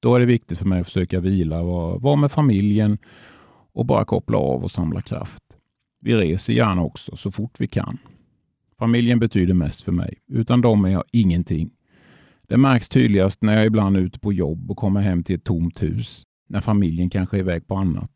Då 0.00 0.14
är 0.14 0.20
det 0.20 0.26
viktigt 0.26 0.58
för 0.58 0.66
mig 0.66 0.80
att 0.80 0.86
försöka 0.86 1.20
vila, 1.20 1.62
vara, 1.62 1.98
vara 1.98 2.16
med 2.16 2.32
familjen 2.32 2.98
och 3.72 3.86
bara 3.86 4.04
koppla 4.04 4.38
av 4.38 4.64
och 4.64 4.70
samla 4.70 5.02
kraft. 5.02 5.42
Vi 6.00 6.14
reser 6.14 6.52
gärna 6.52 6.82
också 6.82 7.16
så 7.16 7.30
fort 7.30 7.60
vi 7.60 7.68
kan. 7.68 7.98
Familjen 8.78 9.18
betyder 9.18 9.54
mest 9.54 9.82
för 9.82 9.92
mig. 9.92 10.14
Utan 10.28 10.60
dem 10.60 10.84
är 10.84 10.88
jag 10.88 11.04
ingenting. 11.12 11.70
Det 12.48 12.56
märks 12.56 12.88
tydligast 12.88 13.42
när 13.42 13.56
jag 13.56 13.66
ibland 13.66 13.96
är 13.96 14.00
ute 14.00 14.18
på 14.18 14.32
jobb 14.32 14.70
och 14.70 14.76
kommer 14.76 15.00
hem 15.00 15.22
till 15.22 15.36
ett 15.36 15.44
tomt 15.44 15.82
hus, 15.82 16.22
när 16.48 16.60
familjen 16.60 17.10
kanske 17.10 17.36
är 17.36 17.40
iväg 17.40 17.66
på 17.66 17.76
annat. 17.76 18.10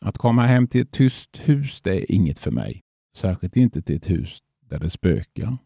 Att 0.00 0.18
komma 0.18 0.46
hem 0.46 0.66
till 0.66 0.80
ett 0.80 0.90
tyst 0.90 1.30
hus, 1.44 1.82
det 1.82 1.90
är 1.90 2.12
inget 2.12 2.38
för 2.38 2.50
mig. 2.50 2.80
Särskilt 3.16 3.56
inte 3.56 3.82
till 3.82 3.96
ett 3.96 4.10
hus 4.10 4.38
där 4.68 4.78
det 4.78 4.90
spökar. 4.90 5.56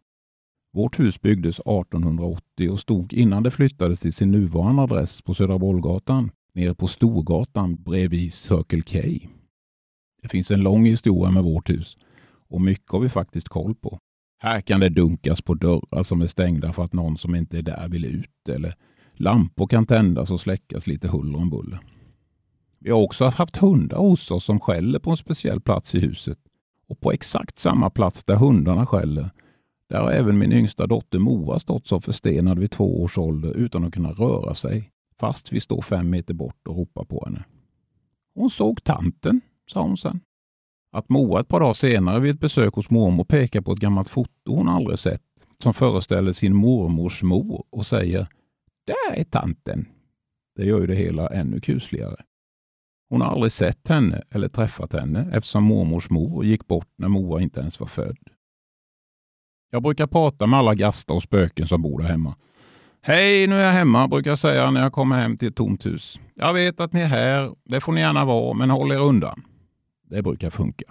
Vårt 0.73 0.99
hus 1.01 1.21
byggdes 1.21 1.59
1880 1.59 2.71
och 2.71 2.81
stod 2.81 3.13
innan 3.13 3.43
det 3.43 3.51
flyttades 3.51 4.01
till 4.01 4.13
sin 4.13 4.31
nuvarande 4.31 4.83
adress 4.83 5.23
på 5.23 5.35
Södra 5.35 5.59
Bollgatan, 5.59 6.31
nere 6.55 6.75
på 6.75 6.87
Storgatan 6.87 7.83
bredvid 7.83 8.35
Circle 8.35 8.83
K. 8.83 9.29
Det 10.23 10.29
finns 10.29 10.51
en 10.51 10.61
lång 10.61 10.85
historia 10.87 11.31
med 11.31 11.45
vårt 11.45 11.71
hus 11.71 11.97
och 12.49 12.61
mycket 12.61 12.91
har 12.91 13.01
vi 13.01 13.09
faktiskt 13.09 13.49
koll 13.49 13.75
på. 13.75 13.99
Här 14.41 14.61
kan 14.61 14.81
det 14.81 14.89
dunkas 14.89 15.43
på 15.43 15.55
dörrar 15.55 16.03
som 16.03 16.23
är 16.23 16.27
stängda 16.27 16.73
för 16.73 16.85
att 16.85 16.93
någon 16.93 17.19
som 17.19 17.35
inte 17.35 17.59
är 17.59 17.63
där 17.63 17.89
vill 17.89 18.05
ut 18.05 18.49
eller 18.49 18.75
lampor 19.13 19.67
kan 19.67 19.87
tändas 19.87 20.31
och 20.31 20.41
släckas 20.41 20.87
lite 20.87 21.09
huller 21.09 21.39
om 21.39 21.51
buller. 21.51 21.79
Vi 22.79 22.91
har 22.91 23.01
också 23.01 23.25
haft 23.25 23.57
hundar 23.57 23.99
hos 23.99 24.31
oss 24.31 24.45
som 24.45 24.61
skäller 24.61 24.99
på 24.99 25.11
en 25.11 25.17
speciell 25.17 25.61
plats 25.61 25.95
i 25.95 26.01
huset. 26.01 26.39
Och 26.89 27.01
på 27.01 27.13
exakt 27.13 27.59
samma 27.59 27.91
plats 27.91 28.25
där 28.25 28.37
hundarna 28.37 28.87
skäller, 28.87 29.31
där 29.89 30.01
har 30.01 30.11
även 30.11 30.39
min 30.39 30.53
yngsta 30.53 30.87
dotter 30.87 31.19
Moa 31.19 31.59
stått 31.61 31.87
som 31.87 32.03
förstenad 32.03 32.59
vid 32.59 32.71
två 32.71 33.03
års 33.03 33.19
ålder 33.19 33.55
utan 33.57 33.85
att 33.85 33.95
kunna 33.95 34.13
röra 34.13 34.55
sig, 34.55 34.91
fast 35.21 35.53
vi 35.53 35.61
står 35.61 35.83
fem 35.83 36.11
meter 36.11 36.35
bort 36.35 36.69
och 36.69 36.77
ropar 36.77 37.05
på 37.05 37.25
henne. 37.25 37.45
Hon 38.35 38.51
såg 38.51 38.85
tanten, 38.85 39.41
sa 39.67 39.83
hon 39.83 39.97
sen. 39.97 40.21
Att 40.93 41.09
Moa 41.09 41.41
ett 41.41 41.49
par 41.49 41.61
dagar 41.61 41.73
senare 41.73 42.21
vid 42.21 42.35
ett 42.35 42.41
besök 42.41 42.75
hos 42.75 42.91
mormor 42.91 43.25
pekar 43.25 43.61
på 43.61 43.73
ett 43.73 43.79
gammalt 43.79 44.09
foto 44.09 44.55
hon 44.57 44.69
aldrig 44.69 44.99
sett 44.99 45.23
som 45.63 45.75
föreställer 45.75 46.33
sin 46.33 46.57
mormors 46.57 47.23
mor 47.23 47.65
och 47.71 47.87
säger 47.87 48.27
Där 48.87 49.21
är 49.21 49.25
tanten. 49.25 49.87
Det 50.57 50.65
gör 50.65 50.81
ju 50.81 50.87
det 50.87 50.95
hela 50.95 51.29
ännu 51.29 51.61
kusligare. 51.61 52.17
Hon 53.11 53.21
har 53.21 53.29
aldrig 53.29 53.53
sett 53.53 53.89
henne 53.89 54.23
eller 54.31 54.49
träffat 54.49 54.93
henne 54.93 55.31
eftersom 55.33 55.65
mormors 55.65 56.11
mor 56.11 56.45
gick 56.45 56.67
bort 56.67 56.89
när 56.97 57.09
Moa 57.09 57.41
inte 57.41 57.61
ens 57.61 57.81
var 57.81 57.87
född. 57.87 58.19
Jag 59.71 59.83
brukar 59.83 60.07
prata 60.07 60.47
med 60.47 60.59
alla 60.59 60.75
gastar 60.75 61.15
och 61.15 61.23
spöken 61.23 61.69
som 61.69 61.83
bor 61.83 61.99
där 61.99 62.09
hemma. 62.09 62.37
Hej, 63.03 63.47
nu 63.47 63.55
är 63.55 63.65
jag 63.65 63.73
hemma, 63.73 64.09
brukar 64.09 64.31
jag 64.31 64.39
säga 64.39 64.71
när 64.71 64.83
jag 64.83 64.93
kommer 64.93 65.17
hem 65.19 65.37
till 65.37 65.49
ett 65.49 65.57
tomt 65.57 65.87
hus. 65.87 66.21
Jag 66.35 66.55
vet 66.55 66.81
att 66.81 66.93
ni 66.93 67.01
är 67.01 67.07
här, 67.07 67.55
det 67.65 67.81
får 67.81 67.93
ni 67.93 68.01
gärna 68.01 68.25
vara, 68.25 68.55
men 68.55 68.71
håll 68.71 68.93
er 68.93 69.01
undan. 69.01 69.43
Det 70.11 70.23
brukar 70.23 70.51
funka. 70.51 70.85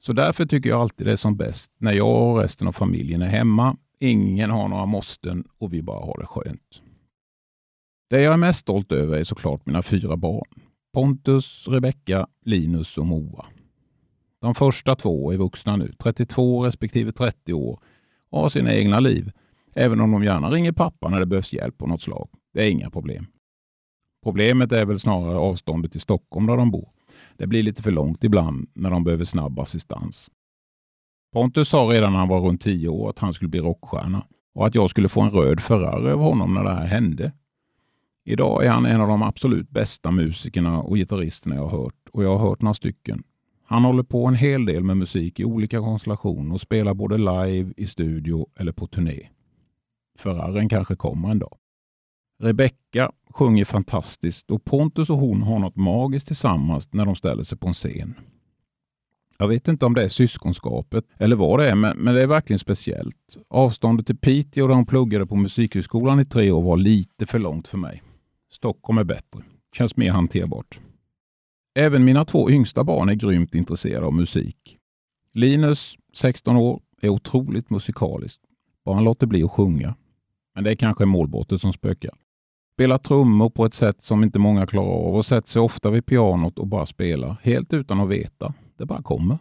Så 0.00 0.12
därför 0.12 0.46
tycker 0.46 0.70
jag 0.70 0.80
alltid 0.80 1.06
det 1.06 1.12
är 1.12 1.16
som 1.16 1.36
bäst 1.36 1.72
när 1.78 1.92
jag 1.92 2.30
och 2.30 2.38
resten 2.38 2.68
av 2.68 2.72
familjen 2.72 3.22
är 3.22 3.26
hemma. 3.26 3.76
Ingen 3.98 4.50
har 4.50 4.68
några 4.68 4.86
måsten 4.86 5.44
och 5.58 5.72
vi 5.72 5.82
bara 5.82 6.06
har 6.06 6.18
det 6.20 6.26
skönt. 6.26 6.82
Det 8.10 8.20
jag 8.20 8.32
är 8.32 8.38
mest 8.38 8.60
stolt 8.60 8.92
över 8.92 9.18
är 9.18 9.24
såklart 9.24 9.66
mina 9.66 9.82
fyra 9.82 10.16
barn. 10.16 10.60
Pontus, 10.92 11.68
Rebecka, 11.68 12.26
Linus 12.44 12.98
och 12.98 13.06
Moa. 13.06 13.46
De 14.40 14.54
första 14.54 14.94
två 14.94 15.32
är 15.32 15.36
vuxna 15.36 15.76
nu, 15.76 15.92
32 15.98 16.64
respektive 16.64 17.12
30 17.12 17.52
år 17.52 17.80
och 18.30 18.40
har 18.40 18.48
sina 18.48 18.74
egna 18.74 19.00
liv. 19.00 19.32
Även 19.74 20.00
om 20.00 20.12
de 20.12 20.24
gärna 20.24 20.50
ringer 20.50 20.72
pappa 20.72 21.08
när 21.08 21.20
det 21.20 21.26
behövs 21.26 21.52
hjälp 21.52 21.78
på 21.78 21.86
något 21.86 22.02
slag. 22.02 22.28
Det 22.52 22.62
är 22.62 22.70
inga 22.70 22.90
problem. 22.90 23.26
Problemet 24.22 24.72
är 24.72 24.84
väl 24.84 25.00
snarare 25.00 25.36
avståndet 25.36 25.92
till 25.92 26.00
Stockholm 26.00 26.46
där 26.46 26.56
de 26.56 26.70
bor. 26.70 26.88
Det 27.36 27.46
blir 27.46 27.62
lite 27.62 27.82
för 27.82 27.90
långt 27.90 28.24
ibland 28.24 28.68
när 28.74 28.90
de 28.90 29.04
behöver 29.04 29.24
snabb 29.24 29.58
assistans. 29.58 30.30
Pontus 31.32 31.68
sa 31.68 31.78
redan 31.78 32.12
när 32.12 32.18
han 32.18 32.28
var 32.28 32.40
runt 32.40 32.62
10 32.62 32.88
år 32.88 33.10
att 33.10 33.18
han 33.18 33.34
skulle 33.34 33.48
bli 33.48 33.60
rockstjärna 33.60 34.26
och 34.54 34.66
att 34.66 34.74
jag 34.74 34.90
skulle 34.90 35.08
få 35.08 35.20
en 35.20 35.30
röd 35.30 35.60
Ferrari 35.60 36.10
av 36.10 36.20
honom 36.20 36.54
när 36.54 36.64
det 36.64 36.74
här 36.74 36.86
hände. 36.86 37.32
Idag 38.24 38.64
är 38.64 38.70
han 38.70 38.86
en 38.86 39.00
av 39.00 39.08
de 39.08 39.22
absolut 39.22 39.70
bästa 39.70 40.10
musikerna 40.10 40.82
och 40.82 40.96
gitarristerna 40.96 41.54
jag 41.54 41.66
har 41.66 41.82
hört 41.82 42.08
och 42.12 42.24
jag 42.24 42.38
har 42.38 42.48
hört 42.48 42.62
några 42.62 42.74
stycken. 42.74 43.22
Han 43.66 43.84
håller 43.84 44.02
på 44.02 44.26
en 44.26 44.34
hel 44.34 44.64
del 44.64 44.84
med 44.84 44.96
musik 44.96 45.40
i 45.40 45.44
olika 45.44 45.78
konstellationer 45.78 46.54
och 46.54 46.60
spelar 46.60 46.94
både 46.94 47.18
live, 47.18 47.72
i 47.76 47.86
studio 47.86 48.46
eller 48.56 48.72
på 48.72 48.86
turné. 48.86 49.28
Ferrarin 50.18 50.68
kanske 50.68 50.96
kommer 50.96 51.30
en 51.30 51.38
dag. 51.38 51.56
Rebecka 52.44 53.12
sjunger 53.30 53.64
fantastiskt 53.64 54.50
och 54.50 54.64
Pontus 54.64 55.10
och 55.10 55.16
hon 55.16 55.42
har 55.42 55.58
något 55.58 55.76
magiskt 55.76 56.26
tillsammans 56.26 56.92
när 56.92 57.04
de 57.04 57.16
ställer 57.16 57.42
sig 57.42 57.58
på 57.58 57.68
en 57.68 57.74
scen. 57.74 58.14
Jag 59.38 59.48
vet 59.48 59.68
inte 59.68 59.86
om 59.86 59.94
det 59.94 60.02
är 60.02 60.08
syskonskapet 60.08 61.04
eller 61.18 61.36
vad 61.36 61.58
det 61.58 61.70
är, 61.70 61.74
men, 61.74 61.98
men 61.98 62.14
det 62.14 62.22
är 62.22 62.26
verkligen 62.26 62.58
speciellt. 62.58 63.38
Avståndet 63.48 64.06
till 64.06 64.16
Piteå 64.16 64.66
där 64.66 64.74
hon 64.74 64.86
pluggade 64.86 65.26
på 65.26 65.36
Musikhögskolan 65.36 66.20
i 66.20 66.24
tre 66.24 66.50
år 66.50 66.62
var 66.62 66.76
lite 66.76 67.26
för 67.26 67.38
långt 67.38 67.68
för 67.68 67.78
mig. 67.78 68.02
Stockholm 68.52 68.98
är 68.98 69.04
bättre. 69.04 69.42
Känns 69.76 69.96
mer 69.96 70.10
hanterbart. 70.10 70.80
Även 71.74 72.04
mina 72.04 72.24
två 72.24 72.50
yngsta 72.50 72.84
barn 72.84 73.08
är 73.08 73.14
grymt 73.14 73.54
intresserade 73.54 74.06
av 74.06 74.14
musik. 74.14 74.78
Linus, 75.32 75.96
16 76.14 76.56
år, 76.56 76.80
är 77.00 77.08
otroligt 77.08 77.70
musikalisk. 77.70 78.40
Bara 78.84 78.94
han 78.94 79.04
låter 79.04 79.26
bli 79.26 79.42
att 79.42 79.50
sjunga. 79.50 79.94
Men 80.54 80.64
det 80.64 80.70
är 80.70 80.76
kanske 80.76 81.04
målbrottet 81.04 81.60
som 81.60 81.72
spökar. 81.72 82.14
Spelar 82.74 82.98
trummor 82.98 83.50
på 83.50 83.64
ett 83.64 83.74
sätt 83.74 84.02
som 84.02 84.22
inte 84.22 84.38
många 84.38 84.66
klarar 84.66 85.08
av 85.08 85.14
och 85.16 85.26
sätter 85.26 85.48
sig 85.48 85.62
ofta 85.62 85.90
vid 85.90 86.06
pianot 86.06 86.58
och 86.58 86.66
bara 86.66 86.86
spelar, 86.86 87.36
helt 87.42 87.72
utan 87.72 88.00
att 88.00 88.08
veta. 88.08 88.54
Det 88.78 88.86
bara 88.86 89.02
kommer. 89.02 89.38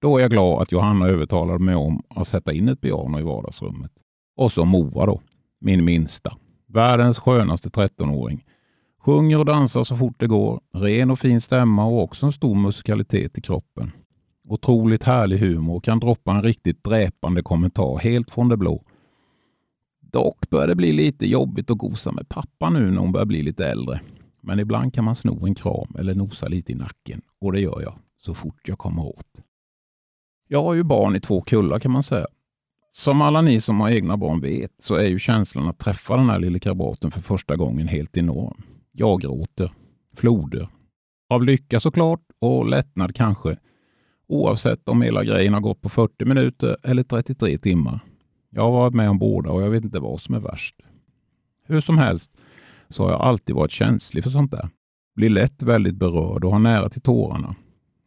Då 0.00 0.16
är 0.18 0.22
jag 0.22 0.30
glad 0.30 0.62
att 0.62 0.72
Johanna 0.72 1.08
övertalade 1.08 1.58
mig 1.58 1.74
om 1.74 2.02
att 2.08 2.28
sätta 2.28 2.52
in 2.52 2.68
ett 2.68 2.80
piano 2.80 3.20
i 3.20 3.22
vardagsrummet. 3.22 3.90
Och 4.36 4.52
så 4.52 4.64
Moa 4.64 5.06
då, 5.06 5.20
min 5.60 5.84
minsta. 5.84 6.36
Världens 6.68 7.18
skönaste 7.18 7.68
13-åring. 7.68 8.44
Sjunger 9.04 9.38
och 9.38 9.44
dansar 9.44 9.84
så 9.84 9.96
fort 9.96 10.20
det 10.20 10.26
går. 10.26 10.60
Ren 10.72 11.10
och 11.10 11.18
fin 11.18 11.40
stämma 11.40 11.84
och 11.84 12.02
också 12.02 12.26
en 12.26 12.32
stor 12.32 12.54
musikalitet 12.54 13.38
i 13.38 13.40
kroppen. 13.40 13.92
Otroligt 14.48 15.02
härlig 15.02 15.38
humor 15.38 15.76
och 15.76 15.84
kan 15.84 16.00
droppa 16.00 16.32
en 16.32 16.42
riktigt 16.42 16.84
dräpande 16.84 17.42
kommentar 17.42 17.98
helt 17.98 18.30
från 18.30 18.48
det 18.48 18.56
blå. 18.56 18.82
Dock 20.14 20.50
börjar 20.50 20.66
det 20.66 20.74
bli 20.74 20.92
lite 20.92 21.26
jobbigt 21.26 21.70
att 21.70 21.78
gosa 21.78 22.12
med 22.12 22.28
pappa 22.28 22.70
nu 22.70 22.90
när 22.90 23.00
hon 23.00 23.12
börjar 23.12 23.26
bli 23.26 23.42
lite 23.42 23.66
äldre. 23.66 24.00
Men 24.40 24.58
ibland 24.58 24.94
kan 24.94 25.04
man 25.04 25.16
sno 25.16 25.46
en 25.46 25.54
kram 25.54 25.96
eller 25.98 26.14
nosa 26.14 26.48
lite 26.48 26.72
i 26.72 26.74
nacken 26.74 27.22
och 27.40 27.52
det 27.52 27.60
gör 27.60 27.82
jag 27.82 27.98
så 28.16 28.34
fort 28.34 28.68
jag 28.68 28.78
kommer 28.78 29.06
åt. 29.06 29.42
Jag 30.48 30.62
har 30.62 30.74
ju 30.74 30.82
barn 30.82 31.16
i 31.16 31.20
två 31.20 31.40
kullar 31.40 31.78
kan 31.78 31.90
man 31.90 32.02
säga. 32.02 32.26
Som 32.92 33.22
alla 33.22 33.42
ni 33.42 33.60
som 33.60 33.80
har 33.80 33.90
egna 33.90 34.16
barn 34.16 34.40
vet 34.40 34.72
så 34.78 34.94
är 34.94 35.06
ju 35.06 35.18
känslan 35.18 35.68
att 35.68 35.78
träffa 35.78 36.16
den 36.16 36.28
här 36.28 36.38
lille 36.38 36.58
krabaten 36.58 37.10
för 37.10 37.20
första 37.20 37.56
gången 37.56 37.88
helt 37.88 38.16
enorm. 38.16 38.62
Jag 38.92 39.20
gråter. 39.20 39.72
Floder. 40.16 40.68
Av 41.30 41.44
lycka 41.44 41.80
såklart 41.80 42.22
och 42.40 42.68
lättnad 42.68 43.14
kanske. 43.14 43.56
Oavsett 44.28 44.88
om 44.88 45.02
hela 45.02 45.24
grejen 45.24 45.54
har 45.54 45.60
gått 45.60 45.80
på 45.80 45.88
40 45.88 46.24
minuter 46.24 46.76
eller 46.82 47.02
33 47.02 47.58
timmar. 47.58 48.00
Jag 48.54 48.62
har 48.62 48.70
varit 48.70 48.94
med 48.94 49.10
om 49.10 49.18
båda 49.18 49.50
och 49.50 49.62
jag 49.62 49.70
vet 49.70 49.84
inte 49.84 50.00
vad 50.00 50.20
som 50.20 50.34
är 50.34 50.40
värst. 50.40 50.76
Hur 51.66 51.80
som 51.80 51.98
helst 51.98 52.30
så 52.88 53.04
har 53.04 53.10
jag 53.10 53.20
alltid 53.20 53.56
varit 53.56 53.70
känslig 53.70 54.24
för 54.24 54.30
sånt 54.30 54.50
där. 54.50 54.68
Blir 55.16 55.30
lätt 55.30 55.62
väldigt 55.62 55.94
berörd 55.94 56.44
och 56.44 56.52
har 56.52 56.58
nära 56.58 56.88
till 56.88 57.02
tårarna. 57.02 57.54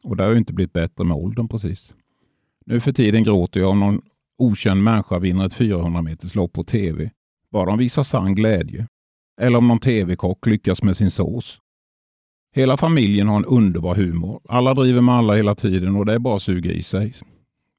Och 0.03 0.15
det 0.17 0.23
har 0.23 0.31
ju 0.31 0.37
inte 0.37 0.53
blivit 0.53 0.73
bättre 0.73 1.03
med 1.03 1.17
åldern 1.17 1.47
precis. 1.47 1.93
Nu 2.65 2.79
för 2.79 2.91
tiden 2.91 3.23
gråter 3.23 3.59
jag 3.59 3.69
om 3.69 3.79
någon 3.79 4.01
okänd 4.37 4.83
människa 4.83 5.19
vinner 5.19 5.45
ett 5.45 5.53
400 5.53 6.01
meters 6.01 6.35
lopp 6.35 6.53
på 6.53 6.63
tv. 6.63 7.11
Bara 7.51 7.65
de 7.65 7.77
visar 7.77 8.03
sann 8.03 8.35
glädje. 8.35 8.87
Eller 9.41 9.57
om 9.57 9.67
någon 9.67 9.79
tv-kock 9.79 10.45
lyckas 10.45 10.83
med 10.83 10.97
sin 10.97 11.11
sås. 11.11 11.59
Hela 12.55 12.77
familjen 12.77 13.27
har 13.27 13.37
en 13.37 13.45
underbar 13.45 13.95
humor. 13.95 14.41
Alla 14.49 14.73
driver 14.73 15.01
med 15.01 15.15
alla 15.15 15.35
hela 15.35 15.55
tiden 15.55 15.95
och 15.95 16.05
det 16.05 16.13
är 16.13 16.19
bara 16.19 16.35
att 16.35 16.41
suga 16.41 16.71
i 16.71 16.83
sig. 16.83 17.13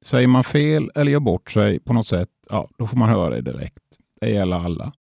Säger 0.03 0.29
man 0.29 0.45
fel 0.45 0.91
eller 0.95 1.13
gör 1.13 1.21
bort 1.21 1.51
sig 1.51 1.81
på 1.81 1.93
något 1.93 2.07
sätt, 2.07 2.29
ja, 2.51 2.69
då 2.79 2.87
får 2.87 2.97
man 2.97 3.09
höra 3.09 3.35
det 3.35 3.41
direkt. 3.41 3.85
Det 4.21 4.31
gäller 4.31 4.57
alla. 4.57 4.93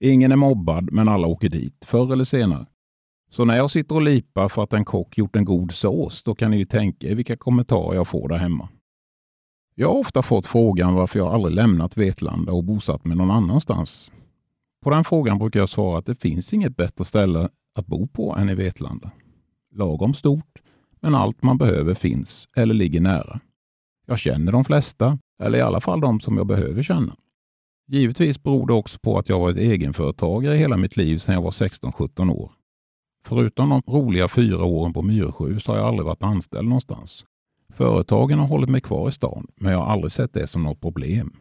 Ingen 0.00 0.32
är 0.32 0.36
mobbad, 0.36 0.92
men 0.92 1.08
alla 1.08 1.26
åker 1.26 1.48
dit, 1.48 1.84
förr 1.84 2.12
eller 2.12 2.24
senare. 2.24 2.66
Så 3.30 3.44
när 3.44 3.56
jag 3.56 3.70
sitter 3.70 3.94
och 3.94 4.02
lipar 4.02 4.48
för 4.48 4.62
att 4.62 4.72
en 4.72 4.84
kock 4.84 5.18
gjort 5.18 5.36
en 5.36 5.44
god 5.44 5.72
sås, 5.72 6.22
då 6.22 6.34
kan 6.34 6.50
ni 6.50 6.56
ju 6.56 6.64
tänka 6.64 7.08
er 7.08 7.14
vilka 7.14 7.36
kommentarer 7.36 7.94
jag 7.94 8.08
får 8.08 8.28
där 8.28 8.36
hemma. 8.36 8.68
Jag 9.74 9.88
har 9.88 9.98
ofta 9.98 10.22
fått 10.22 10.46
frågan 10.46 10.94
varför 10.94 11.18
jag 11.18 11.34
aldrig 11.34 11.54
lämnat 11.54 11.96
Vetlanda 11.96 12.52
och 12.52 12.64
bosatt 12.64 13.04
mig 13.04 13.16
någon 13.16 13.30
annanstans. 13.30 14.10
På 14.82 14.90
den 14.90 15.04
frågan 15.04 15.38
brukar 15.38 15.60
jag 15.60 15.68
svara 15.68 15.98
att 15.98 16.06
det 16.06 16.20
finns 16.20 16.52
inget 16.52 16.76
bättre 16.76 17.04
ställe 17.04 17.48
att 17.74 17.86
bo 17.86 18.06
på 18.06 18.36
än 18.36 18.48
i 18.48 18.54
Vetlanda. 18.54 19.10
Lagom 19.74 20.14
stort, 20.14 20.62
men 21.00 21.14
allt 21.14 21.42
man 21.42 21.58
behöver 21.58 21.94
finns 21.94 22.48
eller 22.56 22.74
ligger 22.74 23.00
nära. 23.00 23.40
Jag 24.06 24.18
känner 24.18 24.52
de 24.52 24.64
flesta, 24.64 25.18
eller 25.38 25.58
i 25.58 25.62
alla 25.62 25.80
fall 25.80 26.00
de 26.00 26.20
som 26.20 26.36
jag 26.36 26.46
behöver 26.46 26.82
känna. 26.82 27.16
Givetvis 27.88 28.42
beror 28.42 28.66
det 28.66 28.72
också 28.72 28.98
på 28.98 29.18
att 29.18 29.28
jag 29.28 29.40
varit 29.40 29.56
egenföretagare 29.56 30.54
hela 30.54 30.76
mitt 30.76 30.96
liv 30.96 31.18
sedan 31.18 31.34
jag 31.34 31.42
var 31.42 31.50
16-17 31.50 32.30
år. 32.30 32.52
Förutom 33.24 33.68
de 33.68 33.82
roliga 33.86 34.28
fyra 34.28 34.64
åren 34.64 34.92
på 34.92 35.02
Myresjö 35.02 35.60
så 35.60 35.72
har 35.72 35.78
jag 35.78 35.86
aldrig 35.86 36.06
varit 36.06 36.22
anställd 36.22 36.68
någonstans. 36.68 37.24
Företagen 37.74 38.38
har 38.38 38.46
hållit 38.46 38.70
mig 38.70 38.80
kvar 38.80 39.08
i 39.08 39.12
stan, 39.12 39.46
men 39.56 39.72
jag 39.72 39.78
har 39.78 39.86
aldrig 39.86 40.12
sett 40.12 40.32
det 40.32 40.46
som 40.46 40.62
något 40.62 40.80
problem. 40.80 41.36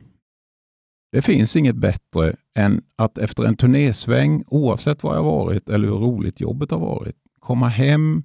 Det 1.11 1.21
finns 1.21 1.55
inget 1.55 1.75
bättre 1.75 2.35
än 2.55 2.81
att 2.95 3.17
efter 3.17 3.43
en 3.43 3.55
turnésväng, 3.55 4.43
oavsett 4.47 5.03
var 5.03 5.15
jag 5.15 5.23
varit 5.23 5.69
eller 5.69 5.87
hur 5.87 5.95
roligt 5.95 6.39
jobbet 6.39 6.71
har 6.71 6.79
varit, 6.79 7.15
komma 7.39 7.67
hem, 7.67 8.23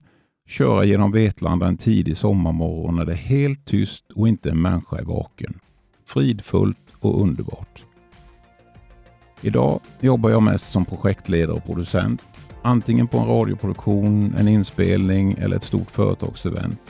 köra 0.49 0.85
genom 0.85 1.13
Vetlanda 1.13 1.67
en 1.67 1.77
tidig 1.77 2.17
sommarmorgon 2.17 2.97
när 2.97 3.05
det 3.05 3.13
är 3.13 3.17
helt 3.17 3.65
tyst 3.65 4.05
och 4.15 4.29
inte 4.29 4.51
en 4.51 4.63
människa 4.63 4.99
är 4.99 5.05
vaken. 5.05 5.59
Fridfullt 6.07 6.79
och 7.01 7.23
underbart. 7.23 7.85
Idag 9.41 9.81
jobbar 10.01 10.31
jag 10.31 10.43
mest 10.43 10.73
som 10.73 10.85
projektledare 10.85 11.57
och 11.57 11.65
producent. 11.65 12.51
Antingen 12.63 13.09
på 13.09 13.19
en 13.19 13.27
radioproduktion, 13.27 14.35
en 14.39 14.49
inspelning 14.49 15.33
eller 15.39 15.57
ett 15.57 15.65
stort 15.65 15.91
företagsevent. 15.91 16.81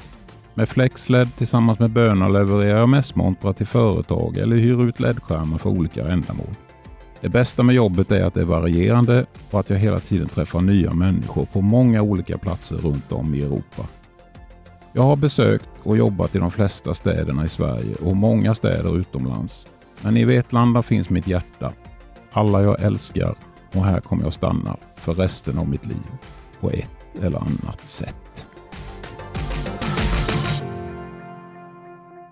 Med 0.54 0.68
FlexLED 0.68 1.28
tillsammans 1.36 1.78
med 1.78 1.90
Böna 1.90 2.28
levererar 2.28 2.78
jag 2.78 2.88
mässmontrar 2.88 3.52
till 3.52 3.66
företag 3.66 4.36
eller 4.36 4.56
hyr 4.56 4.88
ut 4.88 5.00
LED-skärmar 5.00 5.58
för 5.58 5.70
olika 5.70 6.08
ändamål. 6.08 6.54
Det 7.22 7.28
bästa 7.28 7.62
med 7.62 7.74
jobbet 7.74 8.10
är 8.10 8.24
att 8.24 8.34
det 8.34 8.40
är 8.40 8.44
varierande 8.44 9.26
och 9.50 9.60
att 9.60 9.70
jag 9.70 9.76
hela 9.76 10.00
tiden 10.00 10.28
träffar 10.28 10.60
nya 10.60 10.94
människor 10.94 11.44
på 11.44 11.60
många 11.60 12.02
olika 12.02 12.38
platser 12.38 12.76
runt 12.76 13.12
om 13.12 13.34
i 13.34 13.42
Europa. 13.42 13.86
Jag 14.92 15.02
har 15.02 15.16
besökt 15.16 15.68
och 15.82 15.96
jobbat 15.96 16.34
i 16.34 16.38
de 16.38 16.50
flesta 16.50 16.94
städerna 16.94 17.44
i 17.44 17.48
Sverige 17.48 17.94
och 17.94 18.16
många 18.16 18.54
städer 18.54 18.98
utomlands. 18.98 19.66
Men 20.00 20.16
i 20.16 20.24
Vetlanda 20.24 20.82
finns 20.82 21.10
mitt 21.10 21.26
hjärta, 21.26 21.72
alla 22.32 22.62
jag 22.62 22.82
älskar 22.82 23.34
och 23.74 23.84
här 23.84 24.00
kommer 24.00 24.24
jag 24.24 24.32
stanna 24.32 24.76
för 24.94 25.14
resten 25.14 25.58
av 25.58 25.68
mitt 25.68 25.86
liv 25.86 26.02
på 26.60 26.70
ett 26.70 27.22
eller 27.22 27.38
annat 27.38 27.88
sätt. 27.88 28.21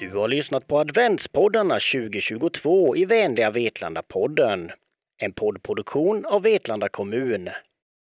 Du 0.00 0.10
har 0.16 0.28
lyssnat 0.28 0.66
på 0.66 0.78
adventspoddarna 0.78 1.74
2022 1.74 2.96
i 2.96 3.04
vänliga 3.04 3.50
Vetlanda-podden. 3.50 4.70
En 5.18 5.32
poddproduktion 5.32 6.26
av 6.26 6.42
Vetlanda 6.42 6.88
kommun. 6.88 7.48